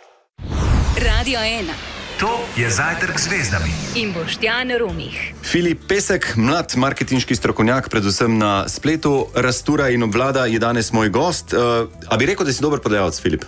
Radio 0.96 1.40
1 1.40 1.96
To 2.16 2.32
je 2.56 2.64
zajtrk 2.70 3.20
z 3.20 3.28
zvezdami. 3.28 3.70
in 3.94 4.12
Boštjan 4.12 4.72
Rumih. 4.80 5.34
Filip 5.44 5.84
Pesek, 5.88 6.32
mlad 6.36 6.72
marketinški 6.76 7.36
strokovnjak, 7.36 7.88
predvsem 7.92 8.38
na 8.38 8.64
spletu, 8.68 9.28
rastura 9.34 9.88
in 9.92 10.02
obvlada, 10.02 10.46
je 10.48 10.58
danes 10.58 10.92
moj 10.92 11.12
gost. 11.12 11.52
Uh, 11.52 11.92
a 12.08 12.16
bi 12.16 12.26
rekel, 12.26 12.46
da 12.48 12.52
si 12.52 12.64
dober 12.64 12.80
prodajalec, 12.80 13.20
Filip? 13.20 13.44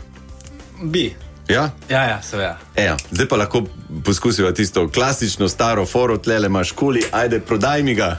Bi. 0.83 1.28
Ja? 1.49 1.71
Ja, 1.89 2.03
ja, 2.05 2.23
seveda. 2.23 2.59
Eja, 2.77 2.97
zdaj 3.11 3.29
pa 3.29 3.37
lahko 3.37 3.63
poskusiva 4.05 4.53
tisto 4.53 4.89
klasično 4.89 5.49
staro 5.49 5.87
foro, 5.87 6.19
tlele 6.19 6.47
imaš 6.47 6.73
kuli, 6.73 7.03
ajde, 7.13 7.41
prodaj 7.41 7.83
mi 7.83 7.95
ga. 7.95 8.17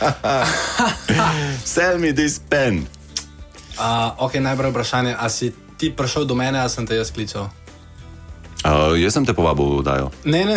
Sell 1.74 1.98
me 1.98 2.12
this 2.12 2.40
pen. 2.48 2.86
Uh, 3.78 4.24
ok, 4.24 4.34
najprej 4.34 4.70
vprašanje, 4.70 5.16
a 5.18 5.28
si 5.28 5.52
ti 5.76 5.90
prišel 5.92 6.24
do 6.24 6.34
mene, 6.34 6.60
ali 6.60 6.70
sem 6.70 6.86
te 6.86 6.96
jaz 6.96 7.10
klical? 7.12 7.50
Uh, 8.64 8.96
jaz 8.96 9.12
sem 9.12 9.26
te 9.26 9.34
povabil 9.36 9.80
v 9.80 9.84
dajo. 9.84 10.08
Ne, 10.24 10.44
ne, 10.44 10.56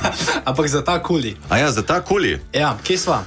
ampak 0.48 0.68
za 0.68 0.84
ta 0.84 1.00
kuli. 1.00 1.36
A 1.48 1.58
ja, 1.58 1.72
za 1.72 1.80
ta 1.80 2.04
kuli. 2.04 2.36
Ja, 2.52 2.76
kje 2.84 2.98
sva? 3.00 3.24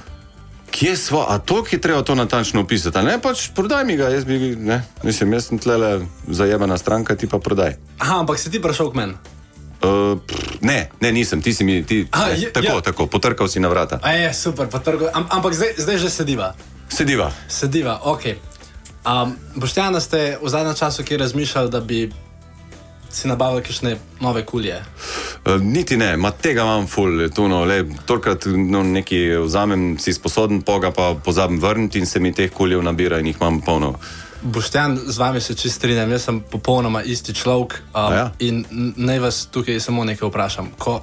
Kje 0.70 0.96
smo, 0.96 1.26
a 1.28 1.38
to, 1.38 1.62
ki 1.62 1.76
je 1.76 1.80
treba 1.80 2.02
to 2.02 2.14
natančno 2.14 2.60
opisati? 2.60 2.94
a 2.94 3.02
Ne, 3.02 3.18
pač 3.18 3.50
prodaj 3.50 3.84
mi 3.84 3.96
ga, 3.96 4.08
jaz 4.08 4.24
bi, 4.24 4.56
ne, 4.56 4.82
mislim, 5.02 5.32
jaz 5.32 5.44
sem 5.44 5.58
tlele 5.58 6.00
zajemana 6.26 6.78
stranka, 6.78 7.16
ti 7.16 7.26
pa 7.26 7.38
prodaj. 7.38 7.74
Aha, 7.98 8.18
ampak 8.18 8.38
si 8.38 8.50
ti 8.50 8.58
prišel 8.58 8.90
k 8.90 8.94
meni. 8.94 9.14
Uh, 9.80 10.20
pff, 10.20 10.60
ne, 10.60 10.90
ne, 11.00 11.08
nisem, 11.10 11.40
ti 11.40 11.50
si 11.50 11.64
mi, 11.64 11.82
ti, 11.82 12.04
A, 12.10 12.28
ne, 12.28 12.38
je- 12.38 12.52
tako, 12.52 12.66
ja. 12.66 12.80
tako, 12.82 13.06
potrkal 13.06 13.48
si 13.48 13.58
na 13.58 13.68
vrata. 13.68 13.98
A 13.98 14.12
je 14.12 14.28
super, 14.30 14.68
trgo. 14.68 15.08
Am, 15.08 15.26
ampak 15.28 15.54
zdaj, 15.54 15.74
zdaj 15.76 15.96
že 15.98 16.10
sediva. 16.10 16.52
Sediva. 16.88 17.32
Sediva, 17.48 18.00
ok. 18.04 18.24
Um, 19.00 19.32
Boštjana 19.56 19.96
ste 19.96 20.36
v 20.36 20.48
zadnjem 20.48 20.76
času 20.76 21.00
kje 21.02 21.16
razmišljali, 21.18 21.70
da 21.70 21.80
bi 21.80 22.12
si 23.10 23.28
nabavili 23.28 23.62
kakšne 23.62 23.96
nove 24.20 24.44
kulje? 24.46 24.80
Uh, 25.44 25.60
niti 25.62 25.96
ne, 25.96 26.16
ma 26.16 26.30
tega 26.30 26.62
imam 26.62 26.86
ful, 26.86 27.28
to 27.34 27.48
no, 27.48 27.64
le, 27.64 27.84
tolkrat 28.06 28.46
no, 28.46 28.82
nekaj 28.82 29.38
vzamem, 29.44 29.98
si 29.98 30.12
sposoben, 30.14 30.62
poga 30.62 30.90
pa 30.90 31.14
pozabim 31.24 31.60
vrniti 31.60 31.98
in 31.98 32.06
se 32.06 32.20
mi 32.20 32.32
teh 32.32 32.50
kuljev 32.52 32.82
nabira 32.82 33.18
in 33.18 33.26
jih 33.26 33.40
imam 33.40 33.60
polno. 33.60 33.94
Boštjan, 34.42 34.98
z 35.06 35.18
vami 35.18 35.40
se 35.40 35.54
čist 35.54 35.76
strinjam, 35.76 36.10
jaz 36.10 36.22
sem 36.24 36.40
popolnoma 36.40 37.02
isti 37.02 37.34
človek. 37.34 37.82
Um, 37.94 37.98
A 38.00 38.14
ja? 38.14 38.30
In 38.38 38.64
naj 38.96 39.18
vas 39.20 39.40
tukaj 39.52 39.80
samo 39.80 40.04
nekaj 40.04 40.28
vprašam. 40.28 40.70
Ko, 40.78 41.00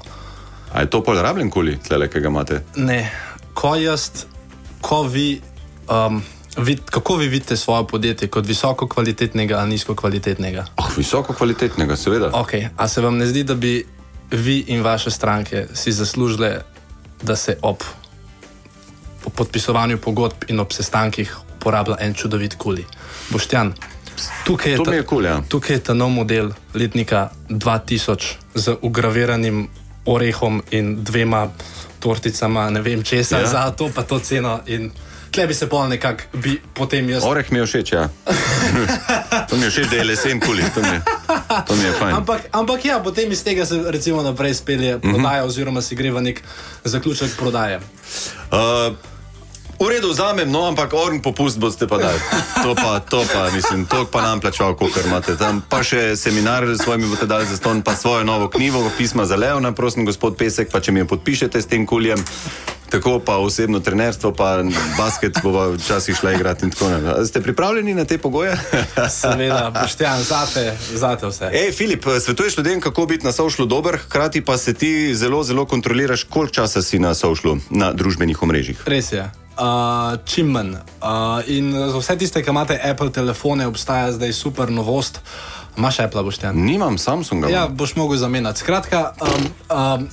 A 0.73 0.81
je 0.81 0.89
to 0.89 1.03
pol 1.03 1.15
rabljen 1.21 1.49
kuli, 1.49 1.77
tlele, 1.87 2.09
ki 2.09 2.19
ga 2.19 2.27
imate? 2.27 2.63
ne, 2.75 3.11
ko 3.53 3.75
jaz, 3.75 4.25
ko 4.81 5.03
vi, 5.03 5.41
um, 5.89 6.21
vid, 6.57 6.79
kako 6.89 7.15
vi 7.15 7.27
vidite 7.27 7.57
svoje 7.57 7.87
podjetje, 7.87 8.27
kot 8.27 8.45
visoko 8.45 8.87
kvalitetnega 8.87 9.57
ali 9.57 9.69
nizko 9.69 9.95
kvalitetnega? 9.95 10.65
Oh, 10.77 10.97
visoko 10.97 11.33
kvalitetnega, 11.33 11.95
seveda. 11.95 12.31
Okay. 12.31 12.69
A 12.77 12.87
se 12.87 13.01
vam 13.01 13.17
ne 13.17 13.25
zdi, 13.25 13.43
da 13.43 13.55
bi 13.55 13.85
vi 14.31 14.63
in 14.67 14.83
vaše 14.83 15.11
stranke 15.11 15.67
si 15.73 15.91
zaslužile, 15.91 16.61
da 17.21 17.35
se 17.35 17.57
ob, 17.61 17.77
ob 19.25 19.33
podpisovanju 19.33 19.97
pogodb 19.97 20.43
in 20.47 20.59
ob 20.59 20.71
sestankih 20.71 21.35
porablja 21.59 21.95
en 21.99 22.13
čudovit 22.13 22.55
kuli. 22.55 22.85
Boštjan, 23.29 23.73
tukaj 24.45 24.71
je, 24.71 24.83
ta, 24.83 24.93
je 24.93 25.03
kul, 25.03 25.25
ja. 25.25 25.41
tukaj 25.49 25.75
je 25.75 25.83
ta 25.83 25.93
nov 25.93 26.09
model 26.09 26.51
letnika 26.73 27.29
2000 27.49 28.33
z 28.55 28.75
ugraviranim 28.81 29.67
orehom 30.05 30.61
in 30.71 31.03
dvema 31.03 31.47
torticama, 31.99 32.69
ne 32.69 32.81
vem 32.81 33.03
česa, 33.03 33.39
ja. 33.39 33.47
za 33.47 33.71
to 33.71 33.89
pa 33.95 34.03
to 34.03 34.19
ceno. 34.19 34.59
In 34.65 34.91
tle 35.31 35.47
bi 35.47 35.53
se 35.53 35.69
pol 35.69 35.87
nekako, 35.89 36.23
bi 36.33 36.57
potem 36.73 37.09
jaz. 37.09 37.23
Oreh 37.23 37.51
mi 37.51 37.59
je 37.59 37.65
všeč, 37.65 37.91
ja. 37.93 38.09
to 39.49 39.57
mi 39.57 39.67
je 39.67 39.69
všeč, 39.69 39.89
da 39.91 39.95
je 39.95 40.03
lesen 40.03 40.39
kuli, 40.39 40.63
to 40.75 40.81
mi 40.81 40.87
je, 40.87 41.01
to 41.67 41.75
mi 41.75 41.83
je 41.83 41.91
fajn. 41.99 42.15
Ampak, 42.15 42.47
ampak 42.51 42.85
ja, 42.85 42.99
potem 42.99 43.31
iz 43.31 43.43
tega 43.43 43.65
se 43.65 43.81
recimo 43.85 44.23
naprej 44.23 44.53
spelje 44.53 44.99
prodaja, 44.99 45.17
mm 45.17 45.25
-hmm. 45.25 45.45
oziroma 45.45 45.81
si 45.81 45.95
gre 45.95 46.11
v 46.11 46.21
nek 46.21 46.43
zaključek 46.83 47.37
prodaje. 47.37 47.79
Uh, 48.51 48.95
v 49.79 49.89
redu, 49.93 50.09
vzamem, 50.09 50.49
no, 50.49 50.65
ampak 50.65 50.93
orn 50.93 51.21
popust 51.21 51.61
boste 51.61 51.85
pa 51.87 51.97
dali. 52.01 52.17
To 52.65 52.73
pa, 52.73 52.97
to 52.99 53.21
pa, 53.33 53.53
mislim, 53.53 53.85
to 53.85 54.09
pa 54.09 54.21
nam 54.25 54.41
plačal, 54.41 54.73
kot 54.73 54.89
imate 55.05 55.37
tam. 55.37 55.61
Pa 55.69 55.85
še 55.85 56.17
seminar 56.17 56.65
s 56.65 56.81
svojimi 56.81 57.05
boste 57.05 57.29
dali 57.29 57.45
za 57.45 57.57
ston, 57.57 57.85
pa 57.85 57.93
svojo 57.93 58.25
novo 58.25 58.49
knjigo, 58.49 58.89
pisma 58.97 59.25
za 59.29 59.37
Leona, 59.37 59.71
prosim, 59.77 60.05
gospod 60.05 60.33
Pesek, 60.33 60.73
pa 60.73 60.81
če 60.81 60.91
mi 60.91 61.05
jo 61.05 61.13
podpišete 61.13 61.61
s 61.61 61.69
tem 61.69 61.85
kuljem. 61.85 62.17
Tako 62.89 63.19
pa 63.19 63.37
osebno 63.37 63.79
trenerstvo, 63.79 64.33
pa 64.33 64.63
basket 64.97 65.37
bova 65.43 65.67
včasih 65.67 66.15
šla 66.15 66.33
igrati 66.33 66.65
in 66.65 66.71
tako 66.71 66.89
naprej. 66.89 67.25
Ste 67.25 67.41
pripravljeni 67.41 67.93
na 67.93 68.05
te 68.05 68.17
pogoje? 68.17 68.57
Seveda, 69.21 69.71
boštjan, 69.81 70.23
zate, 70.23 70.77
zate 70.93 71.27
vse. 71.27 71.49
Ej, 71.53 71.71
Filip, 71.71 72.05
svetuješ 72.21 72.57
ljudem, 72.57 72.81
kako 72.81 73.05
biti 73.05 73.25
na 73.25 73.31
sošlu 73.31 73.65
dober, 73.65 73.97
hkrati 73.97 74.41
pa 74.41 74.57
se 74.57 74.73
ti 74.73 75.15
zelo, 75.15 75.43
zelo 75.43 75.65
kontroliraš, 75.65 76.23
koliko 76.23 76.53
časa 76.53 76.81
si 76.81 76.99
na 76.99 77.13
sošlu, 77.15 77.57
na 77.69 77.93
družbenih 77.93 78.43
omrežjih. 78.43 78.83
Res 78.85 79.11
je. 79.11 79.29
Uh, 79.57 80.19
čim 80.25 80.47
manj. 80.53 80.75
Uh, 81.01 81.41
in 81.47 81.73
za 81.73 81.97
vse 81.97 82.17
tiste, 82.17 82.43
ki 82.43 82.49
imate 82.49 82.79
Apple 82.83 83.11
telefone, 83.11 83.67
obstaja 83.67 84.11
zdaj 84.11 84.33
super 84.33 84.69
novost. 84.69 85.19
Imaš 85.77 85.99
Apple, 85.99 86.23
boštjan? 86.23 86.55
Nimam 86.55 86.97
Samsunga. 86.97 87.49
Ja, 87.49 87.67
boš 87.67 87.95
mogel 87.95 88.17
zamenjati. 88.17 88.59
Skratka, 88.59 89.13
um, 89.21 89.27
um, 89.69 90.07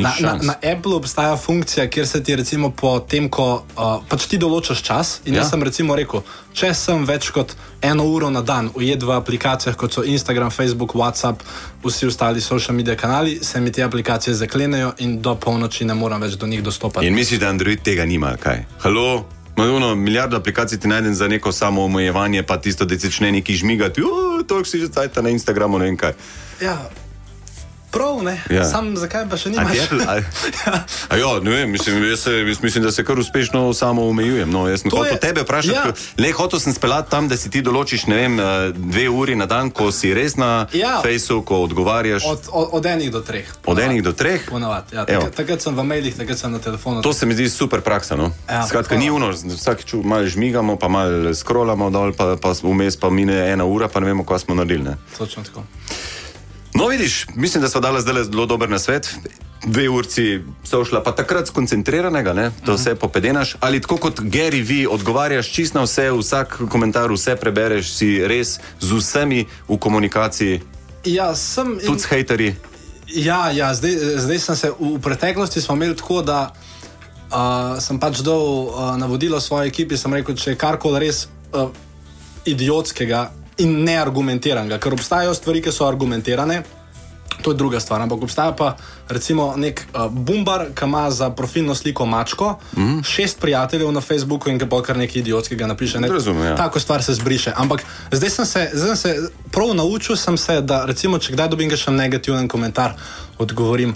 na, 0.00 0.12
na, 0.20 0.38
na 0.42 0.54
Apple 0.72 0.94
obstaja 0.94 1.36
funkcija, 1.36 1.90
kjer 1.90 2.08
se 2.08 2.22
ti 2.24 2.36
recimo 2.36 2.70
po 2.70 2.98
tem, 3.00 3.28
ko 3.28 3.64
uh, 3.76 4.00
pač 4.08 4.24
ti 4.26 4.38
določaš 4.40 4.82
čas. 4.82 5.20
In 5.24 5.34
ja. 5.34 5.36
Ja. 5.36 5.42
jaz 5.42 5.52
sem 5.52 5.62
recimo 5.62 5.96
rekel, 5.96 6.24
če 6.56 6.72
sem 6.74 7.04
več 7.04 7.28
kot 7.34 7.52
eno 7.84 8.06
uro 8.08 8.30
na 8.30 8.40
dan 8.40 8.70
ujet 8.74 9.04
v 9.04 9.12
aplikacijah, 9.12 9.76
kot 9.76 9.92
so 9.92 10.06
Instagram, 10.06 10.50
Facebook, 10.50 10.96
WhatsApp, 10.96 11.44
vsi 11.84 12.08
ostali 12.08 12.40
social 12.40 12.76
media 12.76 12.96
kanali, 12.96 13.36
se 13.44 13.60
mi 13.60 13.72
te 13.72 13.84
aplikacije 13.84 14.34
zaklenejo 14.34 14.94
in 15.04 15.20
do 15.20 15.36
polnoči 15.36 15.84
ne 15.84 15.94
morem 15.94 16.24
več 16.24 16.40
do 16.40 16.48
njih 16.48 16.64
dostopati. 16.64 17.06
In 17.06 17.14
misliš, 17.14 17.40
da 17.42 17.52
Android 17.52 17.84
tega 17.84 18.08
nima, 18.08 18.32
kaj? 18.40 18.64
Halo? 18.80 19.41
Maduno, 19.56 19.94
milijardo 19.94 20.36
aplikacij 20.36 20.78
ti 20.78 20.88
najdem 20.88 21.14
za 21.14 21.28
neko 21.28 21.52
samo 21.52 21.84
omejevanje, 21.84 22.42
pa 22.42 22.56
tisto, 22.60 22.84
da 22.84 22.96
začne 22.96 23.32
neki 23.32 23.54
žmigati, 23.54 24.02
to 24.46 24.64
si 24.64 24.80
že 24.80 24.88
cajta 24.88 25.22
na 25.22 25.30
Instagramu, 25.30 25.78
ne 25.78 25.84
vem 25.84 25.96
kaj. 25.96 26.12
Ja, 26.60 26.90
prav, 27.92 28.22
ne. 28.22 28.40
Ja. 28.50 28.64
Sam 28.64 28.96
zakaj 28.96 29.28
pa 29.28 29.36
še 29.36 29.50
nimaš? 29.50 29.78
Apple, 29.78 30.00
a, 30.02 30.14
a 31.10 31.16
jo, 31.16 31.40
ne 31.40 31.50
vem, 31.52 31.70
mislim, 31.70 32.00
jaz, 32.02 32.20
se, 32.20 32.32
jaz 32.42 32.60
mislim, 32.60 32.82
da 32.82 32.90
se 32.90 33.04
kar 33.04 33.18
uspešno 33.18 33.72
samo 33.72 34.02
omejujem. 34.04 34.48
No, 34.48 34.64
jaz 34.66 34.80
sem 34.80 34.90
To 34.90 34.96
hotel 34.96 35.12
je- 35.12 35.20
tebe 35.20 35.42
vprašati, 35.42 35.76
ja. 35.76 35.84
ja. 35.86 35.92
le 36.18 36.32
hotel 36.32 36.58
sem 36.58 36.72
speljati 36.72 37.10
tam, 37.10 37.28
da 37.28 37.36
si 37.36 37.46
ti 37.48 37.60
določiš, 37.60 38.06
ne 38.06 38.16
vem, 38.16 38.34
eh, 38.34 38.44
dve 38.72 39.08
uri 39.10 39.34
na 39.34 39.46
dan, 39.46 39.70
ko 39.70 39.92
si 39.92 40.10
res 40.10 40.34
na 40.34 40.66
Ja. 40.72 41.00
Facebooku, 41.00 41.44
ko 41.44 41.62
odgovarjaš 41.62 42.24
od, 42.24 42.40
Od, 42.50 42.68
od, 42.72 42.86
enih 42.86 43.10
do 43.10 43.20
treh. 43.20 43.46
od 43.64 43.78
enih 43.78 44.02
do 44.02 44.12
treh. 44.12 44.48
Ponavadi. 44.48 44.94
Ja, 44.94 45.04
takrat, 45.04 45.34
takrat 45.34 45.60
sem 45.60 45.74
v 45.74 45.84
mailih, 45.84 46.14
takrat 46.14 46.38
sem 46.38 46.48
na 46.48 46.58
telefonu. 46.58 47.02
To 47.02 47.12
se 47.12 47.26
mi 47.26 47.34
zdi 47.34 47.48
super 47.48 47.80
praksa. 47.80 48.16
No? 48.16 48.32
Ja, 48.46 48.62
Skratka, 48.62 48.94
hvala. 48.94 49.00
ni 49.00 49.10
uno, 49.10 49.28
vsakeč 49.30 49.92
malo 49.96 50.24
žmigamo, 50.24 50.76
pa 50.76 50.88
malo 50.88 51.34
scrollamo 51.34 51.90
dol, 51.90 52.12
pa, 52.12 52.36
pa 52.36 52.54
vmes 52.54 52.96
pa 52.96 53.10
mine 53.10 53.36
ena 53.46 53.64
ura, 53.64 53.88
pa 53.88 54.00
ne 54.00 54.06
vemo, 54.06 54.22
kaj 54.22 54.38
smo 54.40 54.54
naredili. 54.54 54.84
Ne? 54.84 54.96
Točno 55.12 55.42
tako. 55.42 55.62
No, 56.74 56.86
vidiš, 56.86 57.26
mislim, 57.34 57.62
da 57.62 57.68
smo 57.68 57.80
dali 57.80 58.00
zdaj 58.00 58.24
zelo 58.24 58.46
dober 58.46 58.70
nasvet. 58.70 59.14
Dve 59.64 59.88
urci 59.88 60.40
so 60.64 60.84
šla, 60.84 61.02
pa 61.02 61.12
takrat 61.12 61.46
skoncentriranega, 61.46 62.32
ne? 62.32 62.50
to 62.66 62.74
vse 62.74 62.94
popedenaš. 62.94 63.56
Ali 63.60 63.80
tako 63.80 63.96
kot 63.96 64.20
Gary 64.20 64.62
V, 64.62 64.88
odgovarjaš 64.90 65.52
čist 65.52 65.74
na 65.74 65.82
vse, 65.82 66.10
vsak 66.10 66.60
komentar, 66.68 67.12
vse 67.12 67.36
prebereš, 67.36 67.92
si 67.92 68.26
res 68.26 68.56
z 68.80 68.92
vsemi 68.92 69.46
v 69.68 69.78
komunikaciji, 69.78 70.60
Ja, 71.04 71.34
sem. 71.34 71.78
in- 71.80 71.86
tudi 71.86 72.00
s 72.00 72.04
hejterji. 72.06 72.56
Ja, 73.14 73.50
ja 73.50 73.74
zdaj, 73.74 73.90
zdaj 74.16 74.38
sem 74.38 74.56
se 74.56 74.70
v, 74.80 74.98
preteklosti 75.02 75.60
smo 75.60 75.74
imeli 75.74 75.96
tako, 75.96 76.22
da 76.22 76.52
uh, 77.30 77.78
sem 77.82 77.98
pač 78.00 78.18
dal 78.22 78.38
uh, 78.38 78.96
navodilo 78.96 79.40
svoji 79.40 79.68
ekipi, 79.68 79.96
sem 79.96 80.14
rekel, 80.14 80.34
če 80.34 80.50
je 80.50 80.56
karkoli 80.56 80.98
res 81.06 81.26
uh, 81.52 81.68
idiotskega 82.44 83.30
in 83.58 83.82
neargumentiranega, 83.84 84.78
ker 84.78 84.94
obstajajo 84.96 85.34
stvari, 85.34 85.62
ki 85.62 85.72
so 85.72 85.88
argumentirane. 85.88 86.62
To 87.42 87.50
je 87.50 87.56
druga 87.58 87.80
stvar, 87.80 88.02
ampak 88.04 88.22
obstaja 88.22 88.52
pa 88.54 88.76
recimo 89.08 89.54
nek 89.56 89.80
uh, 89.94 90.06
bumbar, 90.06 90.66
ki 90.76 90.84
ima 90.84 91.10
za 91.10 91.30
profilno 91.30 91.74
sliko 91.74 92.06
mačko, 92.06 92.58
mm 92.76 92.82
-hmm. 92.82 93.02
šest 93.04 93.40
prijateljev 93.40 93.92
na 93.92 94.00
Facebooku 94.00 94.50
in 94.50 94.58
ki 94.58 94.68
pa 94.68 94.82
kar 94.82 94.96
nekaj 94.96 95.20
idiotskega 95.20 95.66
napiše. 95.66 96.00
Ne, 96.00 96.08
Razumem, 96.08 96.44
ja. 96.44 96.56
Tako 96.56 96.80
stvar 96.80 97.02
se 97.02 97.14
zbriše. 97.14 97.52
Ampak 97.56 97.84
zdaj 98.12 98.30
sem 98.30 98.46
se, 98.46 98.70
zdaj 98.72 98.96
sem 98.96 98.96
se 98.96 99.28
prav 99.50 99.74
naučil, 99.74 100.16
sem 100.16 100.36
se, 100.36 100.60
da 100.60 100.84
recimo, 100.84 101.18
če 101.18 101.32
kdaj 101.32 101.48
dobim 101.48 101.76
še 101.76 101.90
negativen 101.90 102.48
komentar, 102.48 102.94
odgovorim. 103.38 103.94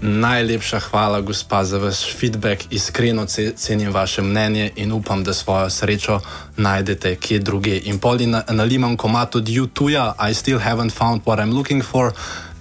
Najlepša 0.00 0.80
hvala, 0.80 1.20
gospa, 1.20 1.64
za 1.64 1.78
vaš 1.78 2.16
feedback. 2.16 2.64
Iskreno 2.70 3.26
ce- 3.26 3.52
cenim 3.56 3.92
vaše 3.92 4.22
mnenje 4.22 4.70
in 4.76 4.92
upam, 4.92 5.24
da 5.24 5.34
svojo 5.34 5.70
srečo 5.70 6.20
najdete 6.56 7.16
kje 7.16 7.38
druge. 7.38 7.80
In 7.84 7.98
poli 7.98 8.26
na, 8.26 8.42
nalimam 8.48 8.96
komat 8.96 9.36
od 9.36 9.48
YouTube, 9.48 10.12
I 10.30 10.34
still 10.34 10.58
haven't 10.58 10.92
found 10.92 11.22
what 11.24 11.38
I'm 11.38 11.52
looking 11.52 11.84
for. 11.84 12.12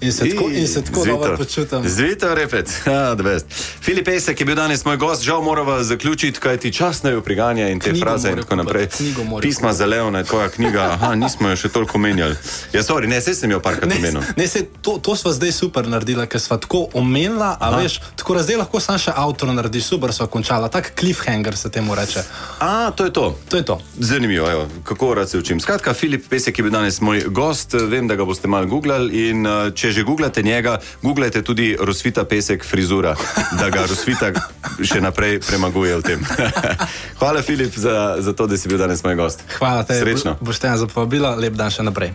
In 0.02 0.12
se 0.14 0.30
tako, 0.30 0.50
in 0.50 0.68
se 0.68 0.82
tako 0.82 1.06
dobro 1.06 1.38
počutim. 1.38 1.82
Zvito 1.86 2.36
repet, 2.36 2.70
ja, 2.86 3.16
the 3.16 3.24
best. 3.24 3.45
Filip 3.82 4.06
Pesek 4.06 4.39
je 4.39 4.45
bil 4.45 4.56
danes 4.56 4.86
moj 4.86 4.98
gost, 4.98 5.24
žal 5.24 5.41
moramo 5.41 5.84
zaključiti, 5.84 6.39
kaj 6.39 6.58
ti 6.58 6.74
čas 6.74 7.04
ne 7.04 7.22
priganja 7.22 7.70
in 7.70 7.80
te 7.80 7.89
Knjigo 7.89 8.06
fraze 8.06 8.30
in 8.30 8.38
tako 8.38 8.56
naprej. 8.56 8.88
knjigo 8.88 9.24
morajo 9.24 9.41
Pisma 9.41 9.74
za 9.74 9.86
Leona, 9.86 10.24
tvoja 10.24 10.50
knjiga, 10.50 10.82
aha, 10.93 11.16
nismo 11.16 11.50
jo 11.50 11.56
še 11.56 11.70
toliko 11.70 11.98
menjali. 11.98 12.36
Ja, 12.74 12.84
sorry, 12.84 13.08
ne, 13.08 13.22
se 13.22 13.34
sem 13.36 13.52
jo 13.52 13.60
parkrat 13.60 13.89
Ne, 13.89 13.95
omenil. 13.95 14.22
ne, 14.38 14.48
se, 14.48 14.66
to, 14.82 14.98
to 14.98 15.16
sva 15.16 15.34
zdaj 15.34 15.52
super 15.52 15.88
naredila, 15.88 16.26
ker 16.26 16.39
sva 16.39 16.58
tako 16.58 16.88
omenila, 16.93 17.58
a 17.60 17.72
veš, 17.78 18.00
tako 18.16 18.38
da 18.38 18.43
zdaj 18.43 18.56
lahko 18.58 18.80
sam 18.80 18.98
še 18.98 19.12
avtor 19.16 19.50
naredi, 19.54 19.82
super 19.82 20.14
sva 20.14 20.28
končala, 20.28 20.70
tak 20.70 20.93
cliffhanger 21.00 21.58
se 21.58 21.70
temu 21.72 21.95
reče. 21.95 22.22
A, 22.60 22.91
to 22.91 23.06
je 23.06 23.14
to. 23.14 23.38
To 23.50 23.58
je 23.58 23.66
to. 23.66 23.80
Zanimivo, 23.98 24.52
evo, 24.52 24.68
kako 24.84 25.14
rad 25.14 25.30
se 25.30 25.38
učim. 25.38 25.60
Skratka, 25.60 25.93
Filip 25.93 26.30
Pesek 26.30 26.60
je 26.60 26.64
bil 26.64 26.72
danes 26.72 27.02
moj 27.02 27.24
gost, 27.28 27.74
vem, 27.74 28.08
da 28.08 28.16
ga 28.16 28.26
boste 28.26 28.48
malo 28.48 28.66
googlali 28.66 29.30
in 29.30 29.48
uh, 29.48 29.74
če 29.88 29.94
že 29.96 30.04
googlate 30.04 30.44
njega, 30.44 30.80
googlajte 31.00 31.42
tudi 31.48 31.72
Rosvita 31.80 32.26
Pesek 32.28 32.66
frizura, 32.68 33.16
da 33.56 33.70
ga 33.72 33.88
Rosvita 33.88 34.34
še 34.84 35.00
naprej 35.00 35.40
premaguje 35.40 35.96
v 35.96 36.04
tem. 36.04 36.20
Hvala, 37.20 37.40
Filip, 37.40 37.72
za, 37.72 38.20
za 38.20 38.36
to, 38.36 38.52
da 38.52 38.60
si 38.60 38.68
bil 38.68 38.76
danes 38.76 39.00
moj 39.04 39.16
gost. 39.16 39.48
Hvala 39.56 39.88
te, 39.88 39.96
Srečno. 39.96 40.36
boš 40.44 40.60
te 40.60 40.68
za 40.76 40.88
povabilo, 40.92 41.32
lep 41.40 41.56
dan 41.56 41.72
še 41.72 41.88
naprej. 41.88 42.12